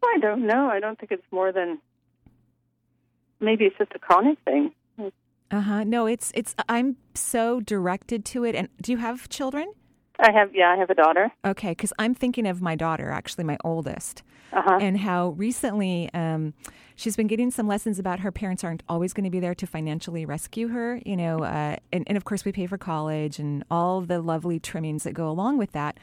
I 0.03 0.19
don't 0.21 0.47
know. 0.47 0.69
I 0.69 0.81
don't 0.81 0.99
think 0.99 1.13
it's 1.13 1.27
more 1.31 1.53
than. 1.53 1.79
Maybe 3.39 3.65
it's 3.65 3.77
just 3.79 3.93
a 3.95 3.99
chronic 3.99 4.39
thing. 4.45 4.73
Uh-huh. 5.51 5.83
No, 5.83 6.07
it's 6.07 6.31
it's 6.35 6.55
I'm 6.69 6.97
so 7.15 7.61
directed 7.61 8.25
to 8.27 8.45
it 8.45 8.55
and 8.55 8.69
do 8.81 8.93
you 8.93 8.99
have 8.99 9.29
children? 9.29 9.73
I 10.23 10.33
have, 10.33 10.55
yeah, 10.55 10.71
I 10.71 10.77
have 10.77 10.91
a 10.91 10.95
daughter. 10.95 11.33
Okay, 11.45 11.75
cuz 11.75 11.93
I'm 11.99 12.15
thinking 12.15 12.47
of 12.47 12.61
my 12.63 12.75
daughter, 12.77 13.11
actually 13.11 13.45
my 13.45 13.59
oldest. 13.65 14.23
Uh 14.53 14.63
huh. 14.65 14.79
and 14.81 14.99
how 14.99 15.29
recently 15.31 16.11
um, 16.13 16.55
she's 16.97 17.15
been 17.15 17.29
getting 17.29 17.53
some 17.53 17.69
lessons 17.69 18.01
about 18.01 18.19
her 18.19 18.33
parents 18.33 18.65
aren't 18.65 18.83
always 18.89 19.13
going 19.13 19.23
to 19.23 19.31
be 19.31 19.39
there 19.39 19.55
to 19.55 19.65
financially 19.65 20.27
rescue 20.27 20.67
her, 20.69 21.01
you 21.07 21.17
know, 21.17 21.39
uh, 21.39 21.77
and, 21.93 22.03
and 22.09 22.17
of 22.17 22.25
course 22.25 22.45
we 22.45 22.51
pay 22.51 22.67
for 22.67 22.77
college 22.77 23.39
and 23.39 23.63
all 23.71 24.01
the 24.01 24.21
lovely 24.21 24.59
trimmings 24.59 25.05
that 25.05 25.13
go 25.13 25.29
along 25.29 25.57
with 25.57 25.71
that. 25.71 25.99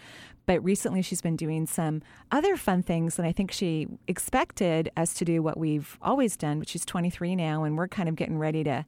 But 0.46 0.64
recently 0.64 1.02
she's 1.02 1.22
been 1.22 1.36
doing 1.36 1.68
some 1.68 2.02
other 2.32 2.56
fun 2.56 2.84
things, 2.84 3.20
and 3.20 3.28
I 3.28 3.34
think 3.34 3.52
she 3.52 3.88
expected 4.08 4.90
us 4.96 5.14
to 5.16 5.26
do 5.26 5.44
what 5.44 5.58
we've 5.58 5.98
always 6.02 6.38
done, 6.38 6.60
but 6.60 6.70
she's 6.70 6.86
23 6.86 7.36
now, 7.36 7.66
and 7.66 7.78
we're 7.78 7.90
kind 7.90 8.08
of 8.08 8.16
getting 8.16 8.38
ready 8.38 8.64
to 8.64 8.86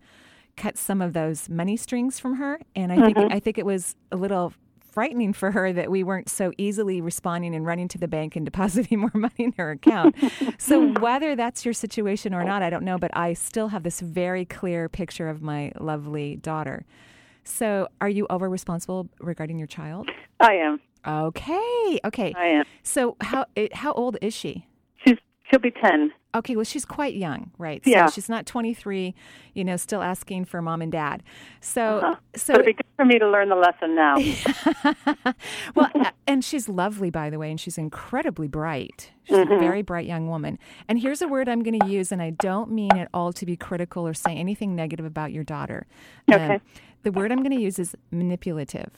cut 0.55 0.77
some 0.77 1.01
of 1.01 1.11
those 1.11 1.49
money 1.49 1.75
strings 1.75 2.17
from 2.17 2.35
her. 2.35 2.61
And 2.77 2.93
I 2.93 2.95
think 3.11 3.17
I 3.17 3.39
think 3.41 3.57
it 3.57 3.65
was 3.65 3.95
a 4.09 4.15
little 4.15 4.53
frightening 4.91 5.33
for 5.33 5.51
her 5.51 5.71
that 5.73 5.91
we 5.91 6.03
weren't 6.03 6.29
so 6.29 6.51
easily 6.57 7.01
responding 7.01 7.55
and 7.55 7.65
running 7.65 7.87
to 7.89 7.97
the 7.97 8.07
bank 8.07 8.35
and 8.35 8.45
depositing 8.49 8.99
more 8.99 9.11
money 9.13 9.33
in 9.37 9.53
her 9.57 9.71
account. 9.71 10.15
so 10.57 10.87
whether 10.99 11.35
that's 11.35 11.65
your 11.65 11.73
situation 11.73 12.33
or 12.33 12.43
not, 12.43 12.61
I 12.61 12.69
don't 12.69 12.83
know, 12.83 12.97
but 12.97 13.15
I 13.15 13.33
still 13.33 13.69
have 13.69 13.83
this 13.83 13.99
very 13.99 14.45
clear 14.45 14.89
picture 14.89 15.29
of 15.29 15.41
my 15.41 15.71
lovely 15.79 16.37
daughter. 16.37 16.85
So 17.43 17.87
are 18.01 18.09
you 18.09 18.27
over 18.29 18.49
responsible 18.49 19.09
regarding 19.19 19.57
your 19.57 19.67
child? 19.67 20.09
I 20.39 20.53
am. 20.53 20.79
Okay. 21.05 21.99
Okay. 22.05 22.33
I 22.37 22.45
am. 22.45 22.65
So 22.83 23.15
how 23.21 23.45
how 23.73 23.93
old 23.93 24.17
is 24.21 24.33
she? 24.33 24.67
She's 25.05 25.17
she'll 25.49 25.59
be 25.59 25.71
ten. 25.71 26.11
Okay, 26.35 26.55
well, 26.55 26.63
she's 26.65 26.85
quite 26.85 27.15
young, 27.15 27.49
right? 27.57 27.83
So 27.83 27.89
Yeah. 27.89 28.05
she's 28.07 28.29
not 28.29 28.45
23, 28.45 29.15
you 29.55 29.63
know, 29.63 29.77
still 29.77 30.03
asking 30.03 30.45
for 30.45 30.61
mom 30.61 30.81
and 30.83 30.91
dad. 30.91 31.23
So, 31.59 32.01
Uh-huh. 32.03 32.15
so 32.35 32.53
it'd 32.53 32.65
be 32.67 32.73
good 32.73 32.85
for 32.97 33.03
me 33.03 33.17
to 33.17 33.27
learn 33.27 33.49
the 33.49 33.55
lesson 33.55 33.95
now. 33.95 34.15
well, 35.75 35.89
and 36.27 36.45
she's 36.45 36.69
lovely, 36.69 37.09
by 37.09 37.31
the 37.31 37.39
way, 37.39 37.49
and 37.49 37.59
she's 37.59 37.77
incredibly 37.79 38.47
bright. 38.47 39.11
She's 39.23 39.37
a 39.37 39.45
very 39.45 39.81
bright 39.81 40.05
young 40.05 40.27
woman. 40.27 40.59
And 40.87 40.99
here's 40.99 41.21
a 41.23 41.27
word 41.27 41.49
I'm 41.49 41.63
going 41.63 41.79
to 41.79 41.85
use, 41.85 42.11
and 42.11 42.21
I 42.21 42.29
don't 42.31 42.71
mean 42.71 42.95
at 42.97 43.09
all 43.13 43.33
to 43.33 43.45
be 43.45 43.55
critical 43.57 44.07
or 44.07 44.13
say 44.13 44.35
anything 44.35 44.75
negative 44.75 45.05
about 45.05 45.31
your 45.31 45.43
daughter. 45.43 45.87
Um, 46.29 46.35
Okay. 46.41 46.59
the 47.03 47.11
word 47.11 47.31
I'm 47.31 47.39
going 47.39 47.51
to 47.57 47.63
use 47.63 47.79
is 47.79 47.95
manipulative. 48.11 48.91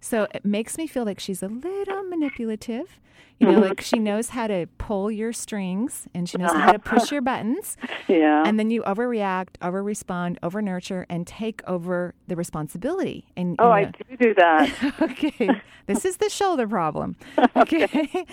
So 0.00 0.26
it 0.34 0.44
makes 0.44 0.78
me 0.78 0.86
feel 0.86 1.04
like 1.04 1.18
she's 1.20 1.42
a 1.42 1.48
little 1.48 2.02
manipulative. 2.04 2.98
You 3.40 3.46
know, 3.52 3.60
like 3.60 3.80
she 3.80 4.00
knows 4.00 4.30
how 4.30 4.48
to 4.48 4.66
pull 4.78 5.12
your 5.12 5.32
strings 5.32 6.08
and 6.12 6.28
she 6.28 6.38
knows 6.38 6.50
how 6.50 6.72
to 6.72 6.78
push 6.80 7.12
your 7.12 7.20
buttons. 7.22 7.76
Yeah. 8.08 8.42
And 8.46 8.58
then 8.58 8.70
you 8.70 8.82
overreact, 8.84 9.56
over 9.60 9.82
respond, 9.82 10.38
over 10.42 10.62
nurture, 10.62 11.04
and 11.10 11.26
take 11.26 11.60
over 11.66 12.14
the 12.26 12.36
responsibility. 12.36 13.26
And 13.36 13.54
oh, 13.58 13.66
you 13.66 13.70
I 13.72 13.84
do 13.84 14.16
do 14.16 14.34
that. 14.34 14.94
okay. 15.02 15.50
This 15.86 16.06
is 16.06 16.16
the 16.16 16.30
shoulder 16.30 16.66
problem. 16.66 17.16
Okay. 17.56 18.24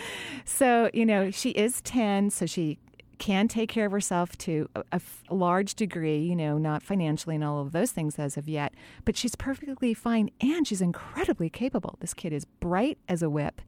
so, 0.46 0.90
you 0.94 1.06
know, 1.06 1.30
she 1.30 1.50
is 1.52 1.82
10, 1.82 2.30
so 2.30 2.46
she 2.46 2.78
can 3.16 3.48
take 3.48 3.70
care 3.70 3.86
of 3.86 3.92
herself 3.92 4.38
to 4.40 4.70
a, 4.92 5.02
large 5.30 5.76
degree, 5.76 6.20
you 6.20 6.36
know, 6.36 6.58
not 6.58 6.84
financially 6.84 7.36
and 7.36 7.44
all 7.44 7.62
of 7.62 7.72
those 7.72 7.92
things 7.92 8.18
as 8.18 8.38
of 8.38 8.48
yet, 8.48 8.74
but 9.04 9.18
she's 9.18 9.36
perfectly 9.36 9.94
fine 9.94 10.30
and 10.42 10.68
she's 10.68 10.82
incredibly 10.82 11.50
capable. 11.50 11.98
This 12.00 12.14
kid 12.14 12.34
is 12.34 12.46
bright 12.46 12.98
as 13.08 13.22
a 13.22 13.30
whip. 13.30 13.62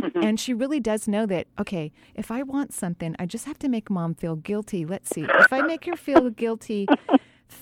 Mm-hmm. 0.00 0.22
And 0.22 0.40
she 0.40 0.54
really 0.54 0.80
does 0.80 1.06
know 1.06 1.26
that, 1.26 1.46
okay, 1.58 1.92
if 2.14 2.30
I 2.30 2.42
want 2.42 2.72
something, 2.72 3.14
I 3.18 3.26
just 3.26 3.44
have 3.44 3.58
to 3.58 3.68
make 3.68 3.90
mom 3.90 4.14
feel 4.14 4.36
guilty. 4.36 4.86
Let's 4.86 5.10
see. 5.10 5.22
If 5.22 5.52
I 5.52 5.62
make 5.62 5.84
her 5.84 5.96
feel 5.96 6.30
guilty 6.30 6.86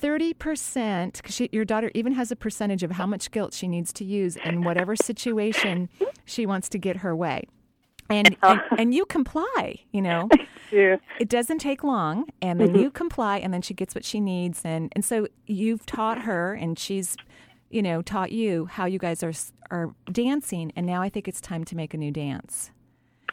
30%, 0.00 1.14
because 1.14 1.40
your 1.52 1.64
daughter 1.64 1.90
even 1.94 2.12
has 2.12 2.30
a 2.30 2.36
percentage 2.36 2.82
of 2.82 2.92
how 2.92 3.06
much 3.06 3.30
guilt 3.30 3.54
she 3.54 3.66
needs 3.66 3.92
to 3.94 4.04
use 4.04 4.36
in 4.36 4.62
whatever 4.62 4.94
situation 4.94 5.88
she 6.24 6.46
wants 6.46 6.68
to 6.70 6.78
get 6.78 6.98
her 6.98 7.16
way. 7.16 7.44
And, 8.10 8.36
and 8.42 8.60
and 8.78 8.94
you 8.94 9.04
comply, 9.06 9.80
you 9.92 10.02
know. 10.02 10.28
Yeah. 10.70 10.96
It 11.18 11.30
doesn't 11.30 11.60
take 11.60 11.82
long, 11.82 12.28
and 12.42 12.60
then 12.60 12.68
mm-hmm. 12.68 12.80
you 12.80 12.90
comply, 12.90 13.38
and 13.38 13.54
then 13.54 13.62
she 13.62 13.72
gets 13.72 13.94
what 13.94 14.04
she 14.04 14.20
needs, 14.20 14.60
and 14.66 14.92
and 14.94 15.02
so 15.02 15.26
you've 15.46 15.86
taught 15.86 16.24
her, 16.24 16.52
and 16.52 16.78
she's, 16.78 17.16
you 17.70 17.80
know, 17.80 18.02
taught 18.02 18.32
you 18.32 18.66
how 18.66 18.84
you 18.84 18.98
guys 18.98 19.22
are 19.22 19.32
are 19.70 19.94
dancing, 20.12 20.70
and 20.76 20.84
now 20.86 21.00
I 21.00 21.08
think 21.08 21.26
it's 21.26 21.40
time 21.40 21.64
to 21.64 21.74
make 21.74 21.94
a 21.94 21.96
new 21.96 22.10
dance. 22.10 22.70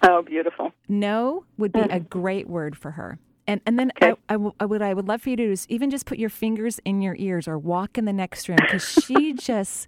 Oh, 0.01 0.21
beautiful. 0.21 0.71
No 0.88 1.45
would 1.57 1.71
be 1.71 1.79
a 1.79 1.88
mm. 1.88 2.09
great 2.09 2.47
word 2.47 2.77
for 2.77 2.91
her. 2.91 3.19
And 3.47 3.61
and 3.65 3.77
then 3.77 3.91
Okay. 4.01 4.11
I, 4.29 4.33
I, 4.33 4.33
w- 4.33 4.53
I 4.59 4.65
would 4.65 4.81
I 4.81 4.93
would 4.93 5.07
love 5.07 5.21
for 5.21 5.29
you 5.29 5.35
to 5.35 5.55
do 5.55 5.61
even 5.69 5.89
just 5.89 6.05
put 6.05 6.17
your 6.17 6.29
fingers 6.29 6.79
in 6.83 7.01
your 7.01 7.15
ears 7.17 7.47
or 7.47 7.57
walk 7.57 7.97
in 7.97 8.05
the 8.05 8.13
next 8.13 8.49
room 8.49 8.57
because 8.61 8.88
she 9.05 9.33
just 9.38 9.88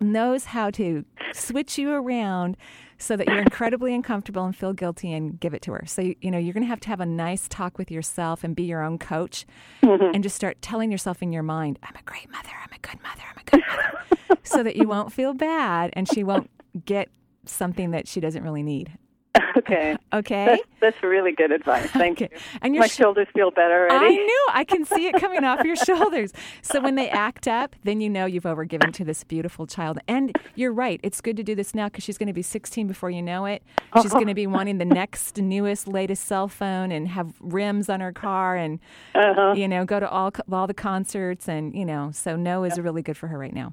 knows 0.00 0.46
how 0.46 0.70
to 0.70 1.04
switch 1.32 1.78
you 1.78 1.92
around 1.92 2.56
so 2.98 3.16
that 3.16 3.28
you're 3.28 3.38
incredibly 3.38 3.94
uncomfortable 3.94 4.44
and 4.44 4.56
feel 4.56 4.72
guilty 4.72 5.12
and 5.12 5.38
give 5.38 5.54
it 5.54 5.62
to 5.62 5.72
her. 5.72 5.84
So 5.86 6.02
you, 6.02 6.16
you 6.20 6.30
know 6.30 6.38
you're 6.38 6.52
going 6.52 6.64
to 6.64 6.68
have 6.68 6.80
to 6.80 6.88
have 6.88 7.00
a 7.00 7.06
nice 7.06 7.46
talk 7.48 7.78
with 7.78 7.90
yourself 7.90 8.42
and 8.42 8.56
be 8.56 8.64
your 8.64 8.82
own 8.82 8.98
coach 8.98 9.46
mm-hmm. 9.82 10.14
and 10.14 10.22
just 10.22 10.36
start 10.36 10.60
telling 10.60 10.90
yourself 10.90 11.22
in 11.22 11.32
your 11.32 11.44
mind, 11.44 11.78
I'm 11.82 11.94
a 11.96 12.02
great 12.04 12.30
mother, 12.30 12.50
I'm 12.62 12.72
a 12.74 12.78
good 12.78 13.00
mother, 13.02 13.22
I'm 13.30 13.40
a 13.40 13.50
good 13.50 13.62
mother, 13.68 14.38
so 14.42 14.62
that 14.62 14.76
you 14.76 14.88
won't 14.88 15.12
feel 15.12 15.32
bad 15.32 15.90
and 15.92 16.08
she 16.08 16.24
won't 16.24 16.50
get 16.84 17.08
something 17.46 17.92
that 17.92 18.08
she 18.08 18.20
doesn't 18.20 18.42
really 18.42 18.62
need. 18.62 18.98
Okay. 19.56 19.96
Okay. 20.12 20.44
That's, 20.46 20.62
that's 20.80 21.02
really 21.02 21.32
good 21.32 21.50
advice. 21.50 21.90
Thank 21.90 22.22
Okay. 22.22 22.28
you. 22.32 22.40
And 22.62 22.74
your 22.74 22.82
My 22.82 22.86
sh- 22.86 22.94
shoulders 22.96 23.26
feel 23.34 23.50
better 23.50 23.88
already. 23.90 24.06
I 24.06 24.10
knew. 24.10 24.46
I 24.52 24.62
can 24.64 24.84
see 24.84 25.06
it 25.06 25.14
coming 25.20 25.42
off 25.42 25.64
your 25.64 25.74
shoulders. 25.74 26.32
So 26.62 26.80
when 26.80 26.94
they 26.94 27.08
act 27.08 27.48
up, 27.48 27.74
then 27.82 28.00
you 28.00 28.08
know 28.08 28.24
you've 28.24 28.44
overgiven 28.44 28.92
to 28.92 29.04
this 29.04 29.24
beautiful 29.24 29.66
child. 29.66 29.98
And 30.06 30.36
you're 30.54 30.72
right. 30.72 31.00
It's 31.02 31.20
good 31.20 31.36
to 31.38 31.42
do 31.42 31.54
this 31.54 31.74
now 31.74 31.86
because 31.86 32.04
she's 32.04 32.18
going 32.18 32.28
to 32.28 32.32
be 32.32 32.42
16 32.42 32.86
before 32.86 33.10
you 33.10 33.20
know 33.22 33.46
it. 33.46 33.62
She's 34.00 34.12
going 34.12 34.28
to 34.28 34.34
be 34.34 34.46
wanting 34.46 34.78
the 34.78 34.84
next, 34.84 35.38
newest, 35.38 35.88
latest 35.88 36.24
cell 36.26 36.46
phone 36.48 36.92
and 36.92 37.08
have 37.08 37.32
rims 37.40 37.88
on 37.88 38.00
her 38.00 38.12
car 38.12 38.54
and, 38.56 38.78
Uh-huh. 39.14 39.54
you 39.56 39.66
know, 39.66 39.84
go 39.84 39.98
to 39.98 40.08
all 40.08 40.30
all 40.52 40.66
the 40.66 40.74
concerts. 40.74 41.48
And, 41.48 41.74
you 41.74 41.84
know, 41.84 42.10
so 42.12 42.36
no 42.36 42.64
is 42.64 42.78
really 42.78 43.02
good 43.02 43.16
for 43.16 43.26
her 43.28 43.38
right 43.38 43.54
now. 43.54 43.72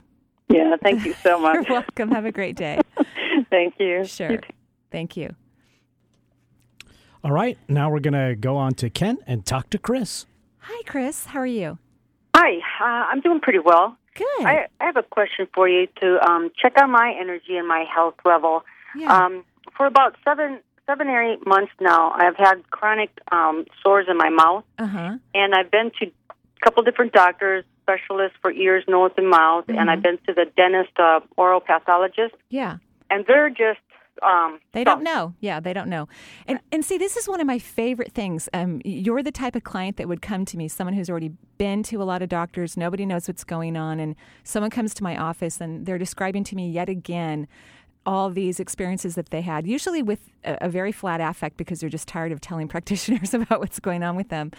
Yeah, 0.49 0.75
thank 0.81 1.05
you 1.05 1.13
so 1.13 1.39
much. 1.45 1.55
You're 1.67 1.79
welcome. 1.81 2.11
Have 2.11 2.25
a 2.25 2.31
great 2.31 2.55
day. 2.55 2.79
thank 3.51 3.75
you. 3.79 4.03
Sure. 4.05 4.39
Thank 4.91 5.15
you. 5.17 5.35
All 7.25 7.31
right, 7.31 7.57
now 7.67 7.89
we're 7.89 8.01
going 8.01 8.13
to 8.13 8.35
go 8.35 8.55
on 8.55 8.75
to 8.75 8.89
Ken 8.91 9.17
and 9.25 9.43
talk 9.43 9.71
to 9.71 9.79
Chris. 9.79 10.27
Hi, 10.59 10.83
Chris. 10.85 11.25
How 11.25 11.39
are 11.39 11.47
you? 11.47 11.79
Hi, 12.35 12.57
uh, 12.79 13.07
I'm 13.09 13.19
doing 13.19 13.39
pretty 13.39 13.57
well. 13.57 13.97
Good. 14.13 14.27
I, 14.45 14.67
I 14.79 14.85
have 14.85 14.95
a 14.95 15.01
question 15.01 15.47
for 15.51 15.67
you 15.67 15.87
to 16.01 16.23
um, 16.29 16.51
check 16.55 16.73
on 16.79 16.91
my 16.91 17.15
energy 17.19 17.57
and 17.57 17.67
my 17.67 17.83
health 17.91 18.13
level. 18.25 18.63
Yeah. 18.95 19.11
Um, 19.11 19.43
for 19.75 19.87
about 19.87 20.15
seven, 20.23 20.59
seven 20.85 21.07
or 21.07 21.19
eight 21.23 21.47
months 21.47 21.71
now, 21.81 22.11
I've 22.11 22.35
had 22.37 22.61
chronic 22.69 23.09
um, 23.31 23.65
sores 23.81 24.05
in 24.07 24.17
my 24.17 24.29
mouth, 24.29 24.63
Uh 24.77 24.85
huh. 24.85 25.17
and 25.33 25.55
I've 25.55 25.71
been 25.71 25.89
to 26.01 26.05
a 26.29 26.33
couple 26.63 26.83
different 26.83 27.11
doctors, 27.11 27.65
specialists 27.81 28.37
for 28.39 28.51
ears, 28.51 28.83
nose, 28.87 29.13
and 29.17 29.31
mouth, 29.31 29.65
Mm-hmm. 29.65 29.79
and 29.79 29.89
I've 29.89 30.03
been 30.03 30.19
to 30.27 30.33
the 30.35 30.45
dentist, 30.55 30.91
uh, 30.99 31.21
oral 31.37 31.59
pathologist, 31.59 32.35
Yeah. 32.51 32.77
and 33.09 33.25
they're 33.27 33.49
just 33.49 33.79
um, 34.23 34.59
They 34.71 34.83
don't 34.83 35.03
know. 35.03 35.33
Yeah, 35.39 35.59
they 35.59 35.73
don't 35.73 35.89
know. 35.89 36.07
And 36.47 36.59
and 36.71 36.83
see, 36.83 36.97
this 36.97 37.17
is 37.17 37.27
one 37.27 37.41
of 37.41 37.47
my 37.47 37.59
favorite 37.59 38.13
things. 38.13 38.47
Um, 38.53 38.81
you're 38.85 39.23
the 39.23 39.31
type 39.31 39.55
of 39.55 39.63
client 39.63 39.97
that 39.97 40.07
would 40.07 40.21
come 40.21 40.45
to 40.45 40.57
me, 40.57 40.67
someone 40.67 40.93
who's 40.93 41.09
already 41.09 41.31
been 41.57 41.83
to 41.83 42.01
a 42.01 42.05
lot 42.05 42.21
of 42.21 42.29
doctors, 42.29 42.77
nobody 42.77 43.05
knows 43.05 43.27
what's 43.27 43.43
going 43.43 43.77
on, 43.77 43.99
and 43.99 44.15
someone 44.43 44.71
comes 44.71 44.93
to 44.95 45.03
my 45.03 45.17
office 45.17 45.59
and 45.59 45.85
they're 45.85 45.97
describing 45.97 46.43
to 46.45 46.55
me 46.55 46.69
yet 46.69 46.89
again 46.89 47.47
all 48.05 48.29
these 48.29 48.59
experiences 48.59 49.15
that 49.15 49.31
they 49.31 49.41
had, 49.41 49.65
usually 49.65 50.03
with 50.03 50.19
a, 50.43 50.57
a 50.61 50.69
very 50.69 50.91
flat 50.91 51.19
affect 51.19 51.57
because 51.57 51.79
they're 51.79 51.89
just 51.89 52.07
tired 52.07 52.31
of 52.31 52.39
telling 52.39 52.67
practitioners 52.75 53.33
about 53.33 53.59
what's 53.59 53.79
going 53.79 54.03
on 54.03 54.15
with 54.15 54.29
them. 54.29 54.51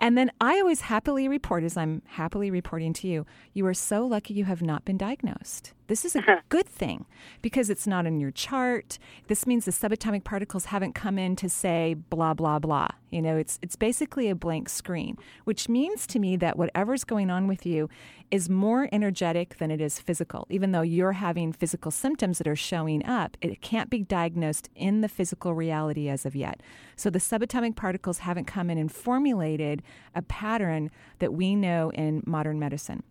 And 0.00 0.18
then 0.18 0.30
I 0.40 0.58
always 0.58 0.82
happily 0.82 1.28
report, 1.28 1.64
as 1.64 1.76
I'm 1.76 2.02
happily 2.06 2.50
reporting 2.50 2.92
to 2.94 3.08
you, 3.08 3.26
you 3.54 3.64
are 3.66 3.74
so 3.74 4.04
lucky 4.04 4.34
you 4.34 4.44
have 4.44 4.62
not 4.62 4.84
been 4.84 4.98
diagnosed. 4.98 5.72
This 5.88 6.04
is 6.04 6.14
a 6.14 6.18
uh-huh. 6.18 6.40
good 6.50 6.66
thing 6.66 7.06
because 7.40 7.70
it's 7.70 7.86
not 7.86 8.04
in 8.04 8.20
your 8.20 8.30
chart. 8.30 8.98
This 9.26 9.46
means 9.46 9.64
the 9.64 9.70
subatomic 9.70 10.22
particles 10.22 10.66
haven't 10.66 10.94
come 10.94 11.18
in 11.18 11.34
to 11.36 11.48
say 11.48 11.94
blah 11.94 12.34
blah 12.34 12.58
blah. 12.58 12.88
You 13.10 13.22
know, 13.22 13.38
it's 13.38 13.58
it's 13.62 13.74
basically 13.74 14.28
a 14.28 14.34
blank 14.34 14.68
screen, 14.68 15.16
which 15.44 15.66
means 15.66 16.06
to 16.08 16.18
me 16.18 16.36
that 16.36 16.58
whatever's 16.58 17.04
going 17.04 17.30
on 17.30 17.48
with 17.48 17.64
you 17.64 17.88
is 18.30 18.50
more 18.50 18.90
energetic 18.92 19.56
than 19.56 19.70
it 19.70 19.80
is 19.80 19.98
physical. 19.98 20.46
Even 20.50 20.72
though 20.72 20.82
you're 20.82 21.12
having 21.12 21.54
physical 21.54 21.90
symptoms 21.90 22.36
that 22.36 22.46
are 22.46 22.54
showing 22.54 23.02
up, 23.06 23.38
it 23.40 23.62
can't 23.62 23.88
be 23.88 24.02
diagnosed 24.02 24.68
in 24.74 25.00
the 25.00 25.08
physical 25.08 25.54
reality 25.54 26.10
as 26.10 26.26
of 26.26 26.36
yet. 26.36 26.60
So 26.96 27.08
the 27.08 27.18
subatomic 27.18 27.76
particles 27.76 28.18
haven't 28.18 28.44
come 28.44 28.68
in 28.68 28.76
and 28.76 28.92
formulated 28.92 29.82
a 30.14 30.20
pattern 30.20 30.90
that 31.18 31.32
we 31.32 31.56
know 31.56 31.90
in 31.94 32.22
modern 32.26 32.58
medicine 32.58 33.02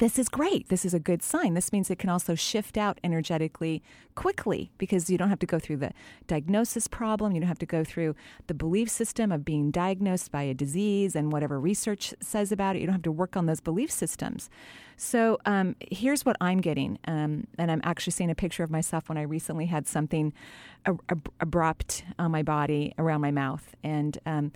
this 0.00 0.18
is 0.18 0.30
great. 0.30 0.70
This 0.70 0.86
is 0.86 0.94
a 0.94 0.98
good 0.98 1.22
sign. 1.22 1.52
This 1.52 1.74
means 1.74 1.90
it 1.90 1.98
can 1.98 2.08
also 2.08 2.34
shift 2.34 2.78
out 2.78 2.98
energetically 3.04 3.82
quickly 4.14 4.70
because 4.78 5.10
you 5.10 5.18
don't 5.18 5.28
have 5.28 5.38
to 5.40 5.46
go 5.46 5.58
through 5.58 5.76
the 5.76 5.92
diagnosis 6.26 6.88
problem. 6.88 7.32
You 7.32 7.40
don't 7.40 7.48
have 7.48 7.58
to 7.58 7.66
go 7.66 7.84
through 7.84 8.16
the 8.46 8.54
belief 8.54 8.88
system 8.88 9.30
of 9.30 9.44
being 9.44 9.70
diagnosed 9.70 10.32
by 10.32 10.44
a 10.44 10.54
disease 10.54 11.14
and 11.14 11.30
whatever 11.30 11.60
research 11.60 12.14
says 12.18 12.50
about 12.50 12.76
it. 12.76 12.78
You 12.80 12.86
don't 12.86 12.94
have 12.94 13.02
to 13.02 13.12
work 13.12 13.36
on 13.36 13.44
those 13.44 13.60
belief 13.60 13.90
systems. 13.90 14.48
So 14.96 15.36
um, 15.44 15.76
here's 15.90 16.24
what 16.24 16.36
I'm 16.40 16.62
getting. 16.62 16.98
Um, 17.06 17.46
and 17.58 17.70
I'm 17.70 17.82
actually 17.84 18.12
seeing 18.12 18.30
a 18.30 18.34
picture 18.34 18.62
of 18.62 18.70
myself 18.70 19.10
when 19.10 19.18
I 19.18 19.22
recently 19.22 19.66
had 19.66 19.86
something 19.86 20.32
ab- 20.86 21.02
ab- 21.10 21.30
abrupt 21.40 22.04
on 22.18 22.30
my 22.30 22.42
body 22.42 22.94
around 22.96 23.20
my 23.20 23.32
mouth. 23.32 23.76
And 23.84 24.16
um, 24.24 24.52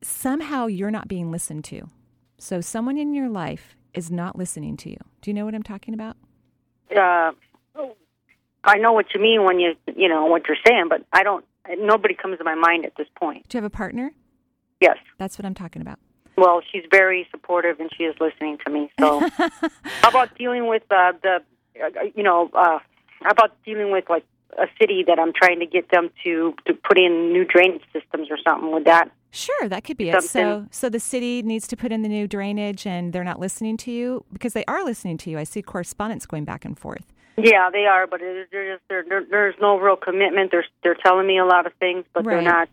somehow 0.00 0.68
you're 0.68 0.90
not 0.90 1.06
being 1.06 1.30
listened 1.30 1.64
to. 1.64 1.90
So 2.38 2.62
someone 2.62 2.96
in 2.96 3.12
your 3.12 3.28
life 3.28 3.76
is 3.94 4.10
not 4.10 4.36
listening 4.36 4.76
to 4.78 4.90
you. 4.90 4.98
Do 5.20 5.30
you 5.30 5.34
know 5.34 5.44
what 5.44 5.54
I'm 5.54 5.62
talking 5.62 5.94
about? 5.94 6.16
uh, 6.96 7.32
I 8.62 8.76
know 8.76 8.92
what 8.92 9.06
you 9.14 9.20
mean 9.20 9.44
when 9.44 9.58
you 9.58 9.74
you 9.96 10.08
know 10.08 10.26
what 10.26 10.42
you're 10.48 10.56
saying, 10.66 10.86
but 10.88 11.04
I 11.12 11.22
don't. 11.22 11.44
Nobody 11.78 12.14
comes 12.14 12.38
to 12.38 12.44
my 12.44 12.54
mind 12.54 12.84
at 12.84 12.94
this 12.96 13.06
point. 13.18 13.48
Do 13.48 13.56
you 13.56 13.62
have 13.62 13.72
a 13.72 13.74
partner? 13.74 14.12
Yes. 14.80 14.96
That's 15.18 15.38
what 15.38 15.44
I'm 15.44 15.54
talking 15.54 15.82
about. 15.82 15.98
Well, 16.36 16.62
she's 16.72 16.84
very 16.90 17.28
supportive 17.30 17.80
and 17.80 17.90
she 17.96 18.04
is 18.04 18.16
listening 18.18 18.58
to 18.64 18.72
me. 18.72 18.90
So, 18.98 19.20
how 19.38 20.08
about 20.08 20.36
dealing 20.38 20.68
with 20.68 20.82
uh, 20.90 21.12
the, 21.22 21.42
uh, 21.82 22.02
you 22.14 22.22
know, 22.22 22.48
uh, 22.54 22.78
how 23.20 23.30
about 23.30 23.62
dealing 23.64 23.92
with 23.92 24.04
like 24.08 24.24
a 24.58 24.66
city 24.80 25.04
that 25.06 25.18
I'm 25.18 25.32
trying 25.34 25.60
to 25.60 25.66
get 25.66 25.90
them 25.90 26.10
to 26.24 26.54
to 26.66 26.74
put 26.74 26.98
in 26.98 27.32
new 27.32 27.44
drainage 27.44 27.84
systems 27.92 28.28
or 28.30 28.38
something? 28.42 28.72
Would 28.72 28.86
that? 28.86 29.10
Sure, 29.32 29.68
that 29.68 29.84
could 29.84 29.96
be 29.96 30.10
it. 30.10 30.22
So, 30.24 30.66
so 30.70 30.88
the 30.88 30.98
city 30.98 31.40
needs 31.42 31.68
to 31.68 31.76
put 31.76 31.92
in 31.92 32.02
the 32.02 32.08
new 32.08 32.26
drainage, 32.26 32.86
and 32.86 33.12
they're 33.12 33.24
not 33.24 33.38
listening 33.38 33.76
to 33.78 33.90
you 33.92 34.24
because 34.32 34.54
they 34.54 34.64
are 34.66 34.84
listening 34.84 35.18
to 35.18 35.30
you. 35.30 35.38
I 35.38 35.44
see 35.44 35.62
correspondence 35.62 36.26
going 36.26 36.44
back 36.44 36.64
and 36.64 36.76
forth. 36.78 37.12
Yeah, 37.36 37.70
they 37.72 37.86
are, 37.86 38.06
but 38.06 38.20
it, 38.20 38.48
they're 38.50 38.74
just 38.74 38.82
they're, 38.88 39.04
they're, 39.08 39.24
there's 39.30 39.54
no 39.60 39.78
real 39.78 39.96
commitment. 39.96 40.50
They're 40.50 40.66
they're 40.82 40.96
telling 40.96 41.26
me 41.26 41.38
a 41.38 41.44
lot 41.44 41.64
of 41.66 41.72
things, 41.74 42.04
but 42.12 42.26
Right. 42.26 42.34
they're 42.34 42.42
not. 42.42 42.68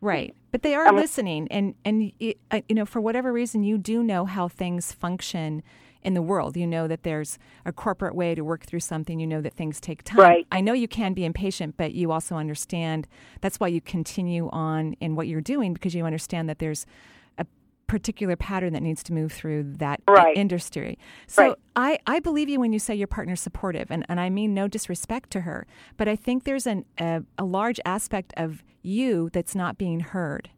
Right, 0.00 0.34
but 0.50 0.62
they 0.62 0.74
are 0.74 0.86
Um, 0.88 0.96
listening, 0.96 1.46
and 1.50 1.74
and 1.84 2.10
uh, 2.50 2.60
you 2.68 2.74
know 2.74 2.86
for 2.86 3.00
whatever 3.02 3.30
reason 3.32 3.62
you 3.62 3.76
do 3.76 4.02
know 4.02 4.24
how 4.24 4.48
things 4.48 4.92
function 4.92 5.62
in 6.02 6.14
the 6.14 6.22
world. 6.22 6.56
You 6.56 6.66
know 6.66 6.86
that 6.88 7.02
there's 7.02 7.38
a 7.64 7.72
corporate 7.72 8.14
way 8.14 8.34
to 8.34 8.42
work 8.42 8.64
through 8.64 8.80
something. 8.80 9.20
You 9.20 9.26
know 9.26 9.40
that 9.40 9.54
things 9.54 9.80
take 9.80 10.02
time. 10.02 10.18
Right. 10.18 10.46
I 10.50 10.60
know 10.60 10.72
you 10.72 10.88
can 10.88 11.12
be 11.14 11.24
impatient, 11.24 11.76
but 11.76 11.92
you 11.92 12.12
also 12.12 12.36
understand 12.36 13.06
that's 13.40 13.60
why 13.60 13.68
you 13.68 13.80
continue 13.80 14.48
on 14.50 14.94
in 15.00 15.14
what 15.16 15.28
you're 15.28 15.40
doing 15.40 15.74
because 15.74 15.94
you 15.94 16.04
understand 16.04 16.48
that 16.48 16.58
there's 16.58 16.86
a 17.38 17.46
particular 17.86 18.36
pattern 18.36 18.72
that 18.72 18.82
needs 18.82 19.02
to 19.04 19.12
move 19.12 19.32
through 19.32 19.64
that 19.78 20.00
Right. 20.08 20.36
industry. 20.36 20.98
So 21.26 21.42
Right. 21.48 21.56
I, 21.76 21.98
I 22.06 22.20
believe 22.20 22.48
you 22.48 22.60
when 22.60 22.72
you 22.72 22.78
say 22.78 22.94
your 22.94 23.06
partner's 23.08 23.40
supportive, 23.40 23.90
and, 23.90 24.04
and 24.08 24.20
I 24.20 24.30
mean 24.30 24.54
no 24.54 24.68
disrespect 24.68 25.30
to 25.32 25.42
her, 25.42 25.66
but 25.96 26.08
I 26.08 26.16
think 26.16 26.44
there's 26.44 26.66
an, 26.66 26.84
a, 26.98 27.22
a 27.38 27.44
large 27.44 27.80
aspect 27.84 28.32
of 28.36 28.62
you 28.82 29.28
that's 29.32 29.54
not 29.54 29.76
being 29.76 30.00
heard. 30.00 30.50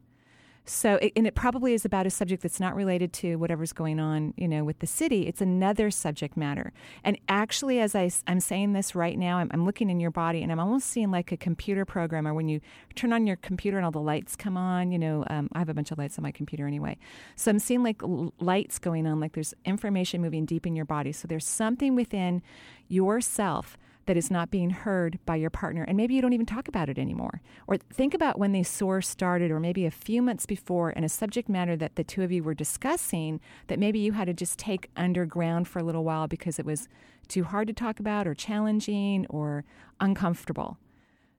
So, 0.65 0.95
it, 0.97 1.13
and 1.17 1.27
it 1.27 1.35
probably 1.35 1.75
is 1.75 1.85
about 1.85 2.07
a 2.07 2.11
subject 2.11 2.43
that's 2.43 2.61
not 2.61 2.77
related 2.77 3.13
to 3.15 3.35
whatever's 3.37 3.73
going 3.73 3.99
on, 3.99 4.33
you 4.37 4.47
know, 4.47 4.63
with 4.63 4.79
the 4.79 4.87
city. 4.87 5.27
It's 5.27 5.41
another 5.41 5.91
subject 5.91 6.37
matter. 6.37 6.73
And 7.03 7.19
actually, 7.29 7.81
as 7.81 7.97
I, 7.97 8.11
I'm 8.29 8.39
saying 8.39 8.73
this 8.73 8.95
right 8.95 9.19
now, 9.19 9.39
I'm, 9.39 9.51
I'm 9.53 9.65
looking 9.65 9.91
in 9.91 9.99
your 9.99 10.13
body 10.13 10.41
and 10.41 10.53
I'm 10.53 10.61
almost 10.61 10.87
seeing 10.87 11.11
like 11.11 11.33
a 11.33 11.37
computer 11.37 11.85
program 11.85 12.29
or 12.29 12.35
when 12.35 12.49
you 12.49 12.61
turn 12.95 13.13
on 13.13 13.27
your 13.27 13.37
computer 13.37 13.77
and 13.77 13.85
all 13.85 13.91
the 13.91 14.01
lights 14.01 14.37
come 14.37 14.57
on, 14.57 14.93
you 14.93 14.99
know, 14.99 15.25
um, 15.31 15.49
I 15.53 15.59
have 15.59 15.69
a 15.69 15.75
bunch 15.75 15.91
of 15.91 15.99
lights 15.99 16.17
on 16.17 16.23
my 16.23 16.33
computer 16.33 16.67
anyway. 16.67 16.97
So 17.35 17.51
I'm 17.51 17.59
seeing 17.59 17.83
like 17.83 18.01
l- 18.03 18.33
lights 18.39 18.79
going 18.79 19.07
on, 19.07 19.19
like 19.19 19.33
there's 19.33 19.55
information 19.65 20.23
moving 20.23 20.47
deep 20.47 20.65
in 20.65 20.77
your 20.77 20.85
body. 20.85 21.11
So 21.11 21.27
there's 21.27 21.47
something 21.47 21.97
within 21.97 22.41
yourself 22.87 23.77
that 24.07 24.17
is 24.17 24.31
not 24.31 24.51
being 24.51 24.71
heard 24.71 25.19
by 25.25 25.37
your 25.37 25.51
partner, 25.51 25.85
and 25.85 25.97
maybe 25.97 26.15
you 26.15 26.23
don't 26.23 26.33
even 26.33 26.47
talk 26.47 26.69
about 26.69 26.89
it 26.89 26.99
anymore. 26.99 27.41
Or 27.67 27.77
think 27.77 28.15
about 28.15 28.39
when 28.39 28.53
the 28.53 28.63
sores 28.63 29.07
started, 29.07 29.51
or 29.51 29.61
maybe 29.61 29.87
a 29.87 29.91
few 29.91 30.23
months 30.23 30.47
before, 30.47 30.91
and 30.91 31.05
a 31.05 31.09
subject 31.09 31.49
matter 31.49 31.77
that 31.77 31.97
the 31.97 32.05
two 32.05 32.23
of 32.23 32.33
you 32.33 32.43
were 32.43 32.55
discussing 32.55 33.41
that 33.69 33.79
maybe 33.79 33.99
you 33.99 34.13
had 34.13 34.27
to 34.27 34.35
just 34.35 34.59
take 34.59 34.91
underground 34.97 35.69
for 35.69 35.79
a 35.79 35.83
little 35.83 36.05
while 36.05 36.27
because 36.27 36.59
it 36.59 36.67
was 36.67 36.89
too 37.29 37.45
hard 37.45 37.67
to 37.69 37.73
talk 37.73 38.01
about, 38.01 38.27
or 38.27 38.35
challenging, 38.35 39.27
or 39.29 39.65
uncomfortable. 40.01 40.79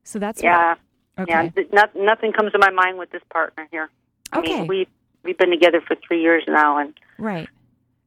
So 0.04 0.20
that's 0.20 0.42
Yeah. 0.42 0.76
What, 1.16 1.28
Yeah. 1.30 1.42
okay. 1.42 1.50
th- 1.56 1.72
Not, 1.72 1.96
nothing 1.96 2.32
comes 2.34 2.52
to 2.54 2.58
my 2.60 2.72
mind 2.72 2.98
with 2.98 3.12
this 3.12 3.22
partner 3.32 3.68
here. 3.72 3.90
I 4.32 4.40
Okay. 4.40 4.60
mean, 4.60 4.68
we 4.68 4.88
we've 5.24 5.38
been 5.38 5.52
together 5.52 5.80
for 5.80 5.96
three 6.06 6.22
years 6.22 6.44
now, 6.48 6.78
and 6.78 6.94
Right. 7.18 7.48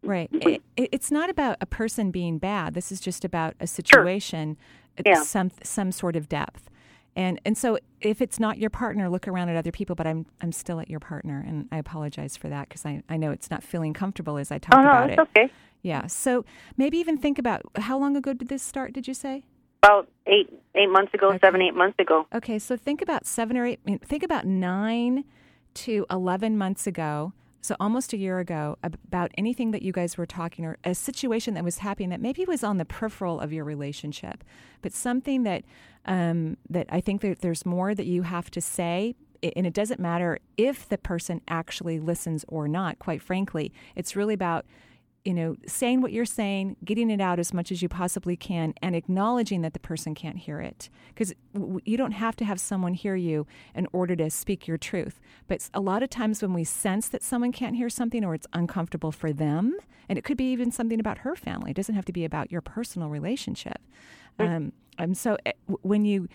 Right. 0.07 0.31
Mm-hmm. 0.33 0.49
It, 0.77 0.89
it's 0.93 1.11
not 1.11 1.29
about 1.31 1.57
a 1.61 1.67
person 1.67 2.11
being 2.11 2.39
bad. 2.39 2.75
This 2.75 2.91
is 2.93 3.01
just 3.01 3.25
about 3.25 3.55
a 3.61 3.67
situation, 3.67 4.57
at 4.99 5.07
Yeah. 5.07 5.23
some 5.23 5.51
some 5.63 5.93
sort 5.93 6.17
of 6.17 6.29
depth. 6.29 6.71
And 7.15 7.41
and 7.47 7.57
so 7.57 7.79
if 8.01 8.21
it's 8.21 8.39
not 8.39 8.59
your 8.59 8.71
partner, 8.71 9.09
look 9.09 9.27
around 9.27 9.49
at 9.49 9.57
other 9.57 9.73
people. 9.73 9.97
But 9.97 10.07
I'm 10.07 10.27
I'm 10.41 10.53
still 10.53 10.81
at 10.81 10.89
your 10.91 11.01
partner, 11.01 11.45
and 11.47 11.69
I 11.73 11.79
apologize 11.79 12.37
for 12.37 12.49
that 12.49 12.69
because 12.69 12.85
I, 12.87 13.03
I 13.09 13.17
know 13.17 13.31
it's 13.31 13.51
not 13.51 13.63
feeling 13.63 13.93
comfortable 13.95 14.37
as 14.39 14.51
I 14.53 14.59
talk 14.59 14.75
oh 14.75 14.79
uh-huh, 14.81 14.93
no, 14.93 15.05
about 15.05 15.11
it's 15.11 15.19
it. 15.37 15.41
okay. 15.41 15.53
Yeah. 15.83 16.07
So 16.09 16.45
maybe 16.77 16.99
even 16.99 17.17
think 17.17 17.39
about 17.39 17.63
how 17.77 17.99
long 17.99 18.17
ago 18.17 18.33
did 18.33 18.49
this 18.49 18.63
start? 18.63 18.93
Did 18.93 19.09
you 19.09 19.15
say? 19.15 19.45
About 19.83 20.09
eight 20.27 20.53
eight 20.75 20.91
months 20.91 21.15
ago, 21.15 21.29
Okay. 21.29 21.39
seven 21.41 21.63
eight 21.63 21.75
months 21.75 21.99
ago. 21.99 22.27
Okay, 22.35 22.59
so 22.59 22.77
think 22.77 23.01
about 23.01 23.25
seven 23.25 23.57
or 23.57 23.65
eight, 23.67 23.81
think 24.05 24.23
about 24.23 24.45
nine 24.45 25.25
to 25.75 26.05
11 26.11 26.57
months 26.59 26.87
ago, 26.87 27.33
so 27.67 27.75
almost 27.81 28.13
a 28.13 28.17
year 28.17 28.39
ago, 28.39 28.79
about 28.85 29.33
anything 29.37 29.73
that 29.73 29.83
you 29.83 29.91
guys 29.91 30.17
were 30.17 30.25
talking 30.25 30.65
or 30.65 30.79
a 30.85 30.95
situation 30.95 31.55
that 31.55 31.65
was 31.65 31.79
happening 31.79 32.11
that 32.11 32.21
maybe 32.21 32.45
was 32.45 32.63
on 32.63 32.79
the 32.79 32.85
peripheral 32.85 33.41
of 33.41 33.53
your 33.53 33.65
relationship, 33.65 34.45
but 34.83 34.93
something 34.93 35.43
that, 35.43 35.65
um, 36.05 36.57
that 36.71 36.87
I 36.91 37.01
think 37.01 37.23
that 37.23 37.41
there's 37.41 37.67
more 37.67 37.93
that 37.93 38.07
you 38.07 38.23
have 38.23 38.51
to 38.53 38.61
say. 38.61 39.17
And 39.43 39.67
it 39.67 39.75
doesn't 39.75 40.01
matter 40.01 40.39
if 40.57 40.89
the 40.89 40.97
person 40.97 41.41
actually 41.49 41.99
listens 41.99 42.45
or 42.49 42.69
not, 42.69 42.99
quite 42.99 43.21
frankly. 43.21 43.73
It's 43.95 44.17
really 44.17 44.35
about 44.35 44.65
you 45.27 45.35
know, 45.35 45.57
saying 45.67 46.01
what 46.01 46.13
you're 46.13 46.25
saying, 46.25 46.77
getting 46.85 47.11
it 47.11 47.21
out 47.21 47.41
as 47.41 47.53
much 47.53 47.73
as 47.73 47.83
you 47.83 47.89
possibly 47.89 48.37
can, 48.37 48.73
and 48.81 48.95
acknowledging 48.95 49.63
that 49.63 49.73
the 49.73 49.81
person 49.81 50.15
can't 50.15 50.39
hear 50.39 50.61
it. 50.61 50.89
Because 51.09 51.35
w- 51.53 51.81
you 51.85 51.97
don't 51.97 52.13
have 52.13 52.37
to 52.37 52.45
have 52.45 52.61
someone 52.61 52.95
hear 52.95 53.17
you 53.17 53.45
in 53.75 53.89
order 53.93 54.15
to 54.15 54.31
speak 54.31 54.69
your 54.69 54.79
truth. 54.79 55.19
But 55.49 55.69
a 55.75 55.81
lot 55.81 56.05
of 56.05 56.11
times 56.11 56.43
when 56.43 56.55
we 56.55 56.63
sense 56.63 57.09
that 57.09 57.25
someone 57.25 57.51
can't 57.51 57.75
hear 57.75 57.91
something 57.91 58.25
or 58.25 58.35
it's 58.35 58.47
uncomfortable 58.53 59.11
for 59.11 59.33
them, 59.33 59.77
and 60.09 60.17
it 60.17 60.23
could 60.23 60.37
be 60.37 60.53
even 60.53 60.71
something 60.71 61.01
about 61.01 61.19
her 61.19 61.35
family, 61.35 61.73
it 61.73 61.75
doesn't 61.75 61.97
have 61.97 62.05
to 62.05 62.13
be 62.13 62.25
about 62.25 62.53
your 62.53 62.61
personal 62.61 63.09
relationship. 63.09 63.79
Um, 64.39 64.73
and 64.99 65.17
so 65.19 65.37
eh, 65.45 65.53
w- 65.67 65.81
when 65.83 66.05
you 66.05 66.29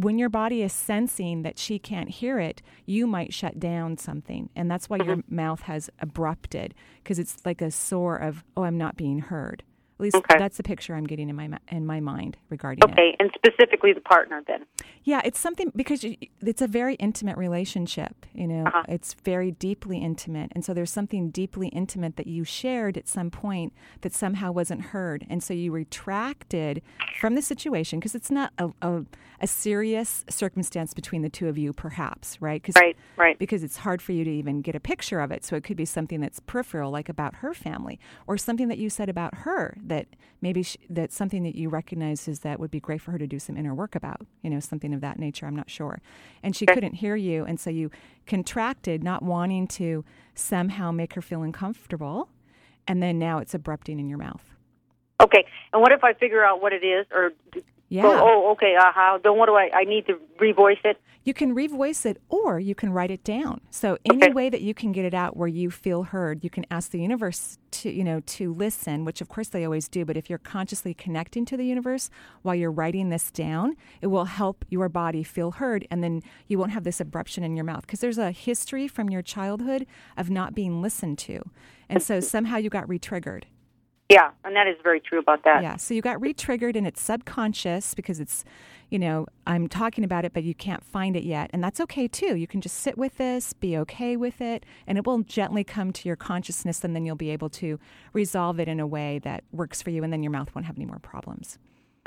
when 0.00 0.18
your 0.18 0.28
body 0.28 0.62
is 0.62 0.72
sensing 0.72 1.42
that 1.42 1.58
she 1.58 1.78
can't 1.78 2.08
hear 2.10 2.38
it, 2.38 2.62
you 2.86 3.06
might 3.06 3.32
shut 3.32 3.58
down 3.60 3.96
something. 3.98 4.48
And 4.56 4.70
that's 4.70 4.88
why 4.90 4.96
your 4.98 5.22
mouth 5.28 5.62
has 5.62 5.90
abrupted 6.00 6.74
because 7.02 7.18
it's 7.18 7.36
like 7.44 7.60
a 7.62 7.70
sore 7.70 8.16
of, 8.16 8.44
oh, 8.56 8.64
I'm 8.64 8.78
not 8.78 8.96
being 8.96 9.20
heard. 9.20 9.62
At 9.98 10.00
least 10.02 10.16
Okay. 10.16 10.36
that's 10.38 10.58
the 10.58 10.62
picture 10.62 10.94
I'm 10.94 11.06
getting 11.06 11.30
in 11.30 11.36
my 11.36 11.48
in 11.72 11.86
my 11.86 12.00
mind 12.00 12.36
regarding 12.50 12.82
it. 12.86 12.90
Okay, 12.92 13.16
and 13.18 13.30
specifically 13.34 13.94
the 13.94 14.02
partner 14.02 14.42
then. 14.46 14.66
Yeah, 15.04 15.22
it's 15.24 15.38
something 15.40 15.72
because 15.74 16.04
it's 16.42 16.60
a 16.60 16.66
very 16.66 16.96
intimate 16.96 17.38
relationship. 17.38 18.26
You 18.34 18.46
know, 18.46 18.64
Uh-huh. 18.66 18.82
it's 18.90 19.14
very 19.24 19.52
deeply 19.52 19.96
intimate, 19.96 20.52
and 20.54 20.62
so 20.66 20.74
there's 20.74 20.90
something 20.92 21.30
deeply 21.30 21.68
intimate 21.68 22.16
that 22.16 22.26
you 22.26 22.44
shared 22.44 22.98
at 22.98 23.08
some 23.08 23.30
point 23.30 23.72
that 24.02 24.12
somehow 24.12 24.52
wasn't 24.52 24.82
heard, 24.92 25.24
and 25.30 25.42
so 25.42 25.54
you 25.54 25.72
retracted 25.72 26.82
from 27.18 27.34
the 27.34 27.40
situation 27.40 27.98
because 27.98 28.14
it's 28.14 28.30
not 28.30 28.52
a, 28.58 28.68
a 28.82 29.04
a 29.40 29.46
serious 29.46 30.24
circumstance 30.28 30.94
between 30.94 31.22
the 31.22 31.28
two 31.28 31.48
of 31.48 31.58
you, 31.58 31.72
perhaps, 31.72 32.40
right? 32.40 32.62
'Cause- 32.62 32.74
Right, 32.76 32.96
right. 33.16 33.38
Because 33.38 33.62
it's 33.62 33.78
hard 33.78 34.00
for 34.00 34.12
you 34.12 34.24
to 34.24 34.30
even 34.30 34.62
get 34.62 34.74
a 34.74 34.80
picture 34.80 35.20
of 35.20 35.30
it, 35.30 35.44
so 35.44 35.56
it 35.56 35.64
could 35.64 35.76
be 35.76 35.84
something 35.84 36.20
that's 36.20 36.40
peripheral, 36.40 36.90
like 36.90 37.08
about 37.08 37.36
her 37.36 37.52
family, 37.54 37.98
or 38.26 38.36
something 38.38 38.68
that 38.68 38.78
you 38.78 38.88
said 38.88 39.08
about 39.08 39.34
her 39.38 39.76
that 39.82 40.06
maybe 40.40 40.62
sh 40.62 40.76
that's 40.88 41.14
something 41.14 41.42
that 41.42 41.54
you 41.54 41.68
recognize 41.68 42.28
is 42.28 42.40
that 42.40 42.58
would 42.60 42.70
be 42.70 42.80
great 42.80 43.00
for 43.00 43.10
her 43.12 43.18
to 43.18 43.26
do 43.26 43.38
some 43.38 43.56
inner 43.56 43.74
work 43.74 43.94
about, 43.94 44.26
you 44.42 44.50
know, 44.50 44.60
something 44.60 44.94
of 44.94 45.00
that 45.00 45.18
nature. 45.18 45.46
I'm 45.46 45.56
not 45.56 45.68
sure. 45.70 46.00
And 46.42 46.54
she 46.56 46.64
couldn't 46.66 46.94
hear 46.94 47.16
you, 47.16 47.44
and 47.44 47.58
so 47.60 47.70
you 47.70 47.90
contracted, 48.26 49.02
not 49.04 49.22
wanting 49.22 49.66
to 49.68 50.04
somehow 50.34 50.90
make 50.92 51.14
her 51.14 51.22
feel 51.22 51.42
uncomfortable, 51.42 52.28
and 52.88 53.02
then 53.02 53.18
now 53.18 53.38
it's 53.38 53.54
abrupting 53.54 53.98
in 53.98 54.08
your 54.08 54.18
mouth. 54.18 54.54
Okay, 55.20 55.46
and 55.72 55.80
what 55.80 55.92
if 55.92 56.04
I 56.04 56.12
figure 56.12 56.44
out 56.44 56.60
what 56.60 56.72
it 56.72 56.84
is, 56.84 57.06
or 57.10 57.32
Yeah. 57.88 58.02
oh, 58.06 58.50
okay, 58.52 58.74
uh 58.76 58.92
huh. 58.94 59.18
Then 59.22 59.36
what 59.36 59.46
do 59.46 59.54
I? 59.54 59.70
I 59.72 59.84
need 59.84 60.06
to 60.06 60.14
revoice 60.40 60.84
it. 60.84 60.98
You 61.22 61.34
can 61.34 61.56
revoice 61.56 62.06
it 62.06 62.20
or 62.28 62.60
you 62.60 62.76
can 62.76 62.92
write 62.92 63.10
it 63.10 63.24
down. 63.24 63.60
So 63.70 63.98
any 64.04 64.24
Okay. 64.24 64.32
way 64.32 64.48
that 64.48 64.60
you 64.60 64.74
can 64.74 64.92
get 64.92 65.04
it 65.04 65.12
out 65.14 65.36
where 65.36 65.48
you 65.48 65.72
feel 65.72 66.04
heard, 66.04 66.44
you 66.44 66.50
can 66.50 66.64
ask 66.70 66.92
the 66.92 67.00
universe 67.00 67.58
to, 67.72 67.90
you 67.90 68.04
know, 68.04 68.20
to 68.20 68.54
listen, 68.54 69.04
which 69.04 69.20
of 69.20 69.28
course 69.28 69.48
they 69.48 69.64
always 69.64 69.88
do, 69.88 70.04
but 70.04 70.16
if 70.16 70.30
you're 70.30 70.38
consciously 70.38 70.94
connecting 70.94 71.44
to 71.46 71.56
the 71.56 71.66
universe 71.66 72.10
while 72.42 72.54
you're 72.54 72.70
writing 72.70 73.08
this 73.08 73.32
down, 73.32 73.74
it 74.00 74.06
will 74.06 74.26
help 74.26 74.64
your 74.68 74.88
body 74.88 75.24
feel 75.24 75.50
heard 75.52 75.84
and 75.90 76.02
then 76.02 76.22
you 76.46 76.58
won't 76.58 76.70
have 76.70 76.84
this 76.84 77.00
abruption 77.00 77.42
in 77.42 77.56
your 77.56 77.64
mouth 77.64 77.82
because 77.82 77.98
there's 78.00 78.18
a 78.18 78.30
history 78.30 78.86
from 78.86 79.10
your 79.10 79.22
childhood 79.22 79.84
of 80.16 80.30
not 80.30 80.54
being 80.54 80.80
listened 80.80 81.18
to. 81.18 81.42
And 81.88 82.02
so 82.02 82.20
somehow 82.20 82.56
you 82.58 82.70
got 82.70 82.88
re-triggered. 82.88 83.46
Yeah, 84.08 84.30
and 84.44 84.54
that 84.54 84.68
is 84.68 84.76
very 84.84 85.00
true 85.00 85.18
about 85.18 85.42
that. 85.44 85.62
Yeah. 85.62 85.76
So 85.76 85.92
you 85.92 86.00
got 86.00 86.20
re-triggered 86.20 86.76
and 86.76 86.86
it's 86.86 87.02
subconscious 87.02 87.92
because 87.92 88.20
it's, 88.20 88.44
you 88.88 89.00
know, 89.00 89.26
I'm 89.48 89.68
talking 89.68 90.04
about 90.04 90.24
it, 90.24 90.32
but 90.32 90.44
you 90.44 90.54
can't 90.54 90.84
find 90.84 91.16
it 91.16 91.24
yet. 91.24 91.50
And 91.52 91.62
that's 91.62 91.80
okay 91.80 92.06
too. 92.06 92.36
You 92.36 92.46
can 92.46 92.60
just 92.60 92.76
sit 92.76 92.96
with 92.96 93.16
this, 93.16 93.52
be 93.52 93.76
okay 93.78 94.16
with 94.16 94.40
it, 94.40 94.64
and 94.86 94.96
it 94.96 95.04
will 95.04 95.22
gently 95.22 95.64
come 95.64 95.92
to 95.92 96.08
your 96.08 96.14
consciousness 96.14 96.84
and 96.84 96.94
then 96.94 97.04
you'll 97.04 97.16
be 97.16 97.30
able 97.30 97.50
to 97.50 97.80
resolve 98.12 98.60
it 98.60 98.68
in 98.68 98.78
a 98.78 98.86
way 98.86 99.18
that 99.24 99.42
works 99.50 99.82
for 99.82 99.90
you 99.90 100.04
and 100.04 100.12
then 100.12 100.22
your 100.22 100.32
mouth 100.32 100.54
won't 100.54 100.66
have 100.66 100.76
any 100.76 100.86
more 100.86 101.00
problems. 101.00 101.58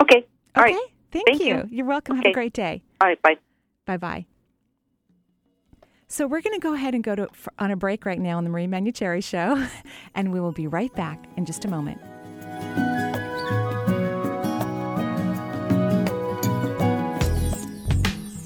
Okay. 0.01 0.25
All 0.55 0.63
okay. 0.63 0.73
right. 0.73 0.87
Thank, 1.11 1.27
Thank 1.27 1.41
you. 1.41 1.67
you. 1.69 1.83
are 1.83 1.87
welcome. 1.87 2.15
Have 2.15 2.25
a 2.25 2.31
great 2.31 2.53
day. 2.53 2.81
All 3.01 3.09
right. 3.09 3.21
Bye. 3.21 3.35
Bye 3.85 3.97
bye. 3.97 4.25
So 6.11 6.25
we're 6.25 6.41
going 6.41 6.59
to 6.59 6.59
go 6.59 6.73
ahead 6.73 6.95
and 6.95 7.03
go 7.03 7.13
to 7.13 7.29
on 7.59 7.69
a 7.69 7.75
break 7.75 8.03
right 8.03 8.19
now 8.19 8.37
on 8.37 8.43
the 8.43 8.49
Marie 8.49 8.65
Manuchehri 8.65 9.23
Show, 9.23 9.63
and 10.15 10.33
we 10.33 10.39
will 10.39 10.51
be 10.51 10.65
right 10.65 10.93
back 10.95 11.23
in 11.37 11.45
just 11.45 11.65
a 11.65 11.67
moment. 11.67 12.01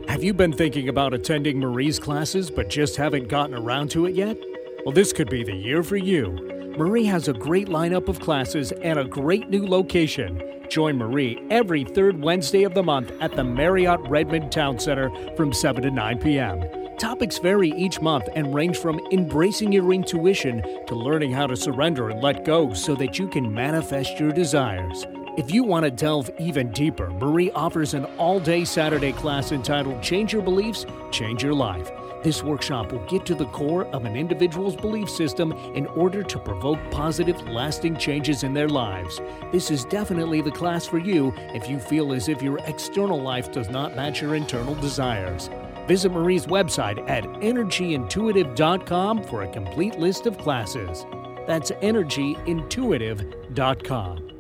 Have 0.08 0.24
you 0.24 0.34
been 0.34 0.54
thinking 0.54 0.90
about 0.90 1.14
attending 1.14 1.60
Marie's 1.60 2.00
classes 2.00 2.50
but 2.50 2.68
just 2.68 2.96
haven't 2.96 3.28
gotten 3.28 3.54
around 3.54 3.92
to 3.92 4.08
it 4.08 4.16
yet? 4.16 4.38
Well, 4.86 4.94
this 4.94 5.14
could 5.14 5.30
be 5.30 5.44
the 5.44 5.56
year 5.56 5.84
for 5.84 5.98
you. 5.98 6.55
Marie 6.78 7.06
has 7.06 7.30
a 7.30 7.34
great 7.34 7.70
lineup 7.70 8.10
of 8.10 8.20
classes 8.20 8.74
and 8.74 9.00
a 9.00 9.06
great 9.06 9.50
new 9.50 9.66
location. 9.66 10.42
Join 10.68 10.98
Marie 10.98 11.42
every 11.50 11.86
third 11.86 12.22
Wednesday 12.22 12.64
of 12.64 12.74
the 12.74 12.84
month 12.84 13.14
at 13.22 13.32
the 13.32 13.46
Marriott 13.46 14.02
Redmond 14.10 14.52
Town 14.52 14.78
Center 14.78 15.10
from 15.38 15.54
7 15.54 15.84
to 15.84 15.92
9 15.92 16.20
p.m. 16.20 16.66
Topics 16.98 17.38
vary 17.38 17.70
each 17.70 18.02
month 18.02 18.28
and 18.36 18.54
range 18.54 18.78
from 18.78 19.00
embracing 19.14 19.72
your 19.72 19.94
intuition 19.94 20.62
to 20.88 20.96
learning 20.96 21.32
how 21.32 21.48
to 21.48 21.56
surrender 21.56 22.10
and 22.10 22.22
let 22.22 22.44
go 22.44 22.74
so 22.74 22.94
that 22.96 23.18
you 23.18 23.30
can 23.30 23.54
manifest 23.54 24.20
your 24.20 24.34
desires. 24.34 25.06
If 25.38 25.54
you 25.54 25.64
want 25.64 25.86
to 25.86 25.92
delve 25.92 26.30
even 26.40 26.72
deeper, 26.72 27.10
Marie 27.10 27.52
offers 27.52 27.94
an 27.94 28.04
all 28.18 28.42
day 28.42 28.66
Saturday 28.66 29.14
class 29.14 29.54
entitled 29.54 30.04
Change 30.04 30.34
Your 30.34 30.42
Beliefs, 30.42 30.86
Change 31.12 31.42
Your 31.42 31.54
Life. 31.54 31.90
This 32.26 32.44
workshop 32.44 32.92
will 32.92 33.06
get 33.06 33.26
to 33.28 33.36
the 33.36 33.46
core 33.46 33.86
of 33.94 34.04
an 34.06 34.16
individual's 34.16 34.76
belief 34.76 35.08
system 35.12 35.52
in 35.76 35.86
order 35.86 36.24
to 36.24 36.40
provoke 36.40 36.80
positive, 36.90 37.40
lasting 37.48 37.98
changes 37.98 38.42
in 38.42 38.52
their 38.52 38.68
lives. 38.68 39.22
This 39.52 39.70
is 39.70 39.86
definitely 39.86 40.42
the 40.42 40.50
class 40.50 40.88
for 40.88 40.98
you 40.98 41.32
if 41.54 41.70
you 41.70 41.78
feel 41.78 42.14
as 42.14 42.28
if 42.28 42.42
your 42.42 42.58
external 42.66 43.22
life 43.22 43.52
does 43.52 43.70
not 43.70 43.96
match 43.96 44.24
your 44.24 44.34
internal 44.34 44.74
desires. 44.74 45.52
Visit 45.86 46.14
Marie's 46.14 46.48
website 46.48 47.08
at 47.08 47.26
energyintuitive.com 47.26 49.24
for 49.26 49.44
a 49.44 49.48
complete 49.48 50.00
list 50.00 50.26
of 50.26 50.40
classes. 50.40 51.06
That's 51.46 51.70
energyintuitive.com. 51.70 54.32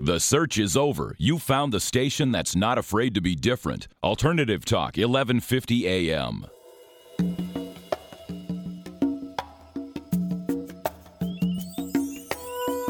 The 0.00 0.18
search 0.18 0.58
is 0.58 0.76
over. 0.76 1.14
You 1.18 1.38
found 1.38 1.72
the 1.72 1.78
station 1.78 2.32
that's 2.32 2.56
not 2.56 2.78
afraid 2.78 3.14
to 3.14 3.20
be 3.20 3.36
different. 3.36 3.86
Alternative 4.02 4.64
Talk, 4.64 4.96
1150 4.96 5.86
AM. 5.86 6.46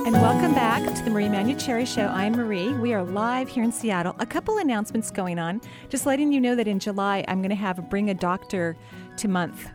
And 0.07 0.15
welcome 0.15 0.55
back 0.55 0.83
to 0.95 1.03
the 1.03 1.11
Marie 1.11 1.27
Manuchehri 1.27 1.87
Show. 1.87 2.07
I'm 2.07 2.33
Marie. 2.33 2.73
We 2.73 2.95
are 2.95 3.03
live 3.03 3.49
here 3.49 3.65
in 3.65 3.73
Seattle. 3.73 4.15
A 4.21 4.27
couple 4.27 4.59
announcements 4.59 5.11
going 5.11 5.39
on. 5.39 5.61
Just 5.89 6.07
letting 6.07 6.33
you 6.33 6.41
know 6.41 6.55
that 6.55 6.69
in 6.69 6.79
July, 6.79 7.25
I'm 7.27 7.41
going 7.41 7.51
to 7.51 7.57
have 7.57 7.79
a 7.79 7.83
Bring 7.83 8.11
a 8.11 8.15
Doctor 8.15 8.77
to 9.17 9.29
Month 9.29 9.69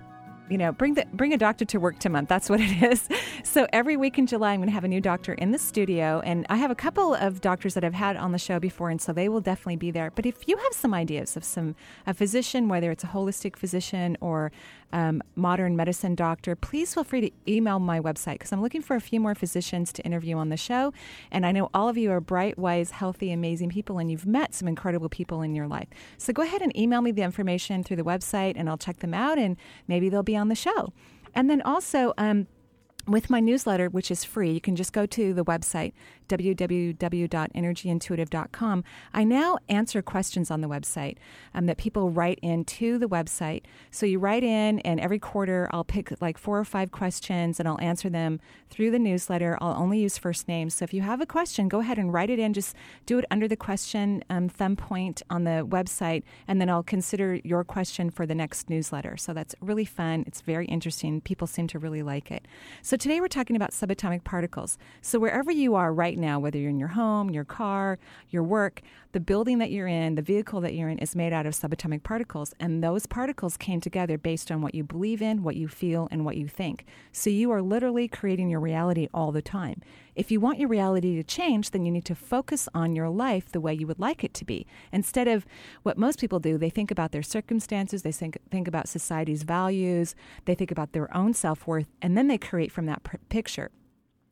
you 0.51 0.57
know, 0.57 0.73
bring 0.73 0.95
the 0.95 1.05
bring 1.13 1.33
a 1.33 1.37
doctor 1.37 1.63
to 1.63 1.79
work 1.79 1.97
to 1.99 2.09
month. 2.09 2.27
That's 2.27 2.49
what 2.49 2.59
it 2.59 2.83
is. 2.83 3.07
So 3.43 3.67
every 3.71 3.95
week 3.95 4.19
in 4.19 4.27
July, 4.27 4.51
I'm 4.51 4.59
going 4.59 4.67
to 4.67 4.73
have 4.73 4.83
a 4.83 4.87
new 4.89 5.01
doctor 5.01 5.33
in 5.33 5.51
the 5.51 5.57
studio, 5.57 6.21
and 6.25 6.45
I 6.49 6.57
have 6.57 6.69
a 6.69 6.75
couple 6.75 7.15
of 7.15 7.39
doctors 7.39 7.73
that 7.73 7.83
I've 7.83 7.93
had 7.93 8.17
on 8.17 8.33
the 8.33 8.37
show 8.37 8.59
before, 8.59 8.89
and 8.89 9.01
so 9.01 9.13
they 9.13 9.29
will 9.29 9.41
definitely 9.41 9.77
be 9.77 9.91
there. 9.91 10.11
But 10.13 10.25
if 10.25 10.47
you 10.47 10.57
have 10.57 10.73
some 10.73 10.93
ideas 10.93 11.37
of 11.37 11.43
some 11.45 11.75
a 12.05 12.13
physician, 12.13 12.67
whether 12.67 12.91
it's 12.91 13.03
a 13.03 13.07
holistic 13.07 13.55
physician 13.55 14.17
or 14.19 14.51
um, 14.93 15.21
modern 15.35 15.75
medicine 15.75 16.15
doctor, 16.15 16.55
please 16.55 16.93
feel 16.93 17.03
free 17.03 17.21
to 17.21 17.31
email 17.47 17.79
my 17.79 17.99
website 17.99 18.33
because 18.33 18.51
I'm 18.51 18.61
looking 18.61 18.81
for 18.81 18.95
a 18.95 19.01
few 19.01 19.19
more 19.19 19.35
physicians 19.35 19.91
to 19.93 20.03
interview 20.03 20.37
on 20.37 20.49
the 20.49 20.57
show. 20.57 20.93
And 21.31 21.45
I 21.45 21.51
know 21.51 21.69
all 21.73 21.89
of 21.89 21.97
you 21.97 22.11
are 22.11 22.21
bright, 22.21 22.57
wise, 22.57 22.91
healthy, 22.91 23.31
amazing 23.31 23.69
people, 23.69 23.97
and 23.99 24.11
you've 24.11 24.25
met 24.25 24.53
some 24.53 24.67
incredible 24.67 25.09
people 25.09 25.41
in 25.41 25.55
your 25.55 25.67
life. 25.67 25.87
So 26.17 26.33
go 26.33 26.41
ahead 26.41 26.61
and 26.61 26.75
email 26.77 27.01
me 27.01 27.11
the 27.11 27.21
information 27.21 27.83
through 27.83 27.97
the 27.97 28.03
website, 28.03 28.53
and 28.55 28.69
I'll 28.69 28.77
check 28.77 28.99
them 28.99 29.13
out, 29.13 29.37
and 29.37 29.57
maybe 29.87 30.09
they'll 30.09 30.23
be 30.23 30.37
on 30.37 30.49
the 30.49 30.55
show. 30.55 30.93
And 31.33 31.49
then 31.49 31.61
also, 31.61 32.13
um, 32.17 32.47
with 33.07 33.29
my 33.29 33.39
newsletter, 33.39 33.89
which 33.89 34.11
is 34.11 34.23
free, 34.23 34.51
you 34.51 34.61
can 34.61 34.75
just 34.75 34.93
go 34.93 35.05
to 35.07 35.33
the 35.33 35.43
website, 35.43 35.93
www.energyintuitive.com. 36.31 38.83
I 39.13 39.23
now 39.23 39.57
answer 39.67 40.01
questions 40.01 40.49
on 40.49 40.61
the 40.61 40.69
website 40.69 41.17
um, 41.53 41.65
that 41.65 41.77
people 41.77 42.09
write 42.09 42.39
into 42.41 42.97
the 42.97 43.09
website. 43.09 43.63
So 43.91 44.05
you 44.05 44.19
write 44.19 44.43
in, 44.43 44.79
and 44.79 44.99
every 44.99 45.19
quarter 45.19 45.67
I'll 45.71 45.83
pick 45.83 46.13
like 46.21 46.37
four 46.37 46.57
or 46.57 46.65
five 46.65 46.91
questions 46.91 47.59
and 47.59 47.67
I'll 47.67 47.81
answer 47.81 48.09
them 48.09 48.39
through 48.69 48.91
the 48.91 48.99
newsletter. 48.99 49.57
I'll 49.59 49.79
only 49.79 49.99
use 49.99 50.17
first 50.17 50.47
names. 50.47 50.75
So 50.75 50.83
if 50.83 50.93
you 50.93 51.01
have 51.01 51.19
a 51.19 51.25
question, 51.25 51.67
go 51.67 51.79
ahead 51.79 51.97
and 51.97 52.13
write 52.13 52.29
it 52.29 52.39
in. 52.39 52.53
Just 52.53 52.75
do 53.05 53.19
it 53.19 53.25
under 53.29 53.47
the 53.47 53.57
question 53.57 54.23
um, 54.29 54.47
thumb 54.47 54.75
point 54.75 55.21
on 55.29 55.43
the 55.43 55.67
website, 55.69 56.23
and 56.47 56.61
then 56.61 56.69
I'll 56.69 56.83
consider 56.83 57.39
your 57.43 57.63
question 57.63 58.09
for 58.09 58.25
the 58.25 58.35
next 58.35 58.69
newsletter. 58.69 59.17
So 59.17 59.33
that's 59.33 59.55
really 59.61 59.85
fun. 59.85 60.23
It's 60.27 60.41
very 60.41 60.65
interesting. 60.67 61.21
People 61.21 61.47
seem 61.47 61.67
to 61.67 61.79
really 61.79 62.03
like 62.03 62.31
it. 62.31 62.47
So 62.81 62.95
today 62.95 63.19
we're 63.19 63.27
talking 63.27 63.55
about 63.55 63.71
subatomic 63.71 64.23
particles. 64.23 64.77
So 65.01 65.19
wherever 65.19 65.51
you 65.51 65.75
are 65.75 65.93
right 65.93 66.17
now, 66.21 66.39
whether 66.39 66.57
you're 66.57 66.69
in 66.69 66.79
your 66.79 66.89
home, 66.89 67.29
your 67.29 67.43
car, 67.43 67.99
your 68.29 68.43
work, 68.43 68.81
the 69.11 69.19
building 69.19 69.57
that 69.57 69.71
you're 69.71 69.87
in, 69.87 70.15
the 70.15 70.21
vehicle 70.21 70.61
that 70.61 70.73
you're 70.73 70.87
in 70.87 70.99
is 70.99 71.15
made 71.15 71.33
out 71.33 71.45
of 71.45 71.53
subatomic 71.53 72.03
particles. 72.03 72.53
And 72.59 72.83
those 72.83 73.05
particles 73.05 73.57
came 73.57 73.81
together 73.81 74.17
based 74.17 74.51
on 74.51 74.61
what 74.61 74.73
you 74.73 74.83
believe 74.83 75.21
in, 75.21 75.43
what 75.43 75.57
you 75.57 75.67
feel, 75.67 76.07
and 76.11 76.23
what 76.23 76.37
you 76.37 76.47
think. 76.47 76.85
So 77.11 77.29
you 77.29 77.51
are 77.51 77.61
literally 77.61 78.07
creating 78.07 78.49
your 78.49 78.61
reality 78.61 79.09
all 79.13 79.31
the 79.31 79.41
time. 79.41 79.81
If 80.15 80.29
you 80.31 80.39
want 80.39 80.59
your 80.59 80.69
reality 80.69 81.15
to 81.15 81.23
change, 81.23 81.71
then 81.71 81.85
you 81.85 81.91
need 81.91 82.05
to 82.05 82.15
focus 82.15 82.67
on 82.73 82.95
your 82.95 83.09
life 83.09 83.51
the 83.51 83.61
way 83.61 83.73
you 83.73 83.87
would 83.87 83.99
like 83.99 84.23
it 84.23 84.33
to 84.35 84.45
be. 84.45 84.67
Instead 84.91 85.27
of 85.27 85.45
what 85.83 85.97
most 85.97 86.19
people 86.19 86.39
do, 86.39 86.57
they 86.57 86.69
think 86.69 86.91
about 86.91 87.11
their 87.11 87.23
circumstances, 87.23 88.03
they 88.03 88.11
think, 88.11 88.37
think 88.49 88.67
about 88.67 88.87
society's 88.87 89.43
values, 89.43 90.15
they 90.45 90.55
think 90.55 90.71
about 90.71 90.91
their 90.91 91.15
own 91.15 91.33
self 91.33 91.65
worth, 91.65 91.87
and 92.01 92.17
then 92.17 92.27
they 92.27 92.37
create 92.37 92.71
from 92.71 92.85
that 92.87 93.03
pr- 93.03 93.17
picture. 93.29 93.71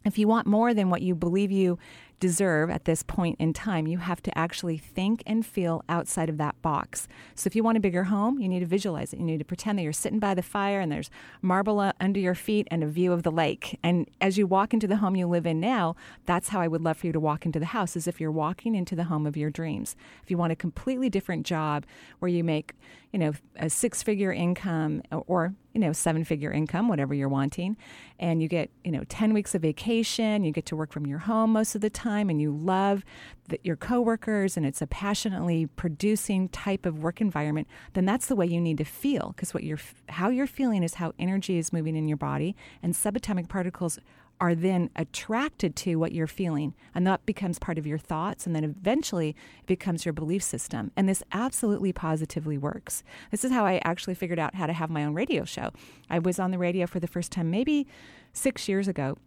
If 0.05 0.17
you 0.17 0.27
want 0.27 0.47
more 0.47 0.73
than 0.73 0.89
what 0.89 1.01
you 1.01 1.15
believe 1.15 1.51
you 1.51 1.77
deserve 2.19 2.69
at 2.69 2.85
this 2.85 3.03
point 3.03 3.37
in 3.39 3.53
time, 3.53 3.87
you 3.87 3.97
have 3.99 4.21
to 4.23 4.37
actually 4.37 4.77
think 4.77 5.23
and 5.25 5.45
feel 5.45 5.83
outside 5.89 6.29
of 6.29 6.37
that 6.37 6.61
box. 6.61 7.07
So 7.35 7.47
if 7.47 7.55
you 7.55 7.63
want 7.63 7.77
a 7.77 7.81
bigger 7.81 8.05
home, 8.05 8.39
you 8.39 8.47
need 8.47 8.59
to 8.59 8.65
visualize 8.65 9.13
it. 9.13 9.19
You 9.19 9.25
need 9.25 9.39
to 9.39 9.45
pretend 9.45 9.79
that 9.79 9.83
you're 9.83 9.93
sitting 9.93 10.19
by 10.19 10.33
the 10.33 10.41
fire 10.41 10.79
and 10.79 10.91
there's 10.91 11.09
marble 11.41 11.79
uh, 11.79 11.93
under 11.99 12.19
your 12.19 12.35
feet 12.35 12.67
and 12.71 12.83
a 12.83 12.87
view 12.87 13.13
of 13.13 13.23
the 13.23 13.31
lake. 13.31 13.79
And 13.83 14.09
as 14.21 14.37
you 14.37 14.47
walk 14.47 14.73
into 14.73 14.87
the 14.87 14.97
home 14.97 15.15
you 15.15 15.27
live 15.27 15.45
in 15.45 15.59
now, 15.59 15.95
that's 16.25 16.49
how 16.49 16.59
I 16.59 16.67
would 16.67 16.81
love 16.81 16.97
for 16.97 17.07
you 17.07 17.13
to 17.13 17.19
walk 17.19 17.45
into 17.45 17.59
the 17.59 17.67
house, 17.67 17.95
as 17.95 18.07
if 18.07 18.19
you're 18.19 18.31
walking 18.31 18.75
into 18.75 18.95
the 18.95 19.05
home 19.05 19.25
of 19.25 19.37
your 19.37 19.49
dreams. 19.49 19.95
If 20.23 20.31
you 20.31 20.37
want 20.37 20.51
a 20.51 20.55
completely 20.55 21.09
different 21.09 21.45
job 21.45 21.85
where 22.19 22.29
you 22.29 22.43
make, 22.43 22.73
you 23.11 23.19
know, 23.19 23.33
a 23.55 23.69
six-figure 23.69 24.33
income 24.33 25.01
or 25.11 25.53
you 25.73 25.81
know, 25.81 25.93
seven 25.93 26.23
figure 26.23 26.51
income, 26.51 26.87
whatever 26.87 27.13
you're 27.13 27.29
wanting. 27.29 27.77
And 28.19 28.41
you 28.41 28.47
get, 28.47 28.71
you 28.83 28.91
know, 28.91 29.03
10 29.07 29.33
weeks 29.33 29.53
of 29.53 29.61
vacation. 29.61 30.43
You 30.43 30.51
get 30.51 30.65
to 30.67 30.75
work 30.75 30.91
from 30.91 31.05
your 31.05 31.19
home 31.19 31.53
most 31.53 31.75
of 31.75 31.81
the 31.81 31.89
time 31.89 32.08
and 32.09 32.41
you 32.41 32.51
love 32.51 33.03
the, 33.47 33.59
your 33.63 33.75
coworkers 33.75 34.57
and 34.57 34.65
it's 34.65 34.81
a 34.81 34.87
passionately 34.87 35.65
producing 35.65 36.49
type 36.49 36.85
of 36.85 36.99
work 37.03 37.21
environment, 37.21 37.67
then 37.93 38.05
that's 38.05 38.27
the 38.27 38.35
way 38.35 38.45
you 38.45 38.59
need 38.59 38.77
to 38.77 38.83
feel 38.83 39.33
because 39.35 39.53
what 39.53 39.63
you're, 39.63 39.79
how 40.09 40.29
you're 40.29 40.47
feeling 40.47 40.83
is 40.83 40.95
how 40.95 41.13
energy 41.19 41.57
is 41.57 41.73
moving 41.73 41.95
in 41.95 42.07
your 42.07 42.17
body 42.17 42.55
and 42.81 42.93
subatomic 42.93 43.47
particles 43.47 43.99
are 44.41 44.55
then 44.55 44.89
attracted 44.95 45.75
to 45.75 45.97
what 45.97 46.13
you're 46.13 46.27
feeling 46.27 46.73
and 46.95 47.05
that 47.05 47.25
becomes 47.25 47.59
part 47.59 47.77
of 47.77 47.85
your 47.85 47.97
thoughts 47.97 48.45
and 48.45 48.55
then 48.55 48.63
eventually 48.63 49.35
it 49.59 49.67
becomes 49.67 50.05
your 50.05 50.13
belief 50.13 50.41
system. 50.41 50.91
And 50.95 51.09
this 51.09 51.23
absolutely 51.31 51.91
positively 51.91 52.57
works. 52.57 53.03
This 53.31 53.43
is 53.43 53.51
how 53.51 53.65
i 53.65 53.81
actually 53.83 54.15
figured 54.15 54.39
out 54.39 54.55
how 54.55 54.65
to 54.65 54.73
have 54.73 54.89
my 54.89 55.03
own 55.03 55.13
radio 55.13 55.43
show. 55.43 55.71
I 56.09 56.19
was 56.19 56.39
on 56.39 56.51
the 56.51 56.57
radio 56.57 56.87
for 56.87 56.99
the 56.99 57.07
first 57.07 57.31
time 57.31 57.51
maybe 57.51 57.87
six 58.31 58.69
years 58.69 58.87
ago 58.87 59.17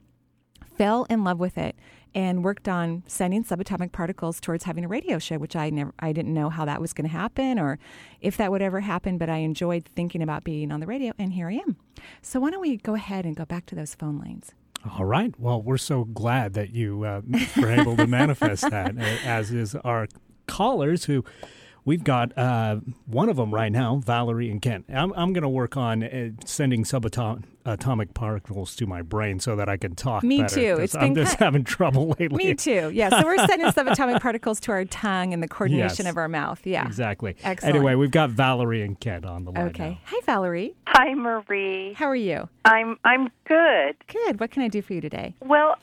fell 0.76 1.04
in 1.10 1.24
love 1.24 1.38
with 1.38 1.58
it 1.58 1.76
and 2.14 2.44
worked 2.44 2.68
on 2.68 3.02
sending 3.06 3.42
subatomic 3.42 3.92
particles 3.92 4.40
towards 4.40 4.64
having 4.64 4.84
a 4.84 4.88
radio 4.88 5.18
show 5.18 5.38
which 5.38 5.56
i 5.56 5.70
never 5.70 5.92
i 5.98 6.12
didn't 6.12 6.34
know 6.34 6.50
how 6.50 6.64
that 6.64 6.80
was 6.80 6.92
going 6.92 7.08
to 7.08 7.12
happen 7.12 7.58
or 7.58 7.78
if 8.20 8.36
that 8.36 8.50
would 8.50 8.62
ever 8.62 8.80
happen 8.80 9.18
but 9.18 9.28
i 9.28 9.38
enjoyed 9.38 9.84
thinking 9.96 10.22
about 10.22 10.44
being 10.44 10.70
on 10.70 10.80
the 10.80 10.86
radio 10.86 11.12
and 11.18 11.32
here 11.32 11.48
i 11.48 11.54
am 11.54 11.76
so 12.20 12.40
why 12.40 12.50
don't 12.50 12.60
we 12.60 12.76
go 12.76 12.94
ahead 12.94 13.24
and 13.24 13.36
go 13.36 13.44
back 13.44 13.66
to 13.66 13.74
those 13.74 13.94
phone 13.94 14.18
lines 14.18 14.52
all 14.98 15.04
right. 15.04 15.32
Well, 15.38 15.62
we're 15.62 15.78
so 15.78 16.04
glad 16.04 16.54
that 16.54 16.70
you 16.70 17.04
uh, 17.04 17.20
were 17.56 17.70
able 17.70 17.96
to 17.96 18.06
manifest 18.08 18.68
that, 18.68 18.98
as 18.98 19.52
is 19.52 19.76
our 19.76 20.08
callers 20.48 21.04
who 21.04 21.24
we've 21.84 22.04
got 22.04 22.36
uh, 22.36 22.76
one 23.06 23.28
of 23.28 23.36
them 23.36 23.52
right 23.52 23.70
now, 23.70 23.96
Valerie 24.04 24.50
and 24.50 24.60
Kent. 24.60 24.86
I'm, 24.88 25.12
I'm 25.14 25.32
going 25.32 25.42
to 25.42 25.48
work 25.48 25.76
on 25.76 26.02
uh, 26.02 26.30
sending 26.44 26.84
subatomic 26.84 28.14
particles 28.14 28.76
to 28.76 28.86
my 28.86 29.02
brain 29.02 29.40
so 29.40 29.56
that 29.56 29.68
I 29.68 29.76
can 29.76 29.94
talk. 29.94 30.22
Me 30.22 30.42
better, 30.42 30.54
too. 30.54 30.82
It's 30.82 30.94
I'm 30.94 31.14
just 31.14 31.36
having 31.36 31.64
trouble 31.64 32.08
lately. 32.18 32.44
Me 32.44 32.54
too. 32.54 32.90
Yeah. 32.92 33.20
So 33.20 33.24
we're 33.24 33.46
sending 33.46 33.68
subatomic 33.68 34.20
particles 34.20 34.60
to 34.60 34.72
our 34.72 34.84
tongue 34.84 35.32
and 35.32 35.42
the 35.42 35.48
coordination 35.48 36.06
yes, 36.06 36.12
of 36.12 36.16
our 36.16 36.28
mouth. 36.28 36.64
Yeah. 36.66 36.86
Exactly. 36.86 37.36
Excellent. 37.42 37.76
Anyway, 37.76 37.94
we've 37.94 38.10
got 38.10 38.30
Valerie 38.30 38.82
and 38.82 38.98
Kent 38.98 39.24
on 39.24 39.44
the 39.44 39.52
line. 39.52 39.68
Okay. 39.68 39.90
Now. 39.90 39.98
Hi, 40.04 40.20
Valerie. 40.26 40.74
Hi, 40.86 41.14
Marie. 41.14 41.94
How 41.94 42.06
are 42.06 42.16
you? 42.16 42.48
I'm 42.64 42.98
I'm 43.04 43.30
good. 43.44 43.96
Good. 44.06 44.40
What 44.40 44.50
can 44.50 44.62
I 44.62 44.68
do 44.68 44.82
for 44.82 44.92
you 44.92 45.00
today? 45.00 45.34
Well, 45.40 45.76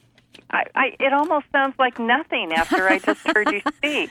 I, 0.52 0.64
I 0.76 0.96
it 1.00 1.14
almost 1.14 1.46
sounds 1.52 1.76
like 1.80 2.00
nothing 2.00 2.54
after 2.54 2.88
I 2.88 3.00
just 3.00 3.22
heard 3.28 3.52
you 3.52 3.62
speak. 3.76 4.10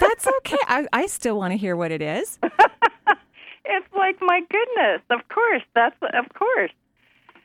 That's 0.00 0.26
okay. 0.26 0.58
I, 0.66 0.86
I 0.92 1.06
still 1.06 1.36
want 1.38 1.52
to 1.52 1.56
hear 1.56 1.76
what 1.76 1.90
it 1.92 2.02
is. 2.02 2.38
it's 2.42 3.86
like 3.96 4.16
my 4.20 4.40
goodness. 4.50 5.02
Of 5.10 5.28
course, 5.28 5.62
that's 5.74 5.96
of 6.02 6.26
course. 6.34 6.72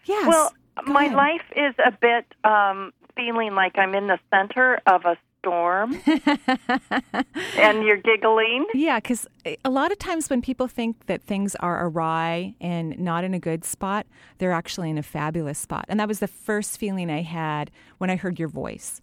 Yes. 0.05 0.27
Well, 0.27 0.53
Go 0.85 0.93
my 0.93 1.05
ahead. 1.05 1.15
life 1.17 1.45
is 1.55 1.75
a 1.85 1.91
bit 1.91 2.25
um 2.43 2.91
feeling 3.15 3.53
like 3.53 3.77
I'm 3.77 3.93
in 3.95 4.07
the 4.07 4.19
center 4.31 4.79
of 4.87 5.05
a 5.05 5.17
storm. 5.39 5.99
and 7.57 7.83
you're 7.83 7.97
giggling. 7.97 8.65
Yeah, 8.73 8.99
because 8.99 9.27
a 9.63 9.69
lot 9.69 9.91
of 9.91 9.97
times 9.99 10.29
when 10.29 10.41
people 10.41 10.67
think 10.67 11.05
that 11.07 11.21
things 11.23 11.55
are 11.55 11.85
awry 11.85 12.55
and 12.59 12.97
not 12.99 13.23
in 13.23 13.33
a 13.33 13.39
good 13.39 13.63
spot, 13.63 14.05
they're 14.37 14.51
actually 14.51 14.89
in 14.89 14.97
a 14.97 15.03
fabulous 15.03 15.57
spot. 15.57 15.85
And 15.87 15.99
that 15.99 16.07
was 16.07 16.19
the 16.19 16.27
first 16.27 16.77
feeling 16.77 17.09
I 17.09 17.21
had 17.21 17.71
when 17.97 18.09
I 18.09 18.15
heard 18.15 18.37
your 18.39 18.49
voice. 18.49 19.01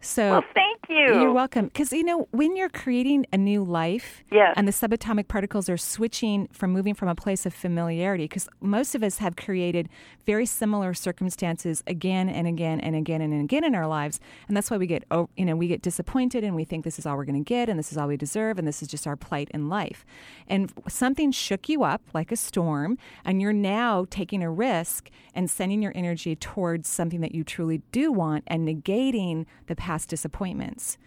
So 0.00 0.30
Well, 0.30 0.44
thank 0.54 0.78
you. 0.88 1.20
You're 1.20 1.32
welcome. 1.32 1.66
Because, 1.66 1.92
you 1.92 2.04
know, 2.04 2.28
when 2.30 2.56
you're 2.56 2.68
creating 2.68 3.26
a 3.32 3.36
new 3.38 3.64
life 3.64 4.22
Yes. 4.30 4.54
and 4.56 4.66
the 4.68 4.72
subatomic 4.72 5.28
particles 5.28 5.68
are 5.68 5.76
switching 5.76 6.48
from 6.52 6.72
moving 6.72 6.94
from 6.94 7.08
a 7.08 7.14
place 7.14 7.44
of 7.46 7.52
familiarity, 7.52 8.24
because 8.24 8.48
most 8.60 8.94
of 8.94 9.02
us 9.02 9.18
have 9.18 9.36
created 9.36 9.88
very 10.24 10.46
similar 10.46 10.94
circumstances 10.94 11.82
again 11.86 12.28
and 12.28 12.46
again 12.46 12.80
and 12.80 12.94
again 12.94 13.20
and 13.20 13.32
again 13.42 13.64
in 13.64 13.74
our 13.74 13.86
lives. 13.86 14.20
And 14.46 14.56
that's 14.56 14.70
why 14.70 14.76
we 14.76 14.86
get, 14.86 15.04
oh, 15.10 15.28
you 15.36 15.44
know, 15.44 15.56
we 15.56 15.66
get 15.66 15.82
disappointed 15.82 16.44
and 16.44 16.54
we 16.54 16.64
think 16.64 16.84
this 16.84 16.98
is 16.98 17.06
all 17.06 17.16
we're 17.16 17.24
going 17.24 17.42
to 17.42 17.48
get 17.48 17.68
and 17.68 17.78
this 17.78 17.90
is 17.90 17.98
all 17.98 18.06
we 18.08 18.16
deserve 18.16 18.58
and 18.58 18.68
this 18.68 18.82
is 18.82 18.88
just 18.88 19.06
our 19.06 19.16
plight 19.16 19.50
in 19.52 19.68
life. 19.68 20.04
And 20.46 20.72
something 20.88 21.32
shook 21.32 21.68
you 21.68 21.82
up 21.82 22.02
like 22.14 22.30
a 22.30 22.36
storm 22.36 22.98
and 23.24 23.42
you're 23.42 23.52
now 23.52 24.06
taking 24.10 24.42
a 24.42 24.50
risk 24.50 25.10
and 25.34 25.50
sending 25.50 25.82
your 25.82 25.92
energy 25.94 26.36
towards 26.36 26.88
something 26.88 27.20
that 27.20 27.34
you 27.34 27.44
truly 27.44 27.82
do 27.92 28.12
want 28.12 28.44
and 28.46 28.66
negating 28.66 29.46
the 29.66 29.74
past 29.88 30.10
disappointments. 30.10 30.98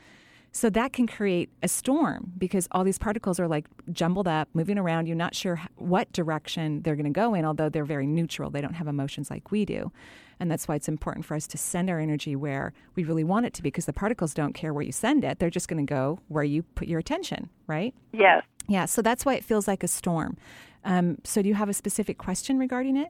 So 0.51 0.71
that 0.71 0.91
can 0.91 1.05
create 1.05 1.51
a 1.61 1.67
storm 1.67 2.33
because 2.35 2.67
all 2.71 2.83
these 2.83 2.97
particles 2.97 3.39
are 3.39 3.47
like 3.47 3.67
jumbled 3.91 4.27
up, 4.27 4.49
moving 4.53 4.79
around. 4.79 5.05
You're 5.05 5.15
not 5.15 5.35
sure 5.35 5.61
what 5.75 6.11
direction 6.11 6.81
they're 6.81 6.95
going 6.95 7.13
to 7.13 7.19
go 7.23 7.35
in, 7.35 7.45
although 7.45 7.69
they're 7.69 7.85
very 7.85 8.07
neutral. 8.07 8.49
They 8.49 8.59
don't 8.59 8.73
have 8.73 8.87
emotions 8.87 9.29
like 9.29 9.51
we 9.51 9.65
do. 9.65 9.91
And 10.39 10.49
that's 10.49 10.67
why 10.67 10.73
it's 10.75 10.89
important 10.89 11.27
for 11.27 11.35
us 11.35 11.45
to 11.45 11.59
send 11.59 11.91
our 11.91 11.99
energy 11.99 12.35
where 12.35 12.73
we 12.95 13.03
really 13.03 13.23
want 13.23 13.45
it 13.45 13.53
to 13.53 13.61
be 13.61 13.67
because 13.67 13.85
the 13.85 13.93
particles 13.93 14.33
don't 14.33 14.53
care 14.53 14.73
where 14.73 14.83
you 14.83 14.91
send 14.91 15.23
it. 15.23 15.37
They're 15.37 15.51
just 15.51 15.67
going 15.67 15.85
to 15.85 15.89
go 15.89 16.19
where 16.27 16.43
you 16.43 16.63
put 16.63 16.87
your 16.87 16.99
attention, 16.99 17.49
right? 17.67 17.93
Yes. 18.11 18.43
Yeah. 18.67 18.85
So 18.85 19.03
that's 19.03 19.23
why 19.25 19.35
it 19.35 19.45
feels 19.45 19.67
like 19.67 19.83
a 19.83 19.87
storm. 19.87 20.37
Um, 20.83 21.19
so 21.23 21.43
do 21.43 21.47
you 21.49 21.55
have 21.55 21.69
a 21.69 21.73
specific 21.73 22.17
question 22.17 22.57
regarding 22.57 22.97
it? 22.97 23.09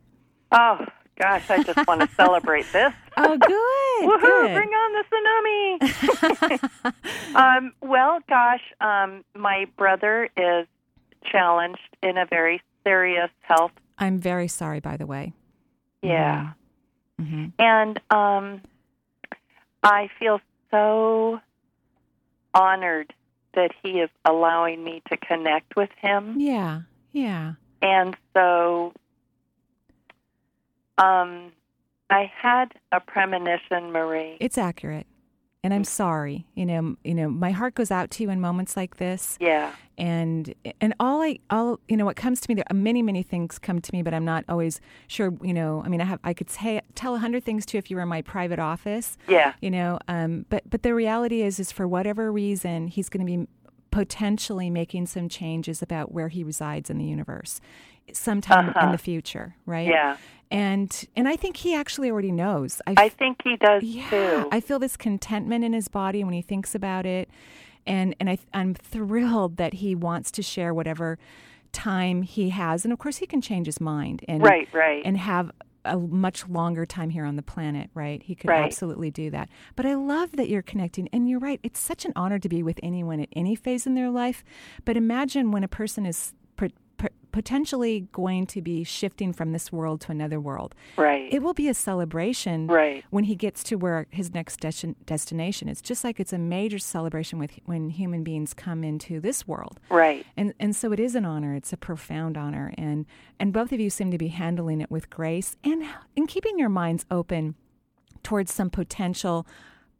Oh, 0.51 0.79
gosh, 1.19 1.49
I 1.49 1.63
just 1.63 1.87
want 1.87 2.01
to 2.01 2.09
celebrate 2.15 2.65
this. 2.71 2.93
Oh, 3.17 3.37
good. 3.37 4.09
Woohoo, 4.09 4.21
good. 4.21 4.53
bring 4.55 4.69
on 4.69 5.79
the 5.81 5.83
tsunami. 6.71 7.35
um, 7.35 7.73
well, 7.81 8.19
gosh, 8.29 8.61
um, 8.79 9.25
my 9.35 9.65
brother 9.77 10.29
is 10.37 10.65
challenged 11.29 11.81
in 12.01 12.17
a 12.17 12.25
very 12.25 12.61
serious 12.85 13.29
health. 13.41 13.73
I'm 13.97 14.17
very 14.17 14.47
sorry, 14.47 14.79
by 14.79 14.95
the 14.95 15.05
way. 15.05 15.33
Yeah. 16.01 16.53
hmm 17.19 17.47
And 17.59 17.99
um, 18.09 18.61
I 19.83 20.09
feel 20.17 20.39
so 20.71 21.41
honored 22.53 23.13
that 23.53 23.71
he 23.83 23.99
is 23.99 24.09
allowing 24.25 24.83
me 24.83 25.01
to 25.11 25.17
connect 25.17 25.75
with 25.75 25.89
him. 26.01 26.39
Yeah. 26.39 26.81
Yeah. 27.11 27.53
And 27.81 28.15
so 28.33 28.93
um, 30.97 31.51
I 32.09 32.31
had 32.41 32.73
a 32.91 32.99
premonition, 32.99 33.91
Marie. 33.91 34.37
It's 34.39 34.57
accurate. 34.57 35.07
And 35.63 35.75
I'm 35.75 35.83
sorry. 35.83 36.47
You 36.55 36.65
know, 36.65 36.95
you 37.03 37.13
know, 37.13 37.29
my 37.29 37.51
heart 37.51 37.75
goes 37.75 37.91
out 37.91 38.09
to 38.11 38.23
you 38.23 38.31
in 38.31 38.41
moments 38.41 38.75
like 38.75 38.97
this. 38.97 39.37
Yeah. 39.39 39.71
And 39.95 40.55
and 40.81 40.95
all 40.99 41.21
I 41.21 41.37
all 41.51 41.79
you 41.87 41.95
know 41.95 42.05
what 42.05 42.15
comes 42.15 42.41
to 42.41 42.49
me 42.49 42.55
there 42.55 42.65
are 42.71 42.75
many 42.75 43.03
many 43.03 43.21
things 43.21 43.59
come 43.59 43.79
to 43.79 43.93
me 43.93 44.01
but 44.01 44.15
I'm 44.15 44.25
not 44.25 44.43
always 44.49 44.81
sure, 45.05 45.31
you 45.43 45.53
know, 45.53 45.83
I 45.85 45.89
mean 45.89 46.01
I 46.01 46.05
have 46.05 46.19
I 46.23 46.33
could 46.33 46.49
say 46.49 46.81
tell 46.95 47.13
a 47.13 47.19
hundred 47.19 47.43
things 47.43 47.67
to 47.67 47.77
you 47.77 47.79
if 47.79 47.91
you 47.91 47.97
were 47.97 48.01
in 48.01 48.09
my 48.09 48.23
private 48.23 48.57
office. 48.57 49.19
Yeah. 49.27 49.53
You 49.61 49.69
know, 49.69 49.99
um 50.07 50.47
but 50.49 50.67
but 50.67 50.81
the 50.81 50.95
reality 50.95 51.43
is 51.43 51.59
is 51.59 51.71
for 51.71 51.87
whatever 51.87 52.31
reason 52.31 52.87
he's 52.87 53.09
going 53.09 53.23
to 53.25 53.31
be 53.31 53.47
potentially 53.91 54.69
making 54.71 55.05
some 55.05 55.29
changes 55.29 55.83
about 55.83 56.11
where 56.11 56.29
he 56.29 56.43
resides 56.43 56.89
in 56.89 56.97
the 56.97 57.05
universe 57.05 57.61
sometime 58.13 58.65
in 58.69 58.73
Uh-huh. 58.75 58.91
the 58.91 58.97
future, 58.97 59.55
right? 59.65 59.87
Yeah. 59.87 60.17
And 60.49 61.05
and 61.15 61.27
I 61.29 61.37
think 61.37 61.57
he 61.57 61.73
actually 61.73 62.11
already 62.11 62.31
knows. 62.31 62.81
I 62.85 63.07
think 63.09 63.41
he 63.43 63.55
does 63.55 63.83
yeah, 63.83 64.09
too. 64.09 64.49
I 64.51 64.59
feel 64.59 64.79
this 64.79 64.97
contentment 64.97 65.63
in 65.63 65.71
his 65.73 65.87
body 65.87 66.23
when 66.25 66.33
he 66.33 66.41
thinks 66.41 66.75
about 66.75 67.05
it, 67.05 67.29
and 67.87 68.13
and 68.19 68.29
I 68.29 68.37
I'm 68.53 68.73
thrilled 68.73 69.55
that 69.57 69.75
he 69.75 69.95
wants 69.95 70.29
to 70.31 70.41
share 70.41 70.73
whatever 70.73 71.17
time 71.71 72.23
he 72.23 72.49
has, 72.49 72.83
and 72.83 72.91
of 72.91 72.99
course 72.99 73.17
he 73.17 73.25
can 73.25 73.39
change 73.39 73.65
his 73.65 73.79
mind 73.79 74.25
and 74.27 74.43
Right, 74.43 74.67
right. 74.73 75.01
and 75.05 75.17
have 75.17 75.51
a 75.85 75.97
much 75.97 76.47
longer 76.49 76.85
time 76.85 77.09
here 77.09 77.23
on 77.25 77.37
the 77.37 77.41
planet, 77.41 77.89
right? 77.95 78.21
He 78.21 78.35
could 78.35 78.49
Right. 78.49 78.65
absolutely 78.65 79.09
do 79.09 79.31
that. 79.31 79.49
But 79.77 79.85
I 79.85 79.95
love 79.95 80.33
that 80.33 80.49
you're 80.49 80.61
connecting, 80.61 81.07
and 81.13 81.29
you're 81.29 81.39
right. 81.39 81.61
It's 81.63 81.79
such 81.79 82.03
an 82.05 82.11
honor 82.15 82.37
to 82.39 82.49
be 82.49 82.61
with 82.61 82.77
anyone 82.83 83.21
at 83.21 83.29
any 83.33 83.55
phase 83.55 83.87
in 83.87 83.95
their 83.95 84.09
life. 84.09 84.43
But 84.83 84.97
imagine 84.97 85.49
when 85.51 85.63
a 85.63 85.67
person 85.69 86.05
is 86.05 86.33
potentially 87.31 88.07
going 88.11 88.45
to 88.47 88.61
be 88.61 88.83
shifting 88.83 89.33
from 89.33 89.51
this 89.51 89.71
world 89.71 90.01
to 90.01 90.11
another 90.11 90.39
world. 90.39 90.75
Right. 90.97 91.31
It 91.31 91.41
will 91.41 91.53
be 91.53 91.67
a 91.67 91.73
celebration 91.73 92.67
Right. 92.67 93.03
when 93.09 93.25
he 93.25 93.35
gets 93.35 93.63
to 93.65 93.75
where 93.75 94.07
his 94.09 94.33
next 94.33 94.59
destin- 94.59 94.95
destination 95.05 95.67
is. 95.69 95.81
Just 95.81 96.03
like 96.03 96.19
it's 96.19 96.33
a 96.33 96.37
major 96.37 96.79
celebration 96.79 97.39
with 97.39 97.51
when 97.65 97.89
human 97.89 98.23
beings 98.23 98.53
come 98.53 98.83
into 98.83 99.19
this 99.19 99.47
world. 99.47 99.79
Right. 99.89 100.25
And 100.37 100.53
and 100.59 100.75
so 100.75 100.91
it 100.91 100.99
is 100.99 101.15
an 101.15 101.25
honor. 101.25 101.55
It's 101.55 101.73
a 101.73 101.77
profound 101.77 102.37
honor, 102.37 102.73
and 102.77 103.05
and 103.39 103.53
both 103.53 103.71
of 103.71 103.79
you 103.79 103.89
seem 103.89 104.11
to 104.11 104.17
be 104.17 104.27
handling 104.29 104.81
it 104.81 104.91
with 104.91 105.09
grace 105.09 105.57
and 105.63 105.83
and 106.17 106.27
keeping 106.27 106.59
your 106.59 106.69
minds 106.69 107.05
open 107.09 107.55
towards 108.23 108.53
some 108.53 108.69
potential 108.69 109.47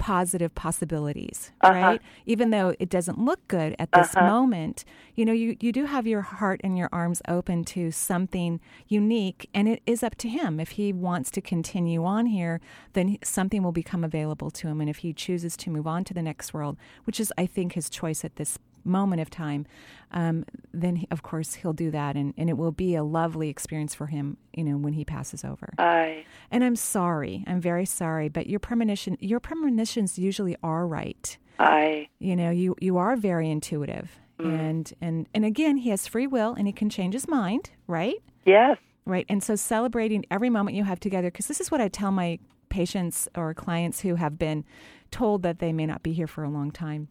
positive 0.02 0.54
possibilities, 0.56 1.52
Uh-huh. 1.62 1.74
right? 1.74 2.02
Even 2.26 2.50
though 2.50 2.74
it 2.80 2.90
doesn't 2.90 3.20
look 3.20 3.48
good 3.48 3.76
at 3.78 3.92
this 3.92 4.16
Uh-huh. 4.16 4.26
moment, 4.26 4.84
you 5.16 5.24
know, 5.26 5.32
you, 5.32 5.56
you 5.60 5.72
do 5.72 5.86
have 5.86 6.08
your 6.08 6.22
heart 6.24 6.60
and 6.64 6.76
your 6.76 6.90
arms 6.92 7.22
open 7.28 7.64
to 7.66 7.92
something 7.92 8.60
unique, 8.88 9.48
and 9.54 9.68
it 9.68 9.82
is 9.86 10.02
up 10.02 10.16
to 10.16 10.28
him. 10.28 10.60
If 10.60 10.72
he 10.72 10.92
wants 10.92 11.30
to 11.32 11.42
continue 11.42 12.04
on 12.04 12.26
here, 12.26 12.60
then 12.94 13.18
something 13.24 13.62
will 13.62 13.72
become 13.72 14.04
available 14.04 14.50
to 14.50 14.68
him. 14.68 14.82
And 14.82 14.90
if 14.90 14.98
he 14.98 15.14
chooses 15.14 15.56
to 15.58 15.70
move 15.70 15.86
on 15.86 16.04
to 16.06 16.14
the 16.16 16.24
next 16.24 16.52
world, 16.52 16.78
which 17.04 17.20
is, 17.20 17.32
I 17.38 17.46
think, 17.46 17.74
his 17.74 17.88
choice 17.88 18.26
at 18.26 18.38
this 18.38 18.58
moment 18.84 19.22
of 19.22 19.30
time, 19.30 19.66
um, 20.12 20.46
then 20.74 20.98
he, 20.98 21.08
of 21.12 21.24
course 21.24 21.56
he'll 21.56 21.74
do 21.74 21.92
that, 21.92 22.16
and, 22.16 22.34
and 22.38 22.50
it 22.50 22.58
will 22.58 22.72
be 22.72 22.96
a 22.96 23.04
lovely 23.04 23.50
experience 23.50 23.96
for 23.96 24.08
him, 24.08 24.38
you 24.54 24.64
know, 24.64 24.78
when 24.78 24.94
he 24.94 25.06
passes 25.06 25.44
over. 25.44 25.74
I 25.78 26.26
And 26.50 26.64
I'm 26.64 26.76
sorry, 26.76 27.44
I'm 27.48 27.62
very 27.62 27.86
sorry, 27.86 28.30
but 28.30 28.48
your 28.48 28.60
premonition, 28.60 29.18
your 29.20 29.40
premonitions 29.40 30.20
usually 30.20 30.56
are 30.64 30.88
right. 30.88 31.38
I 31.60 32.08
You 32.20 32.36
know, 32.36 32.50
you 32.50 32.76
you 32.82 32.98
are 32.98 33.16
very 33.16 33.50
intuitive, 33.50 34.20
and 34.40 34.92
and 35.02 35.30
and 35.34 35.46
again, 35.46 35.78
he 35.78 35.90
has 35.92 36.08
free 36.08 36.28
will, 36.28 36.54
and 36.58 36.66
he 36.68 36.74
can 36.74 36.90
change 36.90 37.14
his 37.14 37.28
mind, 37.28 37.72
right? 37.88 38.16
yes. 38.46 38.78
Right. 39.04 39.26
And 39.30 39.44
so 39.44 39.56
celebrating 39.56 40.26
every 40.30 40.50
moment 40.50 40.78
you 40.78 40.84
have 40.84 41.00
together, 41.00 41.32
because 41.32 41.48
this 41.48 41.60
is 41.60 41.72
what 41.72 41.82
I 41.82 41.88
tell 41.88 42.12
my 42.12 42.38
patients 42.70 43.28
or 43.36 43.54
clients 43.54 44.02
who 44.02 44.16
have 44.16 44.38
been 44.38 44.64
told 45.10 45.42
that 45.44 45.58
they 45.60 45.74
may 45.74 45.86
not 45.88 46.04
be 46.04 46.14
here 46.14 46.28
for 46.28 46.44
a 46.44 46.50
long 46.50 46.72
time. 46.72 47.08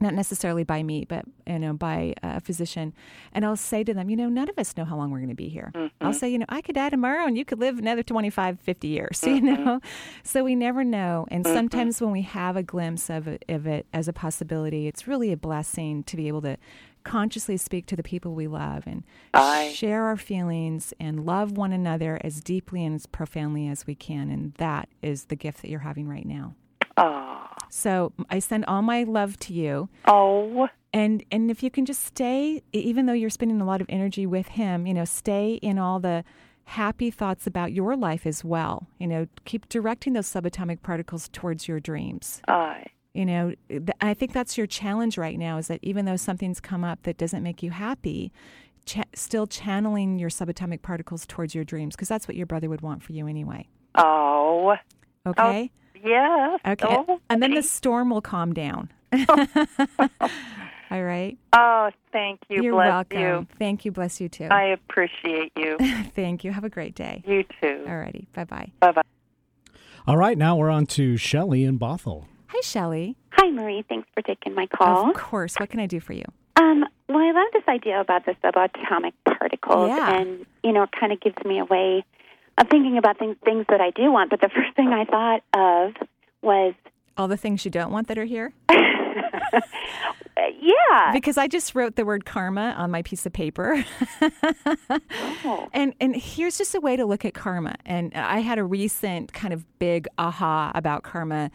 Not 0.00 0.14
necessarily 0.14 0.64
by 0.64 0.82
me, 0.82 1.04
but 1.08 1.24
you 1.46 1.58
know, 1.58 1.72
by 1.72 2.14
a 2.22 2.40
physician. 2.40 2.94
And 3.32 3.44
I'll 3.44 3.56
say 3.56 3.82
to 3.84 3.92
them, 3.92 4.10
you 4.10 4.16
know, 4.16 4.28
none 4.28 4.48
of 4.48 4.58
us 4.58 4.76
know 4.76 4.84
how 4.84 4.96
long 4.96 5.10
we're 5.10 5.18
going 5.18 5.28
to 5.30 5.34
be 5.34 5.48
here. 5.48 5.72
I'll 5.74 5.82
mm-hmm. 5.88 6.12
say, 6.12 6.28
you 6.28 6.38
know, 6.38 6.46
I 6.48 6.60
could 6.60 6.74
die 6.74 6.90
tomorrow 6.90 7.26
and 7.26 7.36
you 7.36 7.44
could 7.44 7.58
live 7.58 7.78
another 7.78 8.02
25, 8.02 8.60
50 8.60 8.88
years, 8.88 9.22
you 9.26 9.40
mm-hmm. 9.40 9.64
know? 9.64 9.80
So 10.22 10.44
we 10.44 10.54
never 10.54 10.84
know. 10.84 11.26
And 11.30 11.44
mm-hmm. 11.44 11.54
sometimes 11.54 12.00
when 12.00 12.12
we 12.12 12.22
have 12.22 12.56
a 12.56 12.62
glimpse 12.62 13.10
of 13.10 13.26
it, 13.26 13.44
of 13.48 13.66
it 13.66 13.86
as 13.92 14.08
a 14.08 14.12
possibility, 14.12 14.86
it's 14.86 15.08
really 15.08 15.32
a 15.32 15.36
blessing 15.36 16.04
to 16.04 16.16
be 16.16 16.28
able 16.28 16.42
to 16.42 16.56
consciously 17.04 17.56
speak 17.56 17.86
to 17.86 17.96
the 17.96 18.02
people 18.02 18.34
we 18.34 18.46
love 18.46 18.84
and 18.86 19.02
Aye. 19.32 19.72
share 19.74 20.04
our 20.04 20.16
feelings 20.16 20.92
and 21.00 21.24
love 21.24 21.52
one 21.52 21.72
another 21.72 22.20
as 22.22 22.40
deeply 22.40 22.84
and 22.84 22.94
as 22.94 23.06
profoundly 23.06 23.66
as 23.66 23.86
we 23.86 23.94
can. 23.94 24.30
And 24.30 24.52
that 24.54 24.88
is 25.02 25.24
the 25.24 25.36
gift 25.36 25.62
that 25.62 25.70
you're 25.70 25.80
having 25.80 26.08
right 26.08 26.26
now. 26.26 26.54
Oh. 26.96 27.46
So 27.70 28.12
I 28.30 28.38
send 28.38 28.64
all 28.66 28.82
my 28.82 29.04
love 29.04 29.38
to 29.40 29.52
you. 29.52 29.88
Oh. 30.06 30.68
And 30.92 31.22
and 31.30 31.50
if 31.50 31.62
you 31.62 31.70
can 31.70 31.84
just 31.84 32.04
stay, 32.04 32.62
even 32.72 33.06
though 33.06 33.12
you're 33.12 33.30
spending 33.30 33.60
a 33.60 33.64
lot 33.64 33.80
of 33.80 33.86
energy 33.90 34.26
with 34.26 34.48
him, 34.48 34.86
you 34.86 34.94
know, 34.94 35.04
stay 35.04 35.54
in 35.54 35.78
all 35.78 36.00
the 36.00 36.24
happy 36.64 37.10
thoughts 37.10 37.46
about 37.46 37.72
your 37.72 37.96
life 37.96 38.26
as 38.26 38.44
well. 38.44 38.88
You 38.98 39.06
know, 39.06 39.26
keep 39.44 39.68
directing 39.68 40.12
those 40.12 40.26
subatomic 40.26 40.82
particles 40.82 41.28
towards 41.30 41.68
your 41.68 41.80
dreams. 41.80 42.42
I 42.48 42.86
You 43.14 43.26
know, 43.26 43.54
th- 43.68 43.88
I 44.00 44.14
think 44.14 44.32
that's 44.32 44.56
your 44.56 44.66
challenge 44.66 45.18
right 45.18 45.38
now 45.38 45.58
is 45.58 45.68
that 45.68 45.80
even 45.82 46.04
though 46.04 46.16
something's 46.16 46.60
come 46.60 46.84
up 46.84 47.02
that 47.02 47.16
doesn't 47.16 47.42
make 47.42 47.62
you 47.62 47.70
happy, 47.70 48.32
cha- 48.84 49.04
still 49.14 49.46
channeling 49.46 50.18
your 50.18 50.30
subatomic 50.30 50.82
particles 50.82 51.26
towards 51.26 51.54
your 51.54 51.64
dreams 51.64 51.96
because 51.96 52.08
that's 52.08 52.28
what 52.28 52.36
your 52.36 52.46
brother 52.46 52.68
would 52.68 52.82
want 52.82 53.02
for 53.02 53.12
you 53.12 53.26
anyway. 53.26 53.66
Oh. 53.94 54.76
Okay? 55.26 55.70
Oh. 55.72 55.78
Yes. 56.04 56.60
Okay. 56.66 56.86
Oh, 56.88 57.20
and 57.30 57.42
then 57.42 57.54
the 57.54 57.62
storm 57.62 58.10
will 58.10 58.20
calm 58.22 58.52
down. 58.54 58.90
All 60.90 61.02
right. 61.02 61.36
oh 61.52 61.90
thank 62.12 62.40
you. 62.48 62.62
You're 62.62 62.72
Bless 62.72 62.88
welcome. 62.88 63.20
you. 63.20 63.46
Thank 63.58 63.84
you. 63.84 63.92
Bless 63.92 64.20
you 64.22 64.28
too. 64.30 64.44
I 64.50 64.64
appreciate 64.64 65.52
you. 65.54 65.76
Thank 66.14 66.44
you. 66.44 66.52
Have 66.52 66.64
a 66.64 66.70
great 66.70 66.94
day. 66.94 67.22
you 67.26 67.44
too. 67.60 67.84
All 67.86 67.98
righty. 67.98 68.26
Bye 68.32 68.44
bye. 68.44 68.70
Bye 68.80 68.92
bye. 68.92 69.02
All 70.06 70.16
right, 70.16 70.38
now 70.38 70.56
we're 70.56 70.70
on 70.70 70.86
to 70.86 71.18
Shelley 71.18 71.64
in 71.64 71.78
Bothell. 71.78 72.24
Hi, 72.46 72.60
Shelley. 72.62 73.16
Hi, 73.32 73.50
Marie. 73.50 73.84
Thanks 73.86 74.08
for 74.14 74.22
taking 74.22 74.54
my 74.54 74.66
call. 74.66 75.10
Of 75.10 75.16
course. 75.16 75.56
What 75.56 75.68
can 75.68 75.80
I 75.80 75.86
do 75.86 76.00
for 76.00 76.14
you? 76.14 76.24
Um, 76.56 76.86
well, 77.10 77.18
I 77.18 77.32
love 77.32 77.48
this 77.52 77.64
idea 77.68 78.00
about 78.00 78.24
the 78.24 78.32
subatomic 78.42 79.12
particles, 79.26 79.88
Yeah. 79.90 80.16
and 80.20 80.46
you 80.64 80.72
know, 80.72 80.84
it 80.84 80.90
kind 80.98 81.12
of 81.12 81.20
gives 81.20 81.36
me 81.44 81.58
a 81.60 81.66
way 81.66 82.02
of 82.60 82.68
thinking 82.68 82.98
about 82.98 83.18
things 83.18 83.36
things 83.44 83.64
that 83.68 83.80
I 83.80 83.90
do 83.90 84.10
want. 84.12 84.30
But 84.30 84.40
the 84.40 84.48
first 84.54 84.74
thing 84.76 84.88
I 84.88 85.04
thought 85.04 85.42
of 85.54 85.94
was 86.42 86.74
All 87.16 87.28
the 87.28 87.36
things 87.36 87.64
you 87.64 87.70
don't 87.70 87.92
want 87.92 88.08
that 88.08 88.18
are 88.18 88.24
here? 88.24 88.52
yeah. 90.60 91.12
Because 91.12 91.36
I 91.38 91.48
just 91.48 91.74
wrote 91.74 91.96
the 91.96 92.04
word 92.04 92.24
karma 92.24 92.74
on 92.76 92.90
my 92.90 93.02
piece 93.02 93.26
of 93.26 93.32
paper. 93.32 93.84
oh. 95.44 95.68
And 95.72 95.94
and 96.00 96.16
here's 96.16 96.58
just 96.58 96.74
a 96.74 96.80
way 96.80 96.96
to 96.96 97.04
look 97.06 97.24
at 97.24 97.34
karma. 97.34 97.76
And 97.84 98.14
I 98.14 98.40
had 98.40 98.58
a 98.58 98.64
recent 98.64 99.32
kind 99.32 99.52
of 99.52 99.64
big 99.78 100.06
aha 100.18 100.72
about 100.74 101.02
karma. 101.02 101.50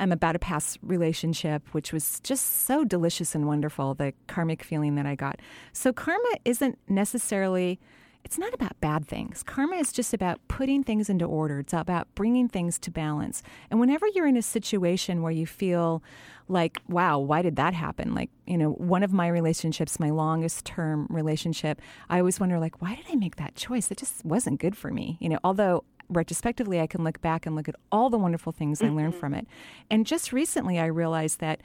Um, 0.00 0.12
about 0.12 0.36
a 0.36 0.38
past 0.38 0.78
relationship, 0.80 1.74
which 1.74 1.92
was 1.92 2.20
just 2.20 2.66
so 2.66 2.84
delicious 2.84 3.34
and 3.34 3.48
wonderful, 3.48 3.94
the 3.94 4.12
karmic 4.28 4.62
feeling 4.62 4.94
that 4.94 5.06
I 5.06 5.16
got. 5.16 5.40
So, 5.72 5.92
karma 5.92 6.36
isn't 6.44 6.78
necessarily 6.88 7.80
it's 8.24 8.38
not 8.38 8.52
about 8.52 8.78
bad 8.80 9.06
things. 9.06 9.42
Karma 9.42 9.76
is 9.76 9.92
just 9.92 10.12
about 10.12 10.38
putting 10.48 10.84
things 10.84 11.08
into 11.08 11.24
order. 11.24 11.60
It's 11.60 11.72
about 11.72 12.14
bringing 12.14 12.48
things 12.48 12.78
to 12.80 12.90
balance. 12.90 13.42
And 13.70 13.80
whenever 13.80 14.06
you're 14.14 14.26
in 14.26 14.36
a 14.36 14.42
situation 14.42 15.22
where 15.22 15.32
you 15.32 15.46
feel 15.46 16.02
like, 16.46 16.78
wow, 16.88 17.18
why 17.18 17.42
did 17.42 17.56
that 17.56 17.74
happen? 17.74 18.14
Like, 18.14 18.30
you 18.46 18.58
know, 18.58 18.72
one 18.72 19.02
of 19.02 19.12
my 19.12 19.28
relationships, 19.28 19.98
my 19.98 20.10
longest 20.10 20.64
term 20.64 21.06
relationship, 21.08 21.80
I 22.10 22.18
always 22.18 22.38
wonder, 22.38 22.58
like, 22.58 22.82
why 22.82 22.94
did 22.94 23.06
I 23.10 23.16
make 23.16 23.36
that 23.36 23.54
choice? 23.54 23.90
It 23.90 23.98
just 23.98 24.24
wasn't 24.24 24.60
good 24.60 24.76
for 24.76 24.90
me. 24.90 25.16
You 25.20 25.30
know, 25.30 25.38
although 25.42 25.84
retrospectively, 26.10 26.80
I 26.80 26.86
can 26.86 27.04
look 27.04 27.20
back 27.20 27.46
and 27.46 27.54
look 27.54 27.68
at 27.68 27.76
all 27.92 28.10
the 28.10 28.18
wonderful 28.18 28.52
things 28.52 28.80
mm-hmm. 28.80 28.98
I 28.98 29.02
learned 29.02 29.14
from 29.14 29.34
it. 29.34 29.46
And 29.90 30.06
just 30.06 30.32
recently, 30.32 30.78
I 30.78 30.86
realized 30.86 31.40
that 31.40 31.60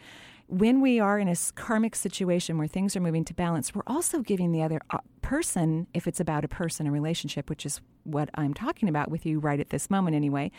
when 0.48 0.82
we 0.82 1.00
are 1.00 1.18
in 1.18 1.28
a 1.28 1.36
karmic 1.56 1.96
situation 1.96 2.58
where 2.58 2.68
things 2.68 2.96
are 2.96 3.00
moving 3.00 3.26
to 3.26 3.34
balance, 3.34 3.74
we're 3.74 3.82
also 3.88 4.22
giving 4.22 4.52
the 4.52 4.62
other 4.62 4.82
uh, 4.90 5.00
person, 5.22 5.88
if 5.94 6.08
it's 6.08 6.20
about 6.20 6.44
a 6.44 6.48
person, 6.48 6.86
a 6.86 6.92
relationship, 6.92 7.50
which 7.50 7.66
is 7.66 7.82
what 8.04 8.30
I'm 8.36 8.54
talking 8.54 8.90
about 8.90 9.10
with 9.10 9.26
you 9.26 9.40
right 9.40 9.60
at 9.60 9.70
this 9.70 9.90
moment 9.90 10.16
anyway, 10.16 10.52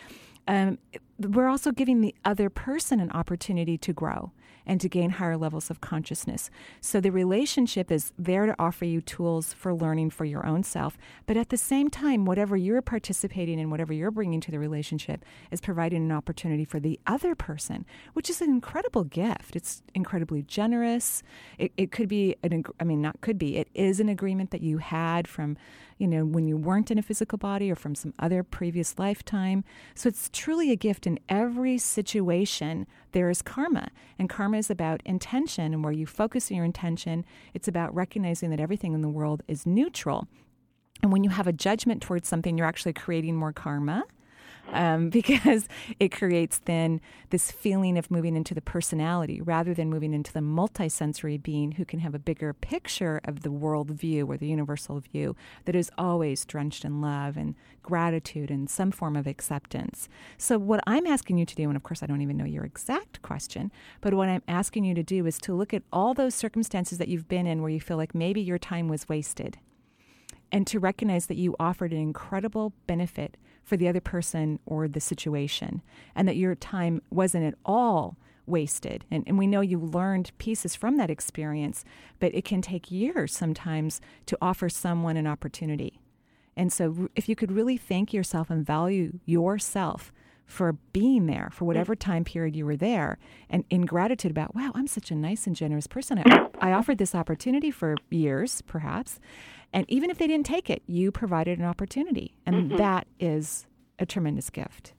um, 0.49 0.79
we're 1.19 1.49
also 1.49 1.71
giving 1.71 2.01
the 2.01 2.15
other 2.25 2.51
person 2.51 3.01
an 3.01 3.11
opportunity 3.13 3.79
to 3.79 3.93
grow 3.93 4.33
and 4.67 4.81
to 4.81 4.89
gain 4.89 5.11
higher 5.11 5.37
levels 5.37 5.71
of 5.71 5.81
consciousness. 5.81 6.51
So 6.81 7.01
the 7.01 7.11
relationship 7.11 7.91
is 7.91 8.13
there 8.19 8.47
to 8.47 8.55
offer 8.59 8.85
you 8.85 9.01
tools 9.01 9.53
for 9.53 9.75
learning 9.75 10.11
for 10.11 10.25
your 10.25 10.47
own 10.47 10.63
self. 10.63 10.97
But 11.27 11.37
at 11.37 11.51
the 11.51 11.57
same 11.57 11.91
time, 11.91 12.25
whatever 12.25 12.57
you're 12.57 12.83
participating 12.83 13.59
in, 13.59 13.71
whatever 13.71 13.93
you're 13.93 14.11
bringing 14.11 14.41
to 14.43 14.51
the 14.51 14.59
relationship, 14.59 15.25
is 15.51 15.61
providing 15.61 16.03
an 16.03 16.13
opportunity 16.13 16.65
for 16.65 16.81
the 16.81 16.99
other 17.07 17.35
person, 17.35 17.85
which 18.15 18.31
is 18.31 18.41
an 18.41 18.51
incredible 18.51 19.05
gift. 19.05 19.57
It's 19.57 19.83
incredibly 19.95 20.43
generous. 20.43 21.23
It, 21.59 21.73
it 21.77 21.93
could 21.93 22.09
be, 22.09 22.37
an, 22.43 22.65
I 22.81 22.85
mean, 22.85 23.03
not 23.03 23.21
could 23.21 23.39
be, 23.39 23.57
it 23.57 23.69
is 23.75 24.01
an 24.01 24.09
agreement 24.09 24.51
that 24.51 24.63
you 24.63 24.79
had 24.79 25.29
from 25.29 25.57
you 25.99 26.07
know, 26.07 26.25
when 26.25 26.47
you 26.47 26.57
weren't 26.57 26.91
in 26.91 26.99
a 26.99 27.03
physical 27.03 27.39
body 27.39 27.71
or 27.71 27.75
from 27.75 27.95
some 27.95 28.15
other 28.19 28.43
previous 28.43 28.99
lifetime. 28.99 29.65
So 29.95 30.09
it's 30.09 30.29
truly 30.33 30.71
a 30.71 30.77
gift 30.77 31.07
in 31.07 31.19
every 31.29 31.79
situation. 31.79 32.87
There 33.13 33.31
is 33.31 33.43
karma, 33.43 33.89
and 34.19 34.29
karma 34.29 34.59
is 34.59 34.71
about 34.71 35.03
intention, 35.05 35.73
and 35.73 35.85
where 35.85 35.93
you 35.93 36.07
focus 36.07 36.51
your 36.51 36.65
intention, 36.65 37.25
it's 37.53 37.69
about 37.69 37.95
recognizing 37.95 38.51
that 38.51 38.61
everything 38.61 38.93
in 38.93 39.03
the 39.03 39.09
world 39.09 39.43
is 39.49 39.67
neutral. 39.67 40.27
And 41.03 41.13
when 41.13 41.25
you 41.25 41.31
have 41.31 41.47
a 41.47 41.53
judgment 41.53 42.03
towards 42.03 42.29
something, 42.29 42.57
you're 42.57 42.67
actually 42.67 42.95
creating 42.95 43.37
more 43.37 43.53
karma 43.53 44.05
um, 44.73 45.11
because 45.11 45.69
it 46.01 46.11
creates 46.11 46.61
then 46.65 47.01
this 47.31 47.51
feeling 47.51 47.99
of 47.99 48.11
moving 48.11 48.37
into 48.37 48.55
the 48.55 48.61
personality 48.61 49.41
rather 49.41 49.75
than 49.75 49.91
moving 49.91 50.15
into 50.15 50.33
the 50.33 50.41
multisensory 50.41 51.43
being 51.43 51.73
who 51.73 51.85
can 51.85 52.01
have 52.01 52.15
a 52.15 52.19
bigger 52.19 52.53
picture 52.53 53.21
of 53.25 53.43
the 53.43 53.51
world 53.51 53.91
view 53.91 54.27
or 54.27 54.37
the 54.37 54.47
universal 54.47 55.01
view 55.01 55.37
that 55.65 55.75
is 55.75 55.91
always 55.99 56.45
drenched 56.45 56.85
in 56.85 57.01
love 57.01 57.37
and 57.37 57.55
gratitude 57.83 58.51
and 58.51 58.71
some 58.71 58.91
form 58.91 59.17
of 59.17 59.27
acceptance. 59.27 60.09
So, 60.39 60.59
what 60.59 60.81
I'm 60.87 61.07
asking 61.07 61.39
you 61.39 61.47
to 61.47 61.55
do, 61.55 61.69
and 61.69 61.77
of 61.77 61.83
course, 61.83 62.03
I 62.03 62.07
don't 62.07 62.23
even 62.23 62.37
know 62.37 62.45
your 62.45 62.65
exact 62.65 63.23
question, 63.23 63.71
but 64.01 64.15
what 64.15 64.29
I'm 64.29 64.43
asking 64.49 64.85
you 64.85 64.95
to 64.95 65.03
do 65.03 65.27
is 65.27 65.39
to 65.39 65.55
look 65.55 65.75
at 65.75 65.83
all 65.93 66.15
those 66.15 66.35
circumstances 66.35 66.99
that 66.99 67.09
you've 67.09 67.29
been 67.29 67.47
in 67.47 67.61
where 67.61 67.71
you 67.71 67.81
feel 67.81 67.97
like 67.97 68.15
maybe 68.15 68.41
your 68.41 68.59
time 68.59 68.89
was 68.89 69.09
wasted 69.09 69.59
and 70.55 70.69
to 70.69 70.79
recognize 70.79 71.27
that 71.27 71.37
you 71.37 71.57
offered 71.59 71.93
an 71.93 71.99
incredible 71.99 72.73
benefit 72.87 73.37
for 73.65 73.77
the 73.77 73.89
other 73.89 74.01
person 74.01 74.59
or 74.67 74.87
the 74.87 75.01
situation, 75.01 75.83
and 76.15 76.29
that 76.29 76.37
your 76.37 76.55
time 76.55 77.01
wasn't 77.11 77.45
at 77.45 77.55
all 77.65 78.17
wasted. 78.47 79.05
And, 79.11 79.25
and 79.27 79.39
we 79.39 79.47
know 79.47 79.61
you 79.61 79.79
learned 79.79 80.33
pieces 80.39 80.75
from 80.75 80.97
that 80.99 81.11
experience, 81.11 81.85
but 82.21 82.35
it 82.35 82.45
can 82.45 82.61
take 82.61 82.91
years 82.91 83.35
sometimes 83.35 84.01
to 84.27 84.39
offer 84.41 84.69
someone 84.69 85.17
an 85.17 85.27
opportunity. 85.27 85.99
And 86.57 86.73
so, 86.73 87.09
if 87.17 87.29
you 87.29 87.35
could 87.35 87.51
really 87.51 87.77
thank 87.77 88.13
yourself 88.13 88.49
and 88.49 88.65
value 88.65 89.19
yourself 89.25 90.13
for 90.47 90.75
being 90.93 91.27
there 91.27 91.49
for 91.53 91.65
whatever 91.65 91.97
mm. 91.97 91.99
time 91.99 92.25
period 92.25 92.55
you 92.55 92.67
were 92.67 92.77
there, 92.77 93.19
and 93.51 93.65
in 93.71 93.87
gratitude 93.87 94.31
about, 94.31 94.55
wow, 94.55 94.71
I'm 94.75 94.87
such 94.87 95.11
a 95.11 95.15
nice 95.15 95.47
and 95.47 95.57
generous 95.57 95.87
person. 95.87 96.23
I, 96.25 96.47
I 96.61 96.73
offered 96.73 96.99
this 96.99 97.15
opportunity 97.15 97.71
for 97.71 97.97
years, 98.11 98.63
perhaps, 98.63 99.19
and 99.75 99.85
even 99.89 100.09
if 100.09 100.19
they 100.19 100.29
didn't 100.29 100.47
take 100.47 100.71
it, 100.71 100.83
you 100.87 101.11
provided 101.11 101.59
an 101.59 101.65
opportunity. 101.65 102.37
And 102.47 102.55
mm-hmm. 102.55 102.77
that 102.77 103.09
is 103.19 103.67
a 103.99 104.07
tremendous 104.07 104.49
gift. 104.49 104.95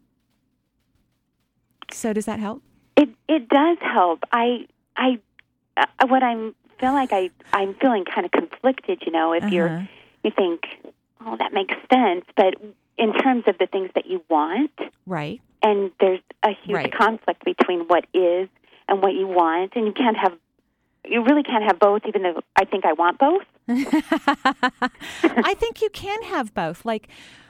So 1.91 2.11
does 2.11 2.25
that 2.25 2.39
help? 2.39 2.61
It 2.97 3.09
it 3.29 3.47
does 3.47 3.77
help. 3.81 4.19
I 4.31 4.67
I 4.97 5.19
uh, 5.77 6.07
what 6.07 6.23
I'm 6.23 6.53
feel 6.79 6.91
like 6.91 7.13
I 7.13 7.29
I'm 7.53 7.73
feeling 7.75 8.03
kind 8.03 8.25
of 8.25 8.31
conflicted, 8.31 9.01
you 9.05 9.11
know, 9.11 9.33
if 9.33 9.43
uh-huh. 9.43 9.55
you're 9.55 9.89
you 10.23 10.31
think, 10.35 10.63
"Oh, 11.25 11.37
that 11.37 11.53
makes 11.53 11.73
sense," 11.91 12.25
but 12.35 12.55
in 12.97 13.13
terms 13.13 13.43
of 13.47 13.57
the 13.57 13.67
things 13.67 13.91
that 13.95 14.07
you 14.07 14.23
want. 14.29 14.71
Right. 15.05 15.41
And 15.61 15.91
there's 15.99 16.19
a 16.43 16.49
huge 16.63 16.75
right. 16.75 16.93
conflict 16.93 17.43
between 17.43 17.81
what 17.87 18.05
is 18.13 18.49
and 18.87 19.01
what 19.01 19.13
you 19.13 19.27
want, 19.27 19.73
and 19.75 19.85
you 19.85 19.93
can't 19.93 20.17
have 20.17 20.33
you 21.09 21.23
really 21.23 21.43
can't 21.43 21.63
have 21.63 21.79
both, 21.79 22.03
even 22.07 22.23
though 22.23 22.41
I 22.55 22.65
think 22.65 22.85
I 22.85 22.93
want 22.93 23.19
both. 23.19 23.43
I 25.21 25.53
think 25.55 25.81
you 25.81 25.89
can 25.89 26.21
have 26.23 26.53
both. 26.53 26.85
Like, 26.85 27.07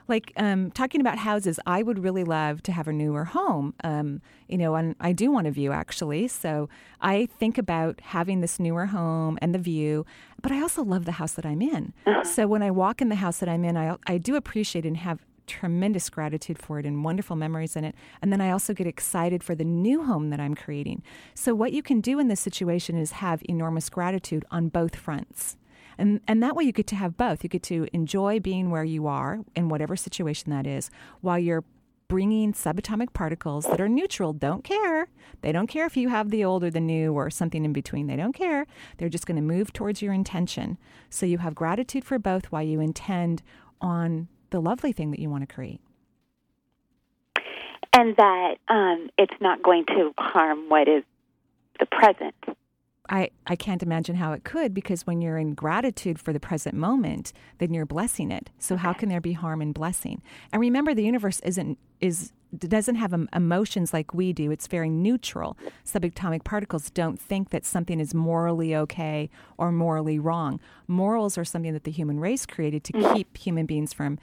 like 0.07 0.31
um, 0.37 0.71
talking 0.71 1.01
about 1.01 1.17
houses, 1.17 1.59
I 1.65 1.83
would 1.83 1.99
really 1.99 2.23
love 2.23 2.61
to 2.63 2.71
have 2.71 2.87
a 2.87 2.93
newer 2.93 3.25
home. 3.25 3.73
Um, 3.83 4.21
you 4.47 4.57
know, 4.57 4.75
and 4.75 4.95
I 4.99 5.13
do 5.13 5.31
want 5.31 5.47
a 5.47 5.51
view 5.51 5.71
actually. 5.71 6.27
So 6.27 6.69
I 7.01 7.27
think 7.39 7.57
about 7.57 7.99
having 8.01 8.41
this 8.41 8.59
newer 8.59 8.87
home 8.87 9.37
and 9.41 9.53
the 9.53 9.59
view, 9.59 10.05
but 10.41 10.51
I 10.51 10.61
also 10.61 10.83
love 10.83 11.05
the 11.05 11.13
house 11.13 11.33
that 11.33 11.45
I'm 11.45 11.61
in. 11.61 11.93
Uh-huh. 12.05 12.23
So 12.23 12.47
when 12.47 12.61
I 12.61 12.71
walk 12.71 13.01
in 13.01 13.09
the 13.09 13.15
house 13.15 13.39
that 13.39 13.49
I'm 13.49 13.63
in, 13.65 13.77
I 13.77 13.97
I 14.05 14.17
do 14.17 14.35
appreciate 14.35 14.85
and 14.85 14.97
have 14.97 15.19
tremendous 15.47 16.09
gratitude 16.09 16.59
for 16.59 16.79
it 16.79 16.85
and 16.85 17.03
wonderful 17.03 17.35
memories 17.35 17.75
in 17.75 17.83
it. 17.83 17.95
And 18.21 18.31
then 18.31 18.41
I 18.41 18.51
also 18.51 18.73
get 18.73 18.87
excited 18.87 19.43
for 19.43 19.55
the 19.55 19.63
new 19.63 20.03
home 20.03 20.29
that 20.29 20.39
I'm 20.39 20.55
creating. 20.55 21.03
So, 21.33 21.53
what 21.55 21.73
you 21.73 21.81
can 21.81 22.01
do 22.01 22.19
in 22.19 22.27
this 22.27 22.39
situation 22.39 22.97
is 22.97 23.13
have 23.13 23.41
enormous 23.47 23.89
gratitude 23.89 24.45
on 24.51 24.69
both 24.69 24.95
fronts. 24.95 25.57
And, 25.97 26.19
and 26.27 26.43
that 26.43 26.55
way 26.55 26.65
you 26.65 26.71
get 26.71 26.87
to 26.87 26.95
have 26.95 27.15
both. 27.15 27.43
You 27.43 27.49
get 27.49 27.63
to 27.63 27.87
enjoy 27.93 28.39
being 28.39 28.69
where 28.69 28.83
you 28.83 29.07
are 29.07 29.39
in 29.55 29.69
whatever 29.69 29.95
situation 29.95 30.51
that 30.51 30.67
is 30.67 30.89
while 31.21 31.39
you're 31.39 31.63
bringing 32.07 32.53
subatomic 32.53 33.13
particles 33.13 33.65
that 33.65 33.81
are 33.81 33.89
neutral, 33.89 34.33
don't 34.33 34.63
care. 34.63 35.07
They 35.41 35.51
don't 35.51 35.67
care 35.67 35.85
if 35.85 35.97
you 35.97 36.09
have 36.09 36.29
the 36.29 36.43
old 36.43 36.63
or 36.63 36.69
the 36.69 36.79
new 36.79 37.13
or 37.13 37.29
something 37.29 37.65
in 37.65 37.73
between. 37.73 38.07
They 38.07 38.15
don't 38.15 38.33
care. 38.33 38.67
They're 38.97 39.09
just 39.09 39.25
going 39.25 39.37
to 39.37 39.41
move 39.41 39.73
towards 39.73 40.01
your 40.01 40.13
intention. 40.13 40.77
So 41.09 41.25
you 41.25 41.39
have 41.39 41.55
gratitude 41.55 42.05
for 42.05 42.19
both 42.19 42.51
while 42.51 42.63
you 42.63 42.79
intend 42.79 43.41
on 43.81 44.27
the 44.49 44.61
lovely 44.61 44.91
thing 44.91 45.11
that 45.11 45.19
you 45.19 45.29
want 45.29 45.47
to 45.47 45.53
create. 45.53 45.81
And 47.93 48.15
that 48.17 48.55
um, 48.67 49.09
it's 49.17 49.39
not 49.39 49.63
going 49.63 49.85
to 49.87 50.13
harm 50.17 50.67
what 50.67 50.87
is 50.87 51.03
the 51.79 51.85
present. 51.85 52.35
I, 53.09 53.29
I 53.45 53.55
can't 53.55 53.83
imagine 53.83 54.15
how 54.15 54.33
it 54.33 54.43
could 54.43 54.73
because 54.73 55.05
when 55.05 55.21
you're 55.21 55.37
in 55.37 55.53
gratitude 55.53 56.19
for 56.19 56.33
the 56.33 56.39
present 56.39 56.75
moment, 56.75 57.33
then 57.59 57.73
you're 57.73 57.85
blessing 57.85 58.31
it. 58.31 58.49
So 58.59 58.77
how 58.77 58.93
can 58.93 59.09
there 59.09 59.21
be 59.21 59.33
harm 59.33 59.61
in 59.61 59.71
blessing? 59.71 60.21
And 60.51 60.59
remember, 60.59 60.93
the 60.93 61.03
universe 61.03 61.39
isn't 61.41 61.77
is 62.01 62.31
doesn't 62.59 62.95
have 62.95 63.13
emotions 63.33 63.93
like 63.93 64.13
we 64.13 64.33
do. 64.33 64.51
It's 64.51 64.67
very 64.67 64.89
neutral. 64.89 65.57
Subatomic 65.85 66.43
particles 66.43 66.89
don't 66.89 67.19
think 67.19 67.49
that 67.49 67.65
something 67.65 67.99
is 67.99 68.13
morally 68.13 68.75
okay 68.75 69.29
or 69.57 69.71
morally 69.71 70.19
wrong. 70.19 70.59
Morals 70.87 71.37
are 71.37 71.45
something 71.45 71.73
that 71.73 71.83
the 71.83 71.91
human 71.91 72.19
race 72.19 72.45
created 72.45 72.83
to 72.85 72.93
mm. 72.93 73.15
keep 73.15 73.37
human 73.37 73.65
beings 73.65 73.93
from, 73.93 74.19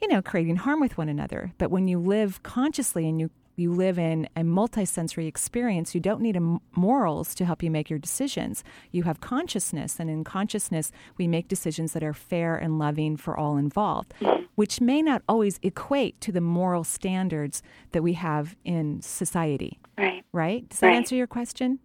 you 0.00 0.08
know, 0.08 0.22
creating 0.22 0.56
harm 0.56 0.80
with 0.80 0.98
one 0.98 1.08
another. 1.08 1.52
But 1.58 1.70
when 1.70 1.88
you 1.88 1.98
live 1.98 2.42
consciously 2.42 3.08
and 3.08 3.20
you 3.20 3.30
you 3.56 3.72
live 3.72 3.98
in 3.98 4.28
a 4.36 4.42
multisensory 4.42 5.26
experience, 5.26 5.94
you 5.94 6.00
don't 6.00 6.20
need 6.20 6.38
morals 6.74 7.34
to 7.34 7.44
help 7.44 7.62
you 7.62 7.70
make 7.70 7.90
your 7.90 7.98
decisions. 7.98 8.62
You 8.90 9.04
have 9.04 9.20
consciousness, 9.20 9.98
and 9.98 10.10
in 10.10 10.24
consciousness, 10.24 10.92
we 11.16 11.26
make 11.26 11.48
decisions 11.48 11.92
that 11.92 12.02
are 12.02 12.12
fair 12.12 12.56
and 12.56 12.78
loving 12.78 13.16
for 13.16 13.36
all 13.36 13.56
involved, 13.56 14.14
which 14.54 14.80
may 14.80 15.02
not 15.02 15.22
always 15.28 15.58
equate 15.62 16.20
to 16.20 16.32
the 16.32 16.40
moral 16.40 16.84
standards 16.84 17.62
that 17.92 18.02
we 18.02 18.12
have 18.14 18.56
in 18.64 19.00
society. 19.02 19.78
Right. 19.96 20.24
Right? 20.32 20.68
Does 20.68 20.80
that 20.80 20.88
right. 20.88 20.96
answer 20.96 21.16
your 21.16 21.26
question? 21.26 21.78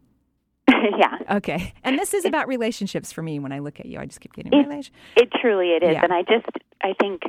yeah. 0.98 1.18
Okay. 1.30 1.74
And 1.84 1.98
this 1.98 2.14
is 2.14 2.26
about 2.26 2.48
relationships 2.48 3.12
for 3.12 3.22
me 3.22 3.40
when 3.40 3.52
I 3.52 3.60
look 3.60 3.80
at 3.80 3.86
you. 3.86 4.00
I 4.00 4.06
just 4.06 4.20
keep 4.20 4.34
getting 4.34 4.54
it, 4.54 4.68
relation. 4.68 4.94
It 5.16 5.30
truly 5.42 5.72
it 5.72 5.84
is. 5.84 5.94
Yeah. 5.94 6.04
And 6.04 6.14
I 6.14 6.24
just 6.24 6.46
I 6.82 6.94
think, 7.00 7.24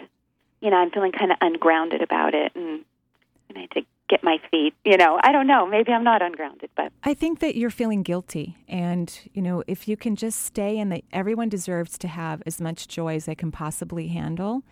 you 0.60 0.70
know, 0.70 0.76
I'm 0.76 0.90
feeling 0.90 1.12
kind 1.12 1.30
of 1.30 1.38
ungrounded 1.40 2.02
about 2.02 2.34
it 2.34 2.52
and 2.54 2.84
and 3.48 3.58
I 3.58 3.66
to 3.74 3.86
get 4.12 4.22
my 4.22 4.36
feet. 4.50 4.74
You 4.84 4.98
know, 4.98 5.18
I 5.24 5.32
don't 5.32 5.46
know. 5.46 5.66
Maybe 5.66 5.90
I'm 5.90 6.04
not 6.04 6.20
ungrounded, 6.20 6.68
but 6.76 6.92
I 7.02 7.14
think 7.14 7.40
that 7.40 7.56
you're 7.56 7.70
feeling 7.70 8.02
guilty. 8.02 8.56
And, 8.68 9.10
you 9.32 9.40
know, 9.40 9.64
if 9.66 9.88
you 9.88 9.96
can 9.96 10.16
just 10.16 10.44
stay 10.44 10.76
in 10.76 10.90
the, 10.90 11.02
everyone 11.12 11.48
deserves 11.48 11.96
to 11.98 12.08
have 12.08 12.42
as 12.44 12.60
much 12.60 12.88
joy 12.88 13.16
as 13.16 13.24
they 13.24 13.34
can 13.34 13.50
possibly 13.50 14.08
handle. 14.08 14.64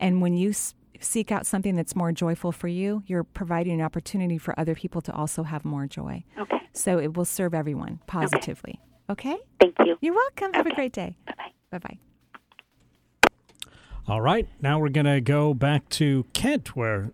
And 0.00 0.22
when 0.22 0.32
you 0.34 0.50
s- 0.50 0.74
seek 0.98 1.30
out 1.30 1.44
something 1.44 1.76
that's 1.76 1.94
more 1.94 2.10
joyful 2.10 2.52
for 2.52 2.68
you, 2.68 3.02
you're 3.06 3.24
providing 3.24 3.74
an 3.74 3.82
opportunity 3.82 4.38
for 4.38 4.58
other 4.58 4.74
people 4.74 5.02
to 5.02 5.12
also 5.12 5.42
have 5.42 5.62
more 5.66 5.86
joy. 5.86 6.24
Okay. 6.38 6.56
So 6.72 6.98
it 6.98 7.16
will 7.18 7.26
serve 7.26 7.52
everyone 7.52 8.00
positively. 8.06 8.80
Okay? 9.10 9.36
Thank 9.60 9.74
you. 9.84 9.98
You're 10.00 10.14
welcome. 10.14 10.54
Have 10.54 10.66
a 10.66 10.74
great 10.74 10.92
day. 10.94 11.16
Bye 11.26 11.34
bye. 11.36 11.52
Bye 11.70 11.78
bye. 11.78 11.98
All 14.08 14.20
right, 14.20 14.46
now 14.62 14.78
we're 14.78 14.88
going 14.88 15.06
to 15.06 15.20
go 15.20 15.52
back 15.52 15.88
to 15.90 16.26
Kent, 16.32 16.76
where 16.76 17.10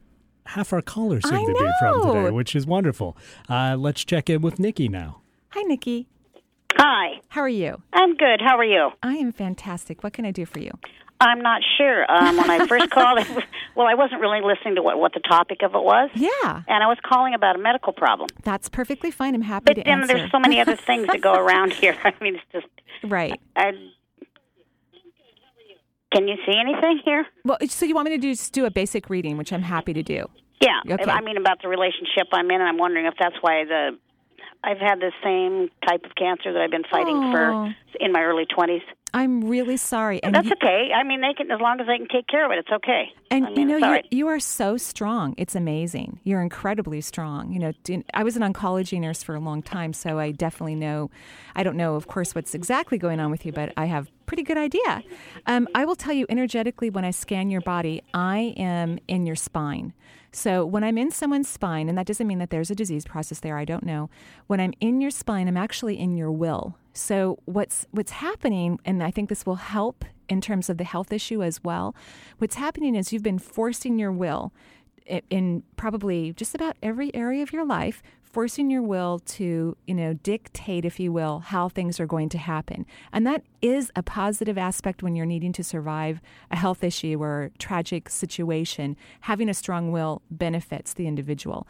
half 0.47 0.72
our 0.72 0.82
callers 0.82 1.28
seem 1.28 1.38
I 1.38 1.45
to 1.45 1.53
be 1.53 1.70
from 1.80 2.07
today, 2.14 2.30
which 2.30 2.55
is 2.55 2.66
wonderful. 2.66 3.16
Uh, 3.49 3.76
let's 3.78 4.05
check 4.05 4.28
in 4.30 4.40
with 4.43 4.59
Nikki 4.59 4.88
now. 4.88 5.20
Hi, 5.51 5.62
Nikki. 5.62 6.07
Hi. 6.74 7.20
How 7.28 7.43
are 7.43 7.49
you? 7.49 7.82
I'm 7.93 8.16
good. 8.16 8.40
How 8.40 8.57
are 8.59 8.64
you? 8.64 8.90
I 9.03 9.14
am 9.14 9.32
fantastic. 9.32 10.03
What 10.03 10.12
can 10.14 10.24
I 10.24 10.30
do 10.30 10.47
for 10.47 10.59
you? 10.59 10.70
I'm 11.20 11.40
not 11.40 11.62
sure. 11.78 12.11
Um, 12.11 12.36
when 12.36 12.51
I 12.51 12.66
first 12.66 12.90
called, 12.90 13.18
I 13.18 13.32
was- 13.32 13.45
well, 13.76 13.86
I 13.86 13.95
wasn't 13.95 14.20
really 14.20 14.40
listening 14.40 14.74
to 14.76 14.82
what, 14.82 14.99
what 14.99 15.14
the 15.14 15.20
topic 15.20 15.62
of 15.62 15.74
it 15.74 15.82
was. 15.82 16.11
Yeah. 16.14 16.62
And 16.66 16.82
I 16.82 16.86
was 16.88 16.99
calling 17.05 17.34
about 17.34 17.55
a 17.57 17.59
medical 17.61 17.93
problem. 17.93 18.28
That's 18.43 18.68
perfectly 18.68 19.11
fine. 19.11 19.34
I'm 19.34 19.43
happy 19.43 19.64
But 19.66 19.74
to 19.74 19.82
then 19.84 20.07
there's 20.07 20.30
so 20.32 20.38
many 20.40 20.61
other 20.61 20.74
things 20.86 21.07
that 21.07 21.20
go 21.20 21.34
around 21.34 21.72
here. 21.72 21.97
I 22.03 22.12
mean, 22.20 22.34
it's 22.36 22.45
just. 22.53 22.66
Right. 23.05 23.40
I, 23.55 23.72
can 26.12 26.28
you 26.28 26.36
see 26.46 26.58
anything 26.58 27.00
here? 27.04 27.26
Well, 27.44 27.58
so 27.68 27.86
you 27.86 27.94
want 27.94 28.06
me 28.06 28.12
to 28.16 28.20
do, 28.20 28.32
just 28.32 28.52
do 28.52 28.64
a 28.66 28.70
basic 28.70 29.08
reading, 29.10 29.36
which 29.36 29.52
I'm 29.52 29.62
happy 29.62 29.92
to 29.92 30.02
do. 30.02 30.28
Yeah. 30.60 30.94
Okay. 30.94 31.10
I 31.10 31.20
mean, 31.20 31.36
about 31.36 31.60
the 31.62 31.68
relationship 31.68 32.28
I'm 32.32 32.46
in, 32.50 32.60
and 32.60 32.68
I'm 32.68 32.78
wondering 32.78 33.06
if 33.06 33.14
that's 33.20 33.36
why 33.40 33.64
the. 33.64 33.98
I've 34.64 34.78
had 34.78 35.00
the 35.00 35.10
same 35.24 35.70
type 35.88 36.04
of 36.04 36.14
cancer 36.14 36.52
that 36.52 36.62
I've 36.62 36.70
been 36.70 36.84
fighting 36.88 37.16
Oh. 37.16 37.32
for 37.32 37.74
in 37.98 38.12
my 38.12 38.22
early 38.22 38.46
20s. 38.46 38.82
I'm 39.12 39.42
really 39.48 39.76
sorry. 39.76 40.22
And 40.22 40.32
That's 40.34 40.46
you, 40.46 40.52
okay. 40.52 40.90
I 40.94 41.02
mean, 41.02 41.20
they 41.20 41.34
can 41.34 41.50
as 41.50 41.60
long 41.60 41.80
as 41.80 41.88
they 41.88 41.98
can 41.98 42.06
take 42.06 42.28
care 42.28 42.46
of 42.46 42.52
it, 42.52 42.58
it's 42.58 42.70
okay. 42.70 43.12
and 43.30 43.44
I 43.44 43.48
mean, 43.48 43.58
you 43.58 43.64
know 43.66 43.76
you 43.76 43.92
right. 43.92 44.06
you 44.12 44.28
are 44.28 44.38
so 44.38 44.76
strong. 44.76 45.34
It's 45.36 45.56
amazing. 45.56 46.20
You're 46.22 46.40
incredibly 46.40 47.00
strong. 47.00 47.52
You 47.52 47.58
know, 47.58 48.02
I 48.14 48.22
was 48.22 48.36
an 48.36 48.42
oncology 48.42 49.00
nurse 49.00 49.22
for 49.22 49.34
a 49.34 49.40
long 49.40 49.62
time, 49.62 49.92
so 49.92 50.20
I 50.20 50.30
definitely 50.30 50.76
know. 50.76 51.10
I 51.56 51.64
don't 51.64 51.76
know, 51.76 51.96
of 51.96 52.06
course, 52.06 52.32
what's 52.34 52.54
exactly 52.54 52.98
going 52.98 53.18
on 53.18 53.30
with 53.32 53.44
you, 53.44 53.50
but 53.52 53.72
I 53.76 53.86
have 53.86 54.10
pretty 54.32 54.44
good 54.44 54.56
idea. 54.56 55.02
Um, 55.44 55.68
I 55.74 55.84
will 55.84 55.94
tell 55.94 56.14
you 56.14 56.24
energetically 56.30 56.88
when 56.88 57.04
I 57.04 57.10
scan 57.10 57.50
your 57.50 57.60
body, 57.60 58.02
I 58.14 58.54
am 58.56 58.98
in 59.06 59.26
your 59.26 59.36
spine. 59.36 59.92
So 60.32 60.64
when 60.64 60.82
I'm 60.82 60.96
in 60.96 61.10
someone's 61.10 61.50
spine, 61.50 61.90
and 61.90 61.98
that 61.98 62.06
doesn't 62.06 62.26
mean 62.26 62.38
that 62.38 62.48
there's 62.48 62.70
a 62.70 62.74
disease 62.74 63.04
process 63.04 63.40
there, 63.40 63.58
I 63.58 63.66
don't 63.66 63.82
know. 63.82 64.08
When 64.46 64.58
I'm 64.58 64.72
in 64.80 65.02
your 65.02 65.10
spine, 65.10 65.48
I'm 65.48 65.58
actually 65.58 65.98
in 65.98 66.16
your 66.16 66.32
will. 66.32 66.78
So 66.94 67.40
what's 67.44 67.86
what's 67.90 68.12
happening, 68.12 68.78
and 68.86 69.02
I 69.02 69.10
think 69.10 69.28
this 69.28 69.44
will 69.44 69.56
help 69.56 70.02
in 70.30 70.40
terms 70.40 70.70
of 70.70 70.78
the 70.78 70.84
health 70.84 71.12
issue 71.12 71.42
as 71.42 71.62
well. 71.62 71.94
What's 72.38 72.54
happening 72.54 72.94
is 72.94 73.12
you've 73.12 73.22
been 73.22 73.38
forcing 73.38 73.98
your 73.98 74.12
will 74.12 74.50
in 75.28 75.62
probably 75.76 76.32
just 76.32 76.54
about 76.54 76.76
every 76.82 77.14
area 77.14 77.42
of 77.42 77.52
your 77.52 77.66
life 77.66 78.02
forcing 78.32 78.70
your 78.70 78.82
will 78.82 79.18
to 79.20 79.76
you 79.86 79.94
know 79.94 80.14
dictate 80.14 80.84
if 80.84 80.98
you 80.98 81.12
will 81.12 81.40
how 81.40 81.68
things 81.68 82.00
are 82.00 82.06
going 82.06 82.28
to 82.30 82.38
happen. 82.38 82.86
And 83.12 83.26
that 83.26 83.42
is 83.60 83.92
a 83.94 84.02
positive 84.02 84.58
aspect 84.58 85.02
when 85.02 85.14
you're 85.14 85.26
needing 85.26 85.52
to 85.52 85.64
survive 85.64 86.20
a 86.50 86.56
health 86.56 86.82
issue 86.82 87.22
or 87.22 87.50
tragic 87.58 88.08
situation. 88.08 88.96
Having 89.22 89.48
a 89.50 89.54
strong 89.54 89.92
will 89.92 90.22
benefits 90.30 90.94
the 90.94 91.06
individual. 91.06 91.66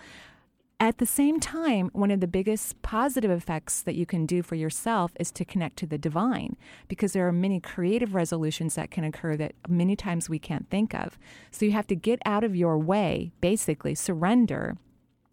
At 0.82 0.98
the 0.98 1.06
same 1.06 1.38
time, 1.38 1.90
one 1.92 2.10
of 2.10 2.18
the 2.18 2.26
biggest 2.26 2.82
positive 2.82 3.30
effects 3.30 3.82
that 3.82 3.94
you 3.94 4.04
can 4.04 4.26
do 4.26 4.42
for 4.42 4.56
yourself 4.56 5.12
is 5.20 5.30
to 5.32 5.44
connect 5.44 5.76
to 5.76 5.86
the 5.86 5.96
divine 5.96 6.56
because 6.88 7.12
there 7.12 7.28
are 7.28 7.32
many 7.32 7.60
creative 7.60 8.16
resolutions 8.16 8.74
that 8.74 8.90
can 8.90 9.04
occur 9.04 9.36
that 9.36 9.54
many 9.68 9.94
times 9.94 10.28
we 10.28 10.40
can't 10.40 10.68
think 10.70 10.92
of. 10.92 11.16
So 11.52 11.64
you 11.64 11.70
have 11.70 11.86
to 11.86 11.94
get 11.94 12.20
out 12.24 12.42
of 12.42 12.56
your 12.56 12.76
way, 12.78 13.30
basically, 13.40 13.94
surrender 13.94 14.76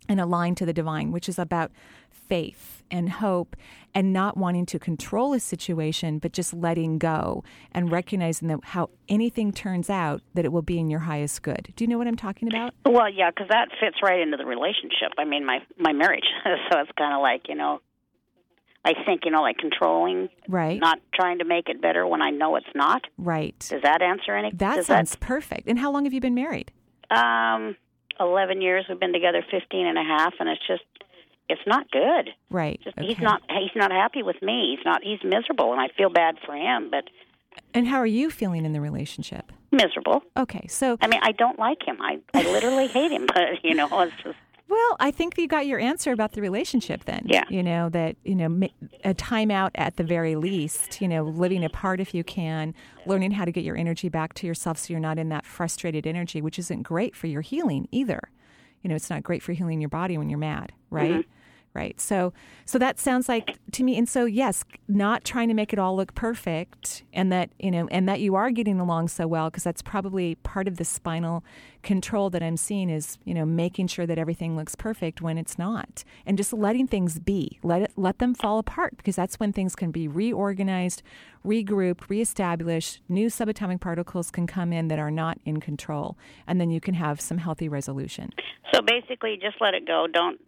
and 0.10 0.20
align 0.20 0.56
to 0.56 0.66
the 0.66 0.74
divine, 0.74 1.12
which 1.12 1.30
is 1.30 1.40
about 1.40 1.72
faith 2.10 2.84
and 2.92 3.10
hope 3.10 3.56
and 3.94 4.12
not 4.12 4.36
wanting 4.36 4.66
to 4.66 4.80
control 4.80 5.34
a 5.34 5.40
situation, 5.40 6.20
but 6.20 6.32
just 6.34 6.54
letting 6.54 6.98
go 6.98 7.44
and 7.72 7.92
recognizing 7.92 8.48
that 8.48 8.60
how 8.64 8.90
anything 9.08 9.52
turns 9.52 9.90
out, 9.90 10.22
that 10.34 10.46
it 10.46 10.52
will 10.52 10.62
be 10.64 10.80
in 10.80 10.90
your 10.90 11.02
highest 11.02 11.42
good. 11.44 11.72
Do 11.76 11.84
you 11.84 11.88
know 11.88 11.98
what 11.98 12.08
I'm 12.08 12.16
talking 12.16 12.48
about? 12.48 12.74
Well, 12.86 13.10
yeah, 13.10 13.30
because 13.30 13.48
that 13.50 13.70
fits 13.80 13.98
right 14.04 14.20
into 14.20 14.38
the 14.38 14.46
relationship. 14.46 15.14
I 15.18 15.26
mean, 15.26 15.46
my 15.46 15.60
my 15.78 15.94
marriage. 15.94 16.26
so 16.44 16.80
it's 16.80 16.92
kind 16.98 17.14
of 17.14 17.22
like 17.22 17.48
you 17.48 17.56
know, 17.56 17.80
I 18.84 18.94
think 19.06 19.22
you 19.26 19.32
know, 19.32 19.42
like 19.42 19.58
controlling, 19.58 20.30
Right. 20.48 20.80
not 20.80 21.00
trying 21.14 21.40
to 21.40 21.46
make 21.46 21.70
it 21.70 21.82
better 21.82 22.06
when 22.08 22.22
I 22.22 22.32
know 22.32 22.56
it's 22.56 22.66
not. 22.76 23.04
Right. 23.18 23.58
Does 23.70 23.82
that 23.84 24.02
answer 24.02 24.36
any? 24.36 24.52
That 24.52 24.78
does 24.78 24.88
sounds 24.88 25.16
perfect. 25.16 25.68
And 25.68 25.78
how 25.78 25.92
long 25.92 26.06
have 26.06 26.14
you 26.14 26.22
been 26.22 26.36
married? 26.36 26.72
Um, 27.12 27.76
eleven 28.20 28.62
years. 28.62 28.86
We've 28.90 29.00
been 29.00 29.14
together 29.14 29.44
fifteen 29.50 29.86
and 29.88 29.98
a 29.98 30.04
half, 30.04 30.34
and 30.40 30.50
it's 30.50 30.66
just, 30.68 30.84
it's 31.50 31.62
not 31.66 31.90
good. 31.92 32.30
Right. 32.50 32.80
Just 32.84 33.00
he's 33.00 33.20
not 33.20 33.42
he's 33.50 33.76
not 33.76 33.92
happy 33.92 34.24
with 34.24 34.42
me. 34.42 34.76
He's 34.76 34.86
not 34.86 35.04
he's 35.04 35.20
miserable, 35.24 35.72
and 35.72 35.82
I 35.82 35.88
feel 35.98 36.10
bad 36.10 36.36
for 36.46 36.56
him, 36.56 36.90
but 36.92 37.06
And 37.74 37.88
how 37.88 37.98
are 37.98 38.06
you 38.06 38.30
feeling 38.30 38.66
in 38.66 38.74
the 38.74 38.82
relationship? 38.82 39.52
miserable. 39.72 40.24
Okay, 40.36 40.66
so 40.68 40.98
I 41.02 41.08
mean, 41.08 41.20
I 41.24 41.32
don't 41.32 41.60
like 41.60 41.84
him. 41.88 41.98
I 42.02 42.20
I 42.34 42.42
literally 42.44 42.88
hate 42.88 43.12
him. 43.12 43.28
But 43.34 43.64
you 43.64 43.76
know, 43.76 43.88
it's 44.02 44.14
just 44.24 44.38
Well, 44.70 44.96
I 45.00 45.10
think 45.10 45.36
you 45.38 45.48
got 45.48 45.66
your 45.66 45.80
answer 45.80 46.12
about 46.12 46.34
the 46.34 46.42
relationship 46.42 47.06
then. 47.06 47.24
Yeah. 47.26 47.44
You 47.50 47.64
know, 47.64 47.90
that, 47.90 48.16
you 48.24 48.36
know, 48.36 48.68
a 49.04 49.16
timeout 49.16 49.72
at 49.76 49.98
the 49.98 50.04
very 50.04 50.36
least, 50.36 51.02
you 51.02 51.08
know, 51.08 51.24
living 51.24 51.66
apart 51.66 52.00
if 52.00 52.14
you 52.14 52.24
can, 52.24 52.76
learning 53.08 53.32
how 53.32 53.46
to 53.46 53.52
get 53.52 53.64
your 53.64 53.76
energy 53.76 54.10
back 54.10 54.36
to 54.36 54.48
yourself 54.48 54.78
so 54.78 54.94
you're 54.94 55.00
not 55.00 55.18
in 55.18 55.30
that 55.30 55.44
frustrated 55.46 56.06
energy, 56.06 56.40
which 56.40 56.60
isn't 56.60 56.84
great 56.84 57.16
for 57.16 57.26
your 57.26 57.42
healing 57.42 57.88
either. 57.92 58.30
You 58.84 58.90
know, 58.90 58.96
it's 58.96 59.10
not 59.10 59.24
great 59.24 59.42
for 59.42 59.54
healing 59.54 59.82
your 59.82 59.90
body 59.90 60.18
when 60.20 60.30
you're 60.30 60.40
mad, 60.40 60.72
right? 60.92 61.16
Mhm. 61.16 61.26
Right. 61.74 62.02
So 62.02 62.34
so 62.66 62.80
that 62.80 63.00
sounds 63.00 63.30
like 63.30 63.60
to 63.74 63.84
me 63.84 63.98
and 63.98 64.10
so 64.10 64.26
yes, 64.26 64.66
not 64.88 65.24
trying 65.24 65.50
to 65.50 65.54
make 65.54 65.72
it 65.72 65.78
all 65.78 65.96
look 65.96 66.16
perfect 66.16 67.04
and 67.14 67.32
that, 67.32 67.52
you 67.60 67.70
know, 67.70 67.88
and 67.92 68.10
that 68.10 68.22
you 68.22 68.34
are 68.34 68.50
getting 68.50 68.80
along 68.80 69.10
so 69.10 69.28
well 69.28 69.50
because 69.50 69.64
that's 69.64 69.84
probably 69.84 70.36
part 70.36 70.68
of 70.68 70.78
the 70.78 70.84
spinal 70.84 71.44
control 71.84 72.32
that 72.32 72.42
I'm 72.42 72.58
seeing 72.58 72.90
is, 72.90 73.20
you 73.24 73.36
know, 73.36 73.46
making 73.46 73.88
sure 73.88 74.08
that 74.08 74.18
everything 74.18 74.58
looks 74.58 74.76
perfect 74.76 75.22
when 75.22 75.38
it's 75.38 75.60
not 75.60 76.04
and 76.26 76.38
just 76.38 76.54
letting 76.54 76.88
things 76.88 77.20
be. 77.20 77.60
Let 77.62 77.84
it 77.84 77.92
let 77.96 78.18
them 78.18 78.34
fall 78.34 78.58
apart 78.58 78.98
because 78.98 79.16
that's 79.16 79.40
when 79.40 79.54
things 79.54 79.76
can 79.76 79.92
be 79.92 80.08
reorganized, 80.08 81.04
regrouped, 81.46 82.10
reestablished, 82.10 83.00
new 83.08 83.28
subatomic 83.28 83.80
particles 83.80 84.32
can 84.32 84.48
come 84.48 84.74
in 84.74 84.88
that 84.88 84.98
are 84.98 85.12
not 85.12 85.38
in 85.46 85.60
control 85.60 86.18
and 86.48 86.60
then 86.60 86.72
you 86.72 86.82
can 86.82 86.96
have 86.96 87.22
some 87.22 87.38
healthy 87.38 87.70
resolution. 87.70 88.32
so 88.74 88.82
basically 88.82 89.38
just 89.40 89.58
let 89.62 89.76
it 89.76 89.86
go. 89.86 90.08
Don't 90.12 90.40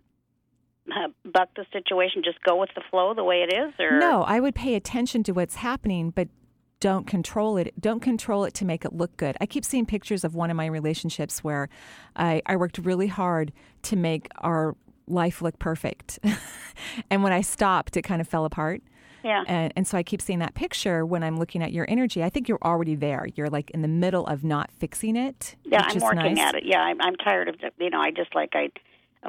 buck 1.25 1.49
the 1.55 1.65
situation. 1.71 2.23
Just 2.23 2.41
go 2.43 2.55
with 2.57 2.69
the 2.75 2.81
flow 2.89 3.13
the 3.13 3.23
way 3.23 3.45
it 3.47 3.53
is. 3.53 3.73
Or 3.79 3.99
No, 3.99 4.23
I 4.23 4.39
would 4.39 4.55
pay 4.55 4.75
attention 4.75 5.23
to 5.23 5.31
what's 5.31 5.55
happening, 5.55 6.11
but 6.11 6.27
don't 6.79 7.05
control 7.05 7.57
it. 7.57 7.73
Don't 7.79 8.01
control 8.01 8.43
it 8.43 8.53
to 8.55 8.65
make 8.65 8.83
it 8.83 8.93
look 8.93 9.15
good. 9.15 9.37
I 9.39 9.45
keep 9.45 9.63
seeing 9.63 9.85
pictures 9.85 10.23
of 10.23 10.35
one 10.35 10.49
of 10.49 10.57
my 10.57 10.65
relationships 10.65 11.43
where 11.43 11.69
I, 12.15 12.41
I 12.45 12.55
worked 12.55 12.79
really 12.79 13.07
hard 13.07 13.53
to 13.83 13.95
make 13.95 14.27
our 14.39 14.75
life 15.07 15.41
look 15.41 15.59
perfect. 15.59 16.19
and 17.09 17.23
when 17.23 17.33
I 17.33 17.41
stopped, 17.41 17.97
it 17.97 18.01
kind 18.01 18.19
of 18.19 18.27
fell 18.27 18.45
apart. 18.45 18.81
Yeah. 19.23 19.43
And, 19.47 19.71
and 19.75 19.87
so 19.87 19.97
I 19.97 20.03
keep 20.03 20.21
seeing 20.21 20.39
that 20.39 20.55
picture 20.55 21.05
when 21.05 21.23
I'm 21.23 21.37
looking 21.37 21.61
at 21.61 21.71
your 21.71 21.85
energy. 21.87 22.23
I 22.23 22.29
think 22.29 22.49
you're 22.49 22.63
already 22.63 22.95
there. 22.95 23.27
You're 23.35 23.49
like 23.49 23.69
in 23.71 23.83
the 23.83 23.87
middle 23.87 24.25
of 24.25 24.43
not 24.43 24.71
fixing 24.71 25.15
it. 25.15 25.55
Yeah, 25.63 25.83
I'm 25.87 25.99
working 25.99 26.33
nice. 26.33 26.39
at 26.39 26.55
it. 26.55 26.63
Yeah, 26.65 26.79
I'm, 26.79 26.99
I'm 27.01 27.15
tired 27.17 27.47
of 27.47 27.55
you 27.77 27.89
know. 27.91 28.01
I 28.01 28.09
just 28.09 28.33
like 28.33 28.51
I, 28.53 28.69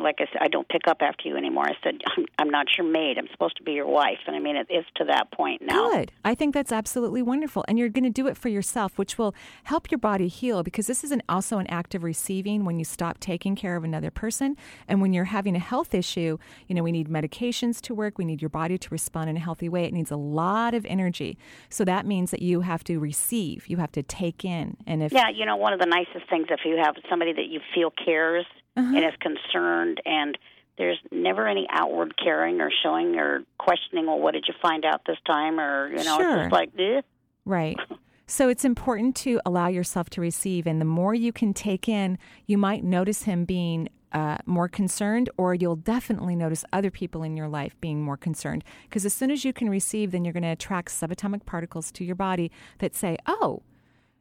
like 0.00 0.16
I 0.20 0.24
said, 0.32 0.40
I 0.40 0.48
don't 0.48 0.68
pick 0.68 0.82
up 0.88 0.98
after 1.00 1.28
you 1.28 1.36
anymore. 1.36 1.64
I 1.64 1.74
said 1.82 2.00
I'm, 2.16 2.24
I'm 2.38 2.50
not 2.50 2.66
your 2.78 2.86
maid. 2.86 3.18
I'm 3.18 3.28
supposed 3.30 3.56
to 3.58 3.62
be 3.62 3.72
your 3.72 3.86
wife, 3.86 4.18
and 4.26 4.34
I 4.34 4.38
mean 4.38 4.56
it 4.56 4.66
is 4.70 4.84
to 4.96 5.04
that 5.04 5.30
point 5.32 5.62
now. 5.62 5.90
Good. 5.90 6.12
I 6.24 6.34
think 6.34 6.54
that's 6.54 6.72
absolutely 6.72 7.20
wonderful. 7.20 7.64
And 7.68 7.78
you're 7.78 7.88
going 7.88 8.04
to 8.04 8.10
do 8.10 8.26
it 8.26 8.36
for 8.36 8.48
yourself, 8.48 8.96
which 8.96 9.18
will 9.18 9.34
help 9.64 9.90
your 9.90 9.98
body 9.98 10.28
heal 10.28 10.62
because 10.62 10.86
this 10.86 11.04
is 11.04 11.12
an, 11.12 11.22
also 11.28 11.58
an 11.58 11.66
act 11.66 11.94
of 11.94 12.04
receiving 12.04 12.64
when 12.64 12.78
you 12.78 12.84
stop 12.84 13.18
taking 13.18 13.54
care 13.54 13.76
of 13.76 13.84
another 13.84 14.10
person. 14.10 14.56
And 14.88 15.00
when 15.02 15.12
you're 15.12 15.24
having 15.24 15.56
a 15.56 15.60
health 15.60 15.94
issue, 15.94 16.38
you 16.68 16.74
know, 16.74 16.82
we 16.82 16.92
need 16.92 17.08
medications 17.08 17.80
to 17.82 17.94
work. 17.94 18.18
We 18.18 18.24
need 18.24 18.40
your 18.40 18.48
body 18.48 18.78
to 18.78 18.88
respond 18.90 19.28
in 19.28 19.36
a 19.36 19.40
healthy 19.40 19.68
way. 19.68 19.84
It 19.84 19.92
needs 19.92 20.10
a 20.10 20.16
lot 20.16 20.74
of 20.74 20.86
energy. 20.86 21.36
So 21.68 21.84
that 21.84 22.06
means 22.06 22.30
that 22.30 22.40
you 22.42 22.62
have 22.62 22.82
to 22.84 22.98
receive, 22.98 23.68
you 23.68 23.76
have 23.76 23.92
to 23.92 24.02
take 24.02 24.44
in. 24.44 24.76
And 24.86 25.02
if 25.02 25.12
Yeah, 25.12 25.28
you 25.28 25.44
know, 25.44 25.56
one 25.56 25.72
of 25.72 25.80
the 25.80 25.86
nicest 25.86 26.28
things 26.30 26.46
if 26.50 26.60
you 26.64 26.78
have 26.82 26.94
somebody 27.08 27.32
that 27.32 27.46
you 27.46 27.60
feel 27.74 27.90
cares 27.90 28.46
Uh-huh. 28.76 28.96
and 28.96 29.04
is 29.04 29.12
concerned, 29.20 30.00
and 30.06 30.38
there's 30.78 30.98
never 31.10 31.46
any 31.46 31.66
outward 31.70 32.14
caring 32.16 32.60
or 32.60 32.70
showing 32.82 33.16
or 33.16 33.42
questioning. 33.58 34.06
Well, 34.06 34.18
what 34.18 34.32
did 34.32 34.44
you 34.48 34.54
find 34.62 34.84
out 34.84 35.02
this 35.06 35.18
time? 35.26 35.60
Or 35.60 35.88
you 35.90 35.96
know, 36.02 36.16
Sure. 36.18 36.34
it's 36.34 36.42
just 36.44 36.52
like, 36.52 36.70
eh. 36.78 37.02
Right. 37.44 37.76
So 38.24 38.48
it's 38.48 38.64
important 38.64 39.14
to 39.16 39.40
allow 39.44 39.66
yourself 39.66 40.08
to 40.10 40.20
receive. 40.22 40.66
And 40.66 40.80
the 40.80 40.86
more 40.86 41.12
you 41.12 41.32
can 41.32 41.52
take 41.52 41.86
in, 41.86 42.16
you 42.46 42.56
might 42.56 42.82
notice 42.82 43.24
him 43.24 43.44
being 43.44 43.90
uh, 44.12 44.38
more 44.46 44.68
concerned, 44.68 45.28
or 45.36 45.54
you'll 45.54 45.76
definitely 45.76 46.34
notice 46.34 46.64
other 46.72 46.90
people 46.90 47.22
in 47.24 47.36
your 47.36 47.48
life 47.48 47.78
being 47.82 48.02
more 48.02 48.16
concerned. 48.16 48.64
Because 48.84 49.04
as 49.04 49.12
soon 49.12 49.30
as 49.30 49.44
you 49.44 49.52
can 49.52 49.68
receive, 49.68 50.12
then 50.12 50.24
you're 50.24 50.32
going 50.32 50.44
to 50.44 50.48
attract 50.48 50.88
subatomic 50.88 51.44
particles 51.44 51.90
to 51.92 52.04
your 52.04 52.14
body 52.14 52.50
that 52.78 52.94
say, 52.94 53.18
oh, 53.26 53.62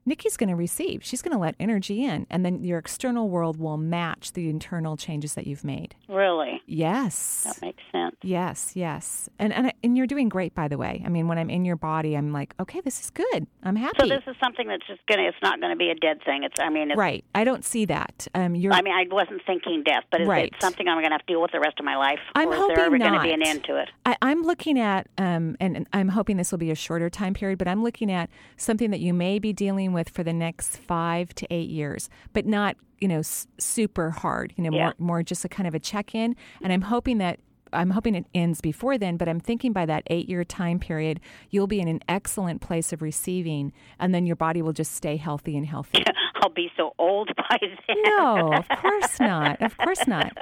Nikki's 0.06 0.36
going 0.38 0.50
to 0.50 0.56
receive. 0.56 1.04
She's 1.04 1.22
going 1.22 1.34
to 1.34 1.38
let 1.38 1.56
energy 1.60 2.04
in, 2.04 2.26
and 2.30 2.44
then 2.46 2.64
your 2.64 2.80
external 2.80 3.30
world 3.30 3.58
will 3.58 3.78
match 3.78 4.34
the 4.34 4.50
internal 4.50 4.98
changes 4.98 5.36
that 5.36 5.46
you've 5.46 5.64
made. 5.64 5.96
Really? 6.10 6.62
Yes. 6.66 7.44
That 7.44 7.62
makes 7.62 7.84
sense. 7.92 8.16
Yes, 8.24 8.72
yes. 8.76 9.30
And 9.40 9.54
and 9.54 9.74
and 9.84 9.98
you're 9.98 10.08
doing 10.08 10.30
great 10.30 10.54
by 10.56 10.68
the 10.68 10.78
way. 10.78 11.02
I 11.06 11.10
mean, 11.10 11.28
when 11.28 11.38
I'm 11.38 11.50
in 11.50 11.66
your 11.66 11.76
body, 11.76 12.16
I'm 12.16 12.32
like, 12.32 12.54
"Okay, 12.60 12.82
this 12.82 13.00
is 13.00 13.10
good. 13.10 13.48
I'm 13.64 13.76
happy." 13.76 13.98
So 14.00 14.08
this 14.08 14.24
is 14.28 14.36
something 14.44 14.68
that's 14.68 14.86
just 14.88 15.06
going 15.08 15.20
to 15.20 15.28
it's 15.28 15.38
not 15.42 15.60
going 15.60 15.72
to 15.72 15.78
be 15.78 15.90
a 15.90 15.96
dead 15.96 16.20
thing. 16.26 16.44
It's 16.44 16.60
I 16.60 16.70
mean, 16.70 16.92
it's, 16.92 16.98
right. 16.98 17.24
I 17.36 17.44
don't 17.44 17.64
see 17.64 17.86
that. 17.86 18.28
Um 18.34 18.56
you're 18.56 18.74
I 18.74 18.82
mean, 18.82 18.94
I 18.94 19.06
wasn't 19.14 19.42
thinking 19.46 19.84
death, 19.84 20.04
but 20.12 20.22
is 20.22 20.28
Right. 20.28 20.52
it 20.54 20.62
something 20.62 20.88
I'm 20.88 20.96
going 20.98 21.06
to 21.10 21.14
have 21.14 21.26
to 21.26 21.34
deal 21.34 21.42
with 21.42 21.52
the 21.52 21.60
rest 21.60 21.80
of 21.80 21.86
my 21.86 21.96
life 21.98 22.20
I'm 22.36 22.50
or 22.50 22.54
is 22.56 22.68
there 22.68 22.80
ever 22.86 22.98
not. 22.98 23.10
going 23.10 23.20
to 23.22 23.28
be 23.28 23.34
an 23.34 23.44
end 23.48 23.64
to 23.66 23.78
it? 23.82 23.90
I, 24.06 24.16
I'm 24.22 24.42
looking 24.44 24.80
at, 24.80 25.08
um, 25.18 25.58
and, 25.60 25.76
and 25.76 25.88
I'm 25.94 26.10
hoping 26.10 26.38
this 26.38 26.52
will 26.52 26.60
be 26.60 26.72
a 26.72 26.76
shorter 26.76 27.10
time 27.10 27.34
period, 27.34 27.58
but 27.60 27.68
I'm 27.68 27.84
looking 27.84 28.12
at 28.12 28.30
something 28.58 28.92
that 28.92 29.00
you 29.00 29.14
may 29.14 29.40
be 29.40 29.54
dealing 29.54 29.91
with 29.94 30.10
for 30.10 30.24
the 30.24 30.34
next 30.34 30.78
five 30.78 31.34
to 31.36 31.48
eight 31.52 31.70
years, 31.70 32.10
but 32.34 32.46
not, 32.46 32.76
you 33.00 33.08
know, 33.08 33.20
s- 33.20 33.48
super 33.60 34.10
hard. 34.12 34.54
You 34.58 34.64
know, 34.64 34.72
Yeah. 34.76 34.84
more 34.86 34.94
more 34.98 35.24
just 35.24 35.44
a 35.46 35.50
kind 35.50 35.68
of 35.68 35.74
a 35.76 35.80
check 35.80 36.14
in. 36.16 36.36
And 36.62 36.72
I'm 36.74 36.82
hoping 36.82 37.18
that. 37.20 37.40
I'm 37.74 37.92
hoping 37.92 38.16
it 38.16 38.26
ends 38.36 38.60
before 38.60 38.98
then, 38.98 39.16
but 39.16 39.30
I'm 39.30 39.40
thinking 39.40 39.72
by 39.72 39.86
that 39.86 40.04
eight 40.08 40.28
year 40.28 40.44
time 40.44 40.78
period, 40.78 41.22
you'll 41.52 41.68
be 41.68 41.80
in 41.80 41.88
an 41.88 42.02
excellent 42.10 42.60
place 42.60 42.92
of 42.92 43.02
receiving, 43.02 43.72
and 43.98 44.14
then 44.14 44.26
your 44.26 44.36
body 44.36 44.62
will 44.62 44.74
just 44.74 44.92
stay 44.94 45.16
healthy 45.16 45.56
and 45.56 45.66
healthy. 45.66 46.04
I'll 46.42 46.50
be 46.50 46.70
so 46.76 46.94
old 47.00 47.30
by 47.38 47.58
then. 47.62 47.96
No, 48.04 48.52
of 48.56 48.68
course 48.78 49.20
not. 49.22 49.62
Of 49.62 49.78
course 49.78 50.06
not. 50.06 50.38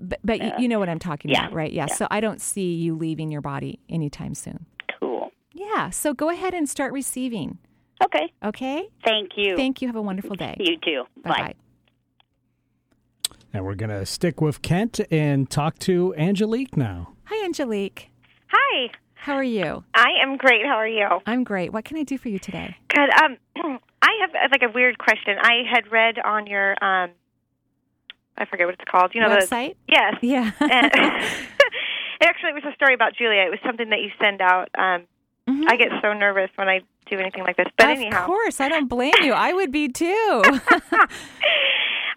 But, 0.00 0.20
but 0.24 0.40
you, 0.42 0.50
you 0.60 0.66
know 0.68 0.78
what 0.78 0.88
I'm 0.88 0.98
talking 0.98 1.30
Yeah. 1.30 1.42
about, 1.44 1.52
right? 1.52 1.70
Yeah. 1.70 1.88
Yeah. 1.90 1.94
So 1.94 2.06
I 2.10 2.20
don't 2.20 2.40
see 2.40 2.72
you 2.74 2.94
leaving 2.96 3.30
your 3.30 3.42
body 3.42 3.78
anytime 3.90 4.34
soon. 4.34 4.64
Cool. 4.98 5.30
Yeah. 5.52 5.90
So 5.90 6.14
go 6.14 6.30
ahead 6.30 6.54
and 6.54 6.66
start 6.70 6.94
receiving. 6.94 7.58
Okay. 8.04 8.32
Okay. 8.44 8.88
Thank 9.04 9.30
you. 9.36 9.56
Thank 9.56 9.80
you. 9.82 9.88
Have 9.88 9.96
a 9.96 10.02
wonderful 10.02 10.36
day. 10.36 10.56
You 10.58 10.76
too. 10.78 11.04
Bye 11.22 11.30
bye. 11.30 11.54
And 13.54 13.64
we're 13.64 13.74
going 13.74 13.90
to 13.90 14.06
stick 14.06 14.40
with 14.40 14.62
Kent 14.62 15.00
and 15.10 15.48
talk 15.50 15.78
to 15.80 16.14
Angelique 16.16 16.76
now. 16.76 17.12
Hi, 17.24 17.44
Angelique. 17.44 18.10
Hi. 18.48 18.90
How 19.14 19.34
are 19.34 19.44
you? 19.44 19.84
I 19.94 20.08
am 20.22 20.36
great. 20.36 20.64
How 20.64 20.76
are 20.76 20.88
you? 20.88 21.06
I'm 21.26 21.44
great. 21.44 21.72
What 21.72 21.84
can 21.84 21.96
I 21.98 22.02
do 22.02 22.16
for 22.18 22.28
you 22.28 22.38
today? 22.38 22.76
Good. 22.88 23.10
Um, 23.22 23.36
I 24.02 24.10
have 24.22 24.30
uh, 24.30 24.48
like 24.50 24.62
a 24.62 24.72
weird 24.72 24.98
question. 24.98 25.36
I 25.40 25.62
had 25.70 25.92
read 25.92 26.18
on 26.18 26.46
your 26.46 26.72
um, 26.82 27.10
I 28.36 28.46
forget 28.46 28.66
what 28.66 28.74
it's 28.74 28.90
called. 28.90 29.12
You 29.14 29.20
know 29.20 29.28
Website? 29.28 29.76
the 29.88 29.94
yes. 29.94 30.14
Yeah. 30.22 30.50
And- 30.58 30.92
actually, 32.22 32.50
it 32.50 32.54
was 32.54 32.72
a 32.72 32.74
story 32.74 32.94
about 32.94 33.14
Julia. 33.16 33.42
It 33.42 33.50
was 33.50 33.60
something 33.64 33.90
that 33.90 34.00
you 34.00 34.10
send 34.20 34.40
out. 34.40 34.68
Um, 34.76 35.04
I 35.48 35.76
get 35.76 35.88
so 36.02 36.12
nervous 36.12 36.50
when 36.56 36.68
I 36.68 36.80
do 37.10 37.18
anything 37.18 37.42
like 37.42 37.56
this. 37.56 37.66
But 37.76 37.96
Mm-hmm. 37.98 38.16
of 38.16 38.24
course, 38.26 38.60
I 38.60 38.68
don't 38.68 38.88
blame 38.88 39.12
you. 39.22 39.32
I 39.32 39.52
would 39.52 39.72
be 39.72 39.88
too. 39.88 40.06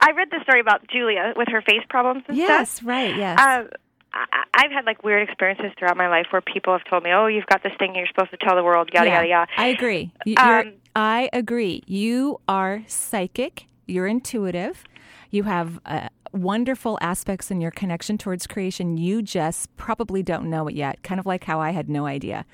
I 0.01 0.11
read 0.15 0.29
the 0.31 0.39
story 0.43 0.59
about 0.59 0.87
Julia 0.87 1.33
with 1.35 1.47
her 1.49 1.61
face 1.61 1.81
problems 1.89 2.23
and 2.27 2.37
yes, 2.37 2.69
stuff. 2.71 2.83
Yes, 2.83 2.87
right. 2.87 3.15
Yes. 3.15 3.39
Um, 3.39 3.69
I, 4.13 4.43
I've 4.53 4.71
had 4.71 4.85
like 4.85 5.03
weird 5.03 5.27
experiences 5.27 5.71
throughout 5.77 5.97
my 5.97 6.07
life 6.07 6.27
where 6.29 6.41
people 6.41 6.73
have 6.73 6.83
told 6.89 7.03
me, 7.03 7.11
"Oh, 7.11 7.27
you've 7.27 7.47
got 7.47 7.63
this 7.63 7.73
thing 7.79 7.95
you're 7.95 8.07
supposed 8.07 8.31
to 8.31 8.37
tell 8.37 8.55
the 8.55 8.63
world." 8.63 8.89
Yada 8.93 9.07
Yeah, 9.09 9.15
yada 9.23 9.27
yada. 9.27 9.51
I 9.57 9.67
agree. 9.67 10.11
Um, 10.37 10.73
I 10.95 11.29
agree. 11.33 11.83
You 11.87 12.39
are 12.47 12.83
psychic. 12.87 13.65
You're 13.87 14.07
intuitive. 14.07 14.83
You 15.31 15.43
have 15.43 15.79
uh, 15.85 16.09
wonderful 16.31 16.97
aspects 17.01 17.49
in 17.51 17.59
your 17.59 17.71
connection 17.71 18.17
towards 18.17 18.47
creation. 18.47 18.97
You 18.97 19.21
just 19.21 19.75
probably 19.77 20.21
don't 20.23 20.49
know 20.49 20.67
it 20.67 20.75
yet. 20.75 21.01
Kind 21.03 21.19
of 21.19 21.25
like 21.25 21.43
how 21.45 21.59
I 21.59 21.71
had 21.71 21.89
no 21.89 22.05
idea. 22.05 22.45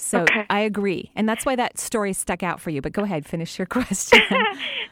So 0.00 0.20
Okay. 0.22 0.44
I 0.50 0.60
agree, 0.60 1.10
and 1.14 1.28
that's 1.28 1.44
why 1.44 1.56
that 1.56 1.78
story 1.78 2.12
stuck 2.12 2.42
out 2.42 2.60
for 2.60 2.70
you. 2.70 2.80
But 2.80 2.92
go 2.92 3.02
ahead, 3.02 3.26
finish 3.26 3.58
your 3.58 3.66
question. 3.78 4.20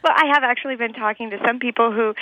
Well, 0.04 0.12
I 0.16 0.26
have 0.32 0.44
actually 0.44 0.76
been 0.76 0.92
talking 0.92 1.30
to 1.30 1.38
some 1.44 1.58
people 1.58 1.90
who 1.90 2.14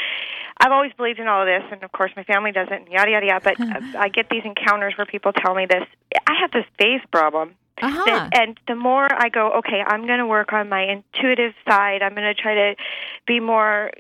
I've 0.58 0.72
always 0.72 0.92
believed 0.96 1.18
in 1.18 1.28
all 1.28 1.42
of 1.42 1.46
this, 1.46 1.62
and 1.70 1.82
of 1.84 1.92
course 1.92 2.10
my 2.16 2.24
family 2.24 2.50
doesn't, 2.50 2.90
yada 2.90 3.10
yada 3.10 3.26
yada. 3.26 3.40
But 3.44 3.60
uh, 3.60 3.98
I 3.98 4.08
get 4.08 4.30
these 4.30 4.44
encounters 4.46 4.94
where 4.96 5.04
people 5.04 5.32
tell 5.34 5.54
me 5.54 5.66
this. 5.68 5.84
I 6.26 6.32
have 6.40 6.50
this 6.52 6.64
face 6.78 7.02
problem. 7.12 7.54
Uh-huh. 7.82 8.02
That, 8.06 8.30
and 8.32 8.58
the 8.66 8.74
more 8.74 9.06
I 9.12 9.28
go, 9.28 9.52
okay, 9.58 9.82
I'm 9.86 10.06
going 10.06 10.20
to 10.20 10.26
work 10.26 10.54
on 10.54 10.70
my 10.70 10.84
intuitive 10.84 11.52
side. 11.68 12.00
I'm 12.00 12.14
going 12.14 12.24
to 12.24 12.34
try 12.34 12.54
to 12.54 12.76
be 13.26 13.38
more, 13.40 13.90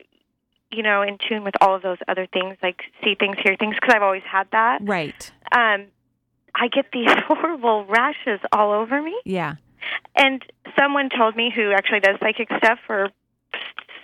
you 0.72 0.82
know, 0.82 1.02
in 1.02 1.18
tune 1.28 1.44
with 1.44 1.54
all 1.60 1.74
of 1.74 1.82
those 1.82 1.98
other 2.08 2.26
things, 2.32 2.56
like 2.62 2.80
see 3.04 3.14
things, 3.14 3.36
hear 3.44 3.56
things, 3.58 3.74
because 3.74 3.94
I've 3.94 4.02
always 4.02 4.22
had 4.24 4.48
that. 4.52 4.78
right. 4.82 5.30
Um, 5.52 5.88
I 6.58 6.68
get 6.68 6.86
these 6.92 7.08
horrible 7.28 7.84
rashes 7.86 8.40
all 8.52 8.72
over 8.72 9.02
me. 9.02 9.14
Yeah. 9.24 9.54
And 10.16 10.42
someone 10.78 11.08
told 11.16 11.36
me 11.36 11.52
who 11.54 11.72
actually 11.72 12.00
does 12.00 12.16
psychic 12.20 12.48
stuff 12.58 12.78
or 12.88 13.10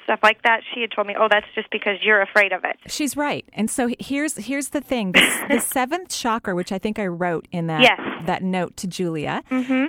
stuff 0.04 0.20
like 0.22 0.42
that. 0.42 0.60
She 0.74 0.80
had 0.80 0.90
told 0.94 1.06
me, 1.06 1.14
"Oh, 1.18 1.28
that's 1.30 1.46
just 1.54 1.70
because 1.70 1.96
you're 2.02 2.20
afraid 2.20 2.52
of 2.52 2.64
it." 2.64 2.76
She's 2.88 3.16
right. 3.16 3.44
And 3.52 3.70
so 3.70 3.88
here's 3.98 4.36
here's 4.36 4.68
the 4.70 4.80
thing: 4.80 5.12
the, 5.12 5.46
the 5.48 5.60
seventh 5.76 6.10
chakra, 6.10 6.54
which 6.54 6.70
I 6.72 6.78
think 6.78 6.98
I 6.98 7.06
wrote 7.06 7.48
in 7.50 7.66
that 7.68 7.80
Yes. 7.82 8.00
that 8.26 8.42
note 8.42 8.76
to 8.78 8.86
Julia, 8.86 9.42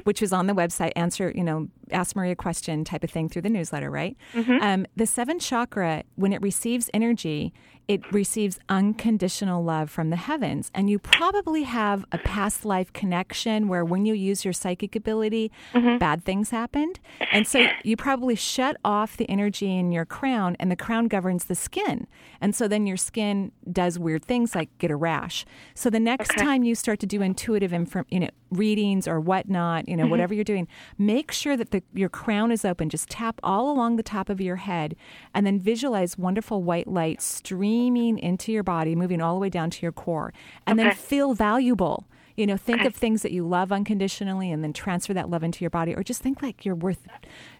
which 0.04 0.22
was 0.22 0.32
on 0.34 0.48
the 0.48 0.54
website. 0.54 0.92
Answer, 0.96 1.32
you 1.36 1.44
know, 1.44 1.68
ask 1.92 2.16
Maria 2.16 2.32
a 2.32 2.36
question 2.36 2.84
type 2.84 3.04
of 3.04 3.12
thing 3.12 3.28
through 3.30 3.42
the 3.44 3.50
newsletter, 3.50 3.92
right? 3.92 4.16
Um, 4.36 4.86
the 4.96 5.06
seventh 5.06 5.42
chakra, 5.44 6.04
when 6.16 6.32
it 6.34 6.42
receives 6.42 6.90
energy, 6.94 7.54
it 7.88 8.12
receives 8.12 8.60
unconditional 8.70 9.64
love 9.64 9.90
from 9.90 10.10
the 10.10 10.16
heavens, 10.16 10.72
and 10.74 10.90
you 10.90 11.00
probably 11.00 11.64
have 11.64 12.06
a 12.12 12.18
past 12.18 12.66
life 12.66 12.92
connection 12.94 13.68
where 13.68 13.84
when 13.84 14.06
you 14.06 14.14
use 14.14 14.46
your 14.46 14.54
psychic 14.54 14.96
ability, 14.96 15.52
mm-hmm. 15.74 15.98
bad 15.98 16.24
things 16.24 16.50
happened, 16.50 17.00
and 17.32 17.48
so 17.48 17.68
you 17.84 17.98
probably 17.98 18.36
shut 18.36 18.78
off 18.86 19.18
the 19.18 19.30
energy 19.30 19.78
in 19.78 19.92
your 19.92 20.06
crown, 20.06 20.56
and 20.60 20.72
the 20.72 20.76
crown 20.76 21.08
governs 21.08 21.46
the 21.46 21.56
skin, 21.56 22.08
and 22.40 22.56
so 22.56 22.68
then 22.68 22.86
your 22.88 22.98
skin 22.98 23.52
does 23.72 24.00
weird 24.00 24.24
things 24.24 24.56
like 24.56 24.70
get 24.78 24.92
a 24.92 24.96
rash. 24.96 25.46
So 25.76 25.90
the 25.90 26.00
next 26.00 26.38
time 26.38 26.64
you 26.64 26.76
start 26.76 27.00
to 27.00 27.06
do 27.06 27.22
intuitive 27.22 27.74
inform, 27.74 28.06
you 28.10 28.20
know, 28.20 28.30
readings 28.54 29.08
or 29.08 29.20
whatnot, 29.20 29.88
you 29.90 29.96
know, 29.98 30.06
Mhm. 30.06 30.10
whatever 30.10 30.34
you're 30.34 30.44
doing, 30.44 30.68
make 30.98 31.32
sure 31.32 31.58
that 31.58 31.72
the, 31.72 31.84
your 31.94 32.10
crown 32.10 32.52
is 32.52 32.64
open. 32.64 32.90
Just 32.90 33.10
tap 33.10 33.40
all 33.44 33.70
along 33.72 33.96
the 33.98 34.04
top 34.04 34.30
of 34.30 34.40
your 34.42 34.58
head, 34.58 34.96
and 35.34 35.46
then 35.46 35.60
visualize 35.60 36.18
wonderful 36.18 36.64
white 36.64 36.88
light 36.88 37.22
streaming 37.22 38.18
into 38.18 38.52
your 38.52 38.64
body, 38.64 38.96
moving 38.96 39.22
all 39.22 39.34
the 39.36 39.40
way 39.40 39.50
down 39.50 39.70
to 39.70 39.82
your 39.82 39.92
core, 39.92 40.34
and 40.68 40.78
then 40.80 40.92
feel 40.92 41.34
valuable. 41.34 42.08
You 42.36 42.48
know, 42.48 42.58
think 42.58 42.82
Okay. 42.82 42.88
of 42.88 42.96
things 42.96 43.22
that 43.22 43.32
you 43.32 43.48
love 43.48 43.72
unconditionally 43.72 44.50
and 44.52 44.64
then 44.64 44.74
transfer 44.74 45.14
that 45.14 45.30
love 45.30 45.44
into 45.44 45.64
your 45.64 45.70
body, 45.70 45.94
or 45.94 46.02
just 46.02 46.24
think 46.24 46.42
like 46.42 46.66
you're 46.66 46.74
worth 46.74 47.08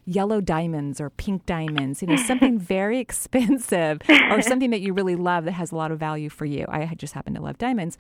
yellow 0.04 0.42
diamonds 0.42 1.00
or 1.00 1.12
pink 1.12 1.46
diamonds, 1.46 2.02
you 2.02 2.08
know, 2.08 2.16
something 2.16 2.58
very 2.76 2.98
expensive 2.98 4.00
or 4.32 4.42
something 4.42 4.72
that 4.72 4.82
you 4.82 4.92
really 4.92 5.16
love 5.16 5.46
that 5.46 5.52
has 5.52 5.72
a 5.72 5.76
lot 5.76 5.92
of 5.92 6.00
value 6.00 6.28
for 6.30 6.46
you. 6.46 6.66
I 6.70 6.86
just 6.96 7.14
happen 7.14 7.36
to 7.36 7.42
love 7.42 7.60
diamonds. 7.60 8.00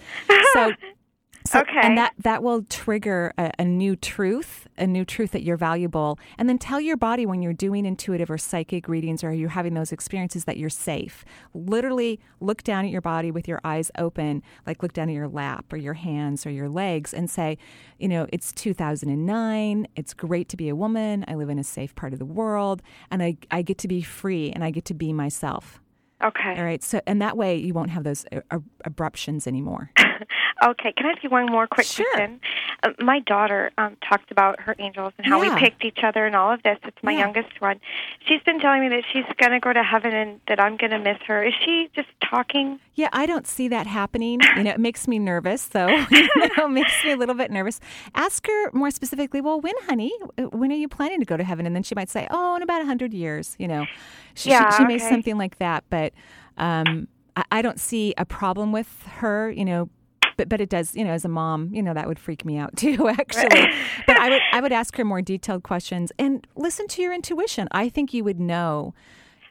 So, 0.53 0.73
so 1.45 1.59
Okay. 1.59 1.79
and 1.81 1.97
that, 1.97 2.13
that 2.19 2.41
will 2.43 2.63
trigger 2.63 3.33
a, 3.37 3.51
a 3.59 3.65
new 3.65 3.95
truth, 3.95 4.67
a 4.77 4.87
new 4.87 5.03
truth 5.05 5.31
that 5.31 5.43
you're 5.43 5.57
valuable. 5.57 6.17
And 6.37 6.47
then 6.47 6.57
tell 6.57 6.79
your 6.79 6.97
body 6.97 7.25
when 7.25 7.41
you're 7.41 7.53
doing 7.53 7.85
intuitive 7.85 8.31
or 8.31 8.37
psychic 8.37 8.87
readings 8.87 9.23
or 9.23 9.33
you're 9.33 9.49
having 9.49 9.73
those 9.73 9.91
experiences 9.91 10.45
that 10.45 10.57
you're 10.57 10.69
safe. 10.69 11.25
Literally 11.53 12.19
look 12.39 12.63
down 12.63 12.85
at 12.85 12.91
your 12.91 13.01
body 13.01 13.31
with 13.31 13.47
your 13.47 13.59
eyes 13.63 13.91
open, 13.97 14.41
like 14.65 14.81
look 14.81 14.93
down 14.93 15.09
at 15.09 15.15
your 15.15 15.27
lap 15.27 15.71
or 15.71 15.77
your 15.77 15.95
hands 15.95 16.45
or 16.45 16.49
your 16.49 16.69
legs 16.69 17.13
and 17.13 17.29
say, 17.29 17.57
you 17.99 18.07
know, 18.07 18.27
it's 18.31 18.51
2009. 18.51 19.87
It's 19.95 20.13
great 20.13 20.49
to 20.49 20.57
be 20.57 20.69
a 20.69 20.75
woman. 20.75 21.25
I 21.27 21.35
live 21.35 21.49
in 21.49 21.59
a 21.59 21.63
safe 21.63 21.93
part 21.95 22.13
of 22.13 22.19
the 22.19 22.25
world 22.25 22.81
and 23.11 23.21
I, 23.21 23.37
I 23.51 23.61
get 23.61 23.77
to 23.79 23.87
be 23.87 24.01
free 24.01 24.51
and 24.51 24.63
I 24.63 24.71
get 24.71 24.85
to 24.85 24.93
be 24.93 25.13
myself. 25.13 25.81
Okay. 26.23 26.55
All 26.57 26.63
right. 26.63 26.81
So, 26.81 27.01
and 27.05 27.21
that 27.21 27.35
way 27.35 27.57
you 27.57 27.73
won't 27.73 27.89
have 27.89 28.05
those 28.05 28.25
uh, 28.31 28.59
abruptions 28.87 29.45
anymore. 29.45 29.91
Okay, 30.63 30.93
can 30.93 31.07
I 31.07 31.11
ask 31.11 31.23
you 31.23 31.29
one 31.29 31.47
more 31.47 31.67
quick 31.67 31.87
question? 31.87 32.39
Uh, 32.83 32.91
my 32.99 33.19
daughter 33.19 33.71
um, 33.77 33.97
talked 34.07 34.31
about 34.31 34.59
her 34.61 34.75
angels 34.79 35.11
and 35.17 35.27
how 35.27 35.41
Yeah. 35.41 35.55
we 35.55 35.59
picked 35.59 35.83
each 35.83 35.99
other 36.03 36.25
and 36.25 36.35
all 36.35 36.51
of 36.53 36.63
this. 36.63 36.77
It's 36.83 36.97
my 37.03 37.11
Yeah. 37.11 37.19
youngest 37.19 37.59
one. 37.59 37.79
She's 38.25 38.41
been 38.43 38.59
telling 38.59 38.81
me 38.81 38.89
that 38.89 39.03
she's 39.11 39.25
going 39.37 39.51
to 39.51 39.59
go 39.59 39.73
to 39.73 39.83
heaven 39.83 40.13
and 40.13 40.39
that 40.47 40.59
I'm 40.59 40.77
going 40.77 40.91
to 40.91 40.99
miss 40.99 41.17
her. 41.27 41.43
Is 41.43 41.53
she 41.65 41.89
just 41.95 42.07
talking? 42.23 42.79
Yeah, 42.95 43.09
I 43.11 43.25
don't 43.25 43.45
see 43.47 43.67
that 43.69 43.87
happening. 43.87 44.39
You 44.55 44.63
know, 44.63 44.71
it 44.71 44.79
makes 44.79 45.07
me 45.07 45.17
nervous, 45.19 45.65
though. 45.67 45.87
you 46.11 46.27
know, 46.57 46.65
it 46.67 46.71
makes 46.71 47.03
me 47.03 47.11
a 47.11 47.17
little 47.17 47.35
bit 47.35 47.51
nervous. 47.51 47.79
Ask 48.15 48.45
her 48.47 48.71
more 48.71 48.91
specifically, 48.91 49.41
well, 49.41 49.59
when, 49.59 49.73
honey? 49.87 50.13
When 50.51 50.71
are 50.71 50.75
you 50.75 50.87
planning 50.87 51.19
to 51.19 51.25
go 51.25 51.35
to 51.35 51.43
heaven? 51.43 51.65
And 51.65 51.75
then 51.75 51.83
she 51.83 51.95
might 51.95 52.09
say, 52.09 52.27
oh, 52.31 52.55
in 52.55 52.61
about 52.61 52.77
a 52.77 52.85
100 52.85 53.13
years, 53.13 53.55
you 53.59 53.67
know. 53.67 53.87
She, 54.35 54.51
Yeah, 54.51 54.69
she, 54.71 54.77
she 54.77 54.85
may 54.85 54.95
okay. 54.95 55.09
something 55.09 55.37
like 55.37 55.57
that, 55.57 55.83
but 55.89 56.13
um, 56.57 57.07
I, 57.35 57.43
I 57.51 57.61
don't 57.63 57.79
see 57.79 58.13
a 58.17 58.25
problem 58.25 58.71
with 58.71 59.03
her, 59.17 59.49
you 59.49 59.65
know. 59.65 59.89
But, 60.37 60.49
but 60.49 60.59
it 60.61 60.69
does, 60.69 60.95
you 60.95 61.03
know, 61.03 61.11
as 61.11 61.25
a 61.25 61.29
mom, 61.29 61.69
you 61.73 61.81
know, 61.83 61.93
that 61.93 62.07
would 62.07 62.19
freak 62.19 62.43
me 62.45 62.57
out 62.57 62.75
too, 62.77 63.07
actually. 63.09 63.67
but 64.07 64.17
I 64.17 64.29
would, 64.29 64.41
I 64.51 64.61
would 64.61 64.71
ask 64.71 64.95
her 64.97 65.05
more 65.05 65.21
detailed 65.21 65.63
questions 65.63 66.11
and 66.17 66.45
listen 66.55 66.87
to 66.89 67.01
your 67.01 67.13
intuition. 67.13 67.67
I 67.71 67.89
think 67.89 68.13
you 68.13 68.23
would 68.23 68.39
know 68.39 68.93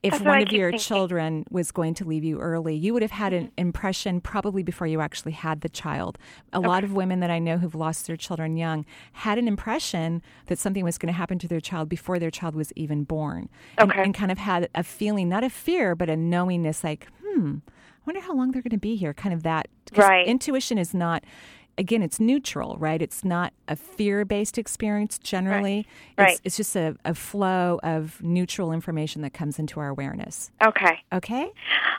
if 0.02 0.10
That's 0.14 0.24
one 0.24 0.42
of 0.42 0.50
your 0.50 0.72
thinking. 0.72 0.84
children 0.84 1.44
was 1.48 1.70
going 1.70 1.94
to 1.94 2.04
leave 2.04 2.24
you 2.24 2.40
early, 2.40 2.74
you 2.74 2.92
would 2.92 3.02
have 3.02 3.12
had 3.12 3.32
an 3.32 3.52
impression 3.56 4.20
probably 4.20 4.64
before 4.64 4.88
you 4.88 5.00
actually 5.00 5.30
had 5.30 5.60
the 5.60 5.68
child. 5.68 6.18
A 6.52 6.58
lot 6.58 6.82
of 6.82 6.92
women 6.92 7.20
that 7.20 7.30
I 7.30 7.38
know 7.38 7.56
who've 7.58 7.76
lost 7.76 8.08
their 8.08 8.16
children 8.16 8.56
young 8.56 8.84
had 9.12 9.38
an 9.38 9.46
impression 9.46 10.20
that 10.46 10.58
something 10.58 10.82
was 10.82 10.98
going 10.98 11.06
to 11.12 11.16
happen 11.16 11.38
to 11.38 11.46
their 11.46 11.60
child 11.60 11.88
before 11.88 12.18
their 12.18 12.32
child 12.32 12.56
was 12.56 12.72
even 12.74 13.04
born. 13.04 13.48
And, 13.78 13.92
Okay. 13.92 14.02
and 14.02 14.12
kind 14.12 14.32
of 14.32 14.38
had 14.38 14.68
a 14.74 14.82
feeling, 14.82 15.28
not 15.28 15.44
a 15.44 15.50
fear, 15.50 15.94
but 15.94 16.10
a 16.10 16.16
knowingness 16.16 16.82
like, 16.82 17.06
hmm, 17.24 17.58
wonder 18.06 18.20
how 18.20 18.34
long 18.34 18.52
they're 18.52 18.62
going 18.62 18.70
to 18.70 18.78
be 18.78 18.96
here. 18.96 19.12
Kind 19.14 19.34
of 19.34 19.42
that. 19.42 19.68
Right. 19.96 20.26
Intuition 20.26 20.78
is 20.78 20.94
not. 20.94 21.24
Again, 21.78 22.02
it's 22.02 22.20
neutral, 22.20 22.76
right? 22.78 23.00
It's 23.00 23.24
not 23.24 23.54
a 23.66 23.76
fear-based 23.76 24.58
experience 24.58 25.18
generally. 25.18 25.86
Right. 26.18 26.32
It's, 26.32 26.40
it's 26.44 26.56
just 26.58 26.76
a, 26.76 26.96
a 27.06 27.14
flow 27.14 27.80
of 27.82 28.22
neutral 28.22 28.72
information 28.72 29.22
that 29.22 29.32
comes 29.32 29.58
into 29.58 29.80
our 29.80 29.88
awareness. 29.88 30.50
Okay. 30.62 30.98
Okay? 31.14 31.50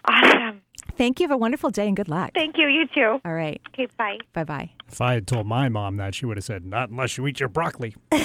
Awesome. 0.05 0.61
Thank 0.97 1.19
you. 1.19 1.25
Have 1.27 1.31
a 1.33 1.37
wonderful 1.37 1.69
day 1.69 1.87
and 1.87 1.95
good 1.95 2.07
luck. 2.09 2.31
Thank 2.33 2.57
you. 2.57 2.67
You 2.67 2.85
too. 2.93 3.19
All 3.25 3.33
right. 3.33 3.59
Okay. 3.69 3.87
Bye. 3.97 4.17
Bye 4.33 4.43
bye. 4.43 4.69
If 4.91 5.01
I 5.01 5.13
had 5.13 5.25
told 5.25 5.47
my 5.47 5.69
mom 5.69 5.97
that, 5.97 6.13
she 6.13 6.25
would 6.27 6.37
have 6.37 6.43
said, 6.43 6.65
"Not 6.65 6.89
unless 6.89 7.17
you 7.17 7.25
eat 7.27 7.39
your 7.39 7.49
broccoli." 7.49 7.95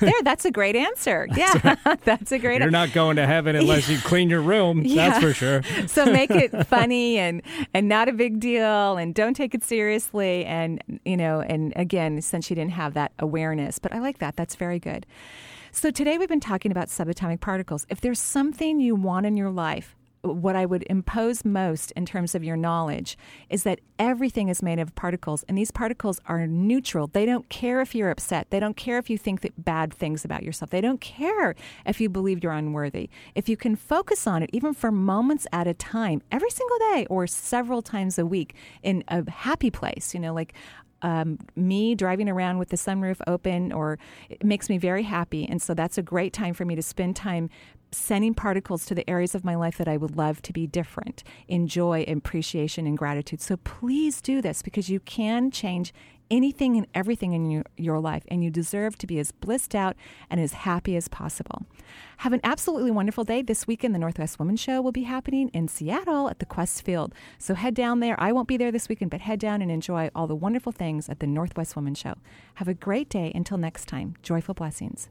There, 0.00 0.12
that's 0.22 0.44
a 0.44 0.50
great 0.50 0.76
answer. 0.76 1.28
Yeah, 1.34 1.76
that's 2.04 2.32
a 2.32 2.38
great 2.38 2.56
answer. 2.56 2.64
You're 2.64 2.70
not 2.70 2.92
going 2.92 3.16
to 3.16 3.26
heaven 3.26 3.56
unless 3.56 3.88
you 3.88 3.98
clean 4.04 4.28
your 4.28 4.40
room. 4.42 4.82
Yeah. 4.84 5.10
That's 5.10 5.24
for 5.24 5.32
sure. 5.32 5.62
so 5.86 6.06
make 6.06 6.30
it 6.30 6.66
funny 6.66 7.18
and 7.18 7.42
and 7.72 7.88
not 7.88 8.08
a 8.08 8.12
big 8.12 8.40
deal 8.40 8.96
and 8.96 9.14
don't 9.14 9.34
take 9.34 9.54
it 9.54 9.62
seriously 9.62 10.44
and 10.44 10.82
you 11.04 11.16
know 11.16 11.40
and 11.40 11.72
again 11.76 12.20
since 12.20 12.50
you 12.50 12.56
didn't 12.56 12.72
have 12.72 12.94
that 12.94 13.12
awareness 13.18 13.78
but 13.78 13.92
i 13.92 13.98
like 13.98 14.18
that 14.18 14.36
that's 14.36 14.54
very 14.56 14.78
good 14.78 15.06
so 15.70 15.90
today 15.90 16.18
we've 16.18 16.28
been 16.28 16.40
talking 16.40 16.70
about 16.70 16.88
subatomic 16.88 17.40
particles 17.40 17.86
if 17.88 18.00
there's 18.00 18.18
something 18.20 18.80
you 18.80 18.94
want 18.94 19.26
in 19.26 19.36
your 19.36 19.50
life 19.50 19.96
what 20.22 20.54
I 20.54 20.66
would 20.66 20.84
impose 20.88 21.44
most 21.44 21.90
in 21.92 22.06
terms 22.06 22.34
of 22.34 22.44
your 22.44 22.56
knowledge 22.56 23.18
is 23.50 23.64
that 23.64 23.80
everything 23.98 24.48
is 24.48 24.62
made 24.62 24.78
of 24.78 24.94
particles, 24.94 25.44
and 25.48 25.58
these 25.58 25.70
particles 25.70 26.20
are 26.26 26.46
neutral. 26.46 27.08
They 27.08 27.26
don't 27.26 27.48
care 27.48 27.80
if 27.80 27.94
you're 27.94 28.10
upset. 28.10 28.48
They 28.50 28.60
don't 28.60 28.76
care 28.76 28.98
if 28.98 29.10
you 29.10 29.18
think 29.18 29.40
that 29.40 29.64
bad 29.64 29.92
things 29.92 30.24
about 30.24 30.42
yourself. 30.42 30.70
They 30.70 30.80
don't 30.80 31.00
care 31.00 31.54
if 31.86 32.00
you 32.00 32.08
believe 32.08 32.42
you're 32.42 32.52
unworthy. 32.52 33.10
If 33.34 33.48
you 33.48 33.56
can 33.56 33.74
focus 33.74 34.26
on 34.26 34.42
it, 34.42 34.50
even 34.52 34.74
for 34.74 34.92
moments 34.92 35.46
at 35.52 35.66
a 35.66 35.74
time, 35.74 36.22
every 36.30 36.50
single 36.50 36.78
day 36.92 37.06
or 37.10 37.26
several 37.26 37.82
times 37.82 38.18
a 38.18 38.24
week 38.24 38.54
in 38.82 39.02
a 39.08 39.28
happy 39.28 39.70
place, 39.70 40.14
you 40.14 40.20
know, 40.20 40.32
like 40.32 40.54
um, 41.02 41.38
me 41.56 41.96
driving 41.96 42.28
around 42.28 42.58
with 42.58 42.68
the 42.68 42.76
sunroof 42.76 43.20
open 43.26 43.72
or 43.72 43.98
it 44.30 44.44
makes 44.44 44.68
me 44.68 44.78
very 44.78 45.02
happy 45.02 45.44
and 45.44 45.60
so 45.60 45.74
that's 45.74 45.98
a 45.98 46.02
great 46.02 46.32
time 46.32 46.54
for 46.54 46.64
me 46.64 46.76
to 46.76 46.82
spend 46.82 47.16
time 47.16 47.50
sending 47.92 48.34
particles 48.34 48.86
to 48.86 48.94
the 48.94 49.08
areas 49.08 49.34
of 49.34 49.44
my 49.44 49.54
life 49.54 49.78
that 49.78 49.88
I 49.88 49.96
would 49.96 50.16
love 50.16 50.42
to 50.42 50.52
be 50.52 50.66
different 50.66 51.22
in 51.46 51.66
joy, 51.66 52.04
appreciation, 52.08 52.86
and 52.86 52.96
gratitude. 52.96 53.40
So 53.40 53.56
please 53.58 54.20
do 54.20 54.40
this 54.40 54.62
because 54.62 54.88
you 54.88 55.00
can 55.00 55.50
change 55.50 55.92
anything 56.30 56.78
and 56.78 56.86
everything 56.94 57.34
in 57.34 57.50
your, 57.50 57.64
your 57.76 58.00
life, 58.00 58.24
and 58.28 58.42
you 58.42 58.50
deserve 58.50 58.96
to 58.96 59.06
be 59.06 59.18
as 59.18 59.30
blissed 59.32 59.74
out 59.74 59.94
and 60.30 60.40
as 60.40 60.54
happy 60.54 60.96
as 60.96 61.06
possible. 61.06 61.66
Have 62.18 62.32
an 62.32 62.40
absolutely 62.42 62.90
wonderful 62.90 63.22
day. 63.22 63.42
This 63.42 63.66
weekend, 63.66 63.94
the 63.94 63.98
Northwest 63.98 64.38
Women 64.38 64.56
Show 64.56 64.80
will 64.80 64.92
be 64.92 65.02
happening 65.02 65.50
in 65.50 65.68
Seattle 65.68 66.30
at 66.30 66.38
the 66.38 66.46
Qwest 66.46 66.82
Field. 66.82 67.14
So 67.38 67.54
head 67.54 67.74
down 67.74 68.00
there. 68.00 68.18
I 68.18 68.32
won't 68.32 68.48
be 68.48 68.56
there 68.56 68.72
this 68.72 68.88
weekend, 68.88 69.10
but 69.10 69.20
head 69.20 69.40
down 69.40 69.60
and 69.60 69.70
enjoy 69.70 70.10
all 70.14 70.26
the 70.26 70.34
wonderful 70.34 70.72
things 70.72 71.10
at 71.10 71.20
the 71.20 71.26
Northwest 71.26 71.76
Women 71.76 71.94
Show. 71.94 72.14
Have 72.54 72.68
a 72.68 72.74
great 72.74 73.10
day. 73.10 73.30
Until 73.34 73.58
next 73.58 73.86
time, 73.86 74.14
joyful 74.22 74.54
blessings. 74.54 75.08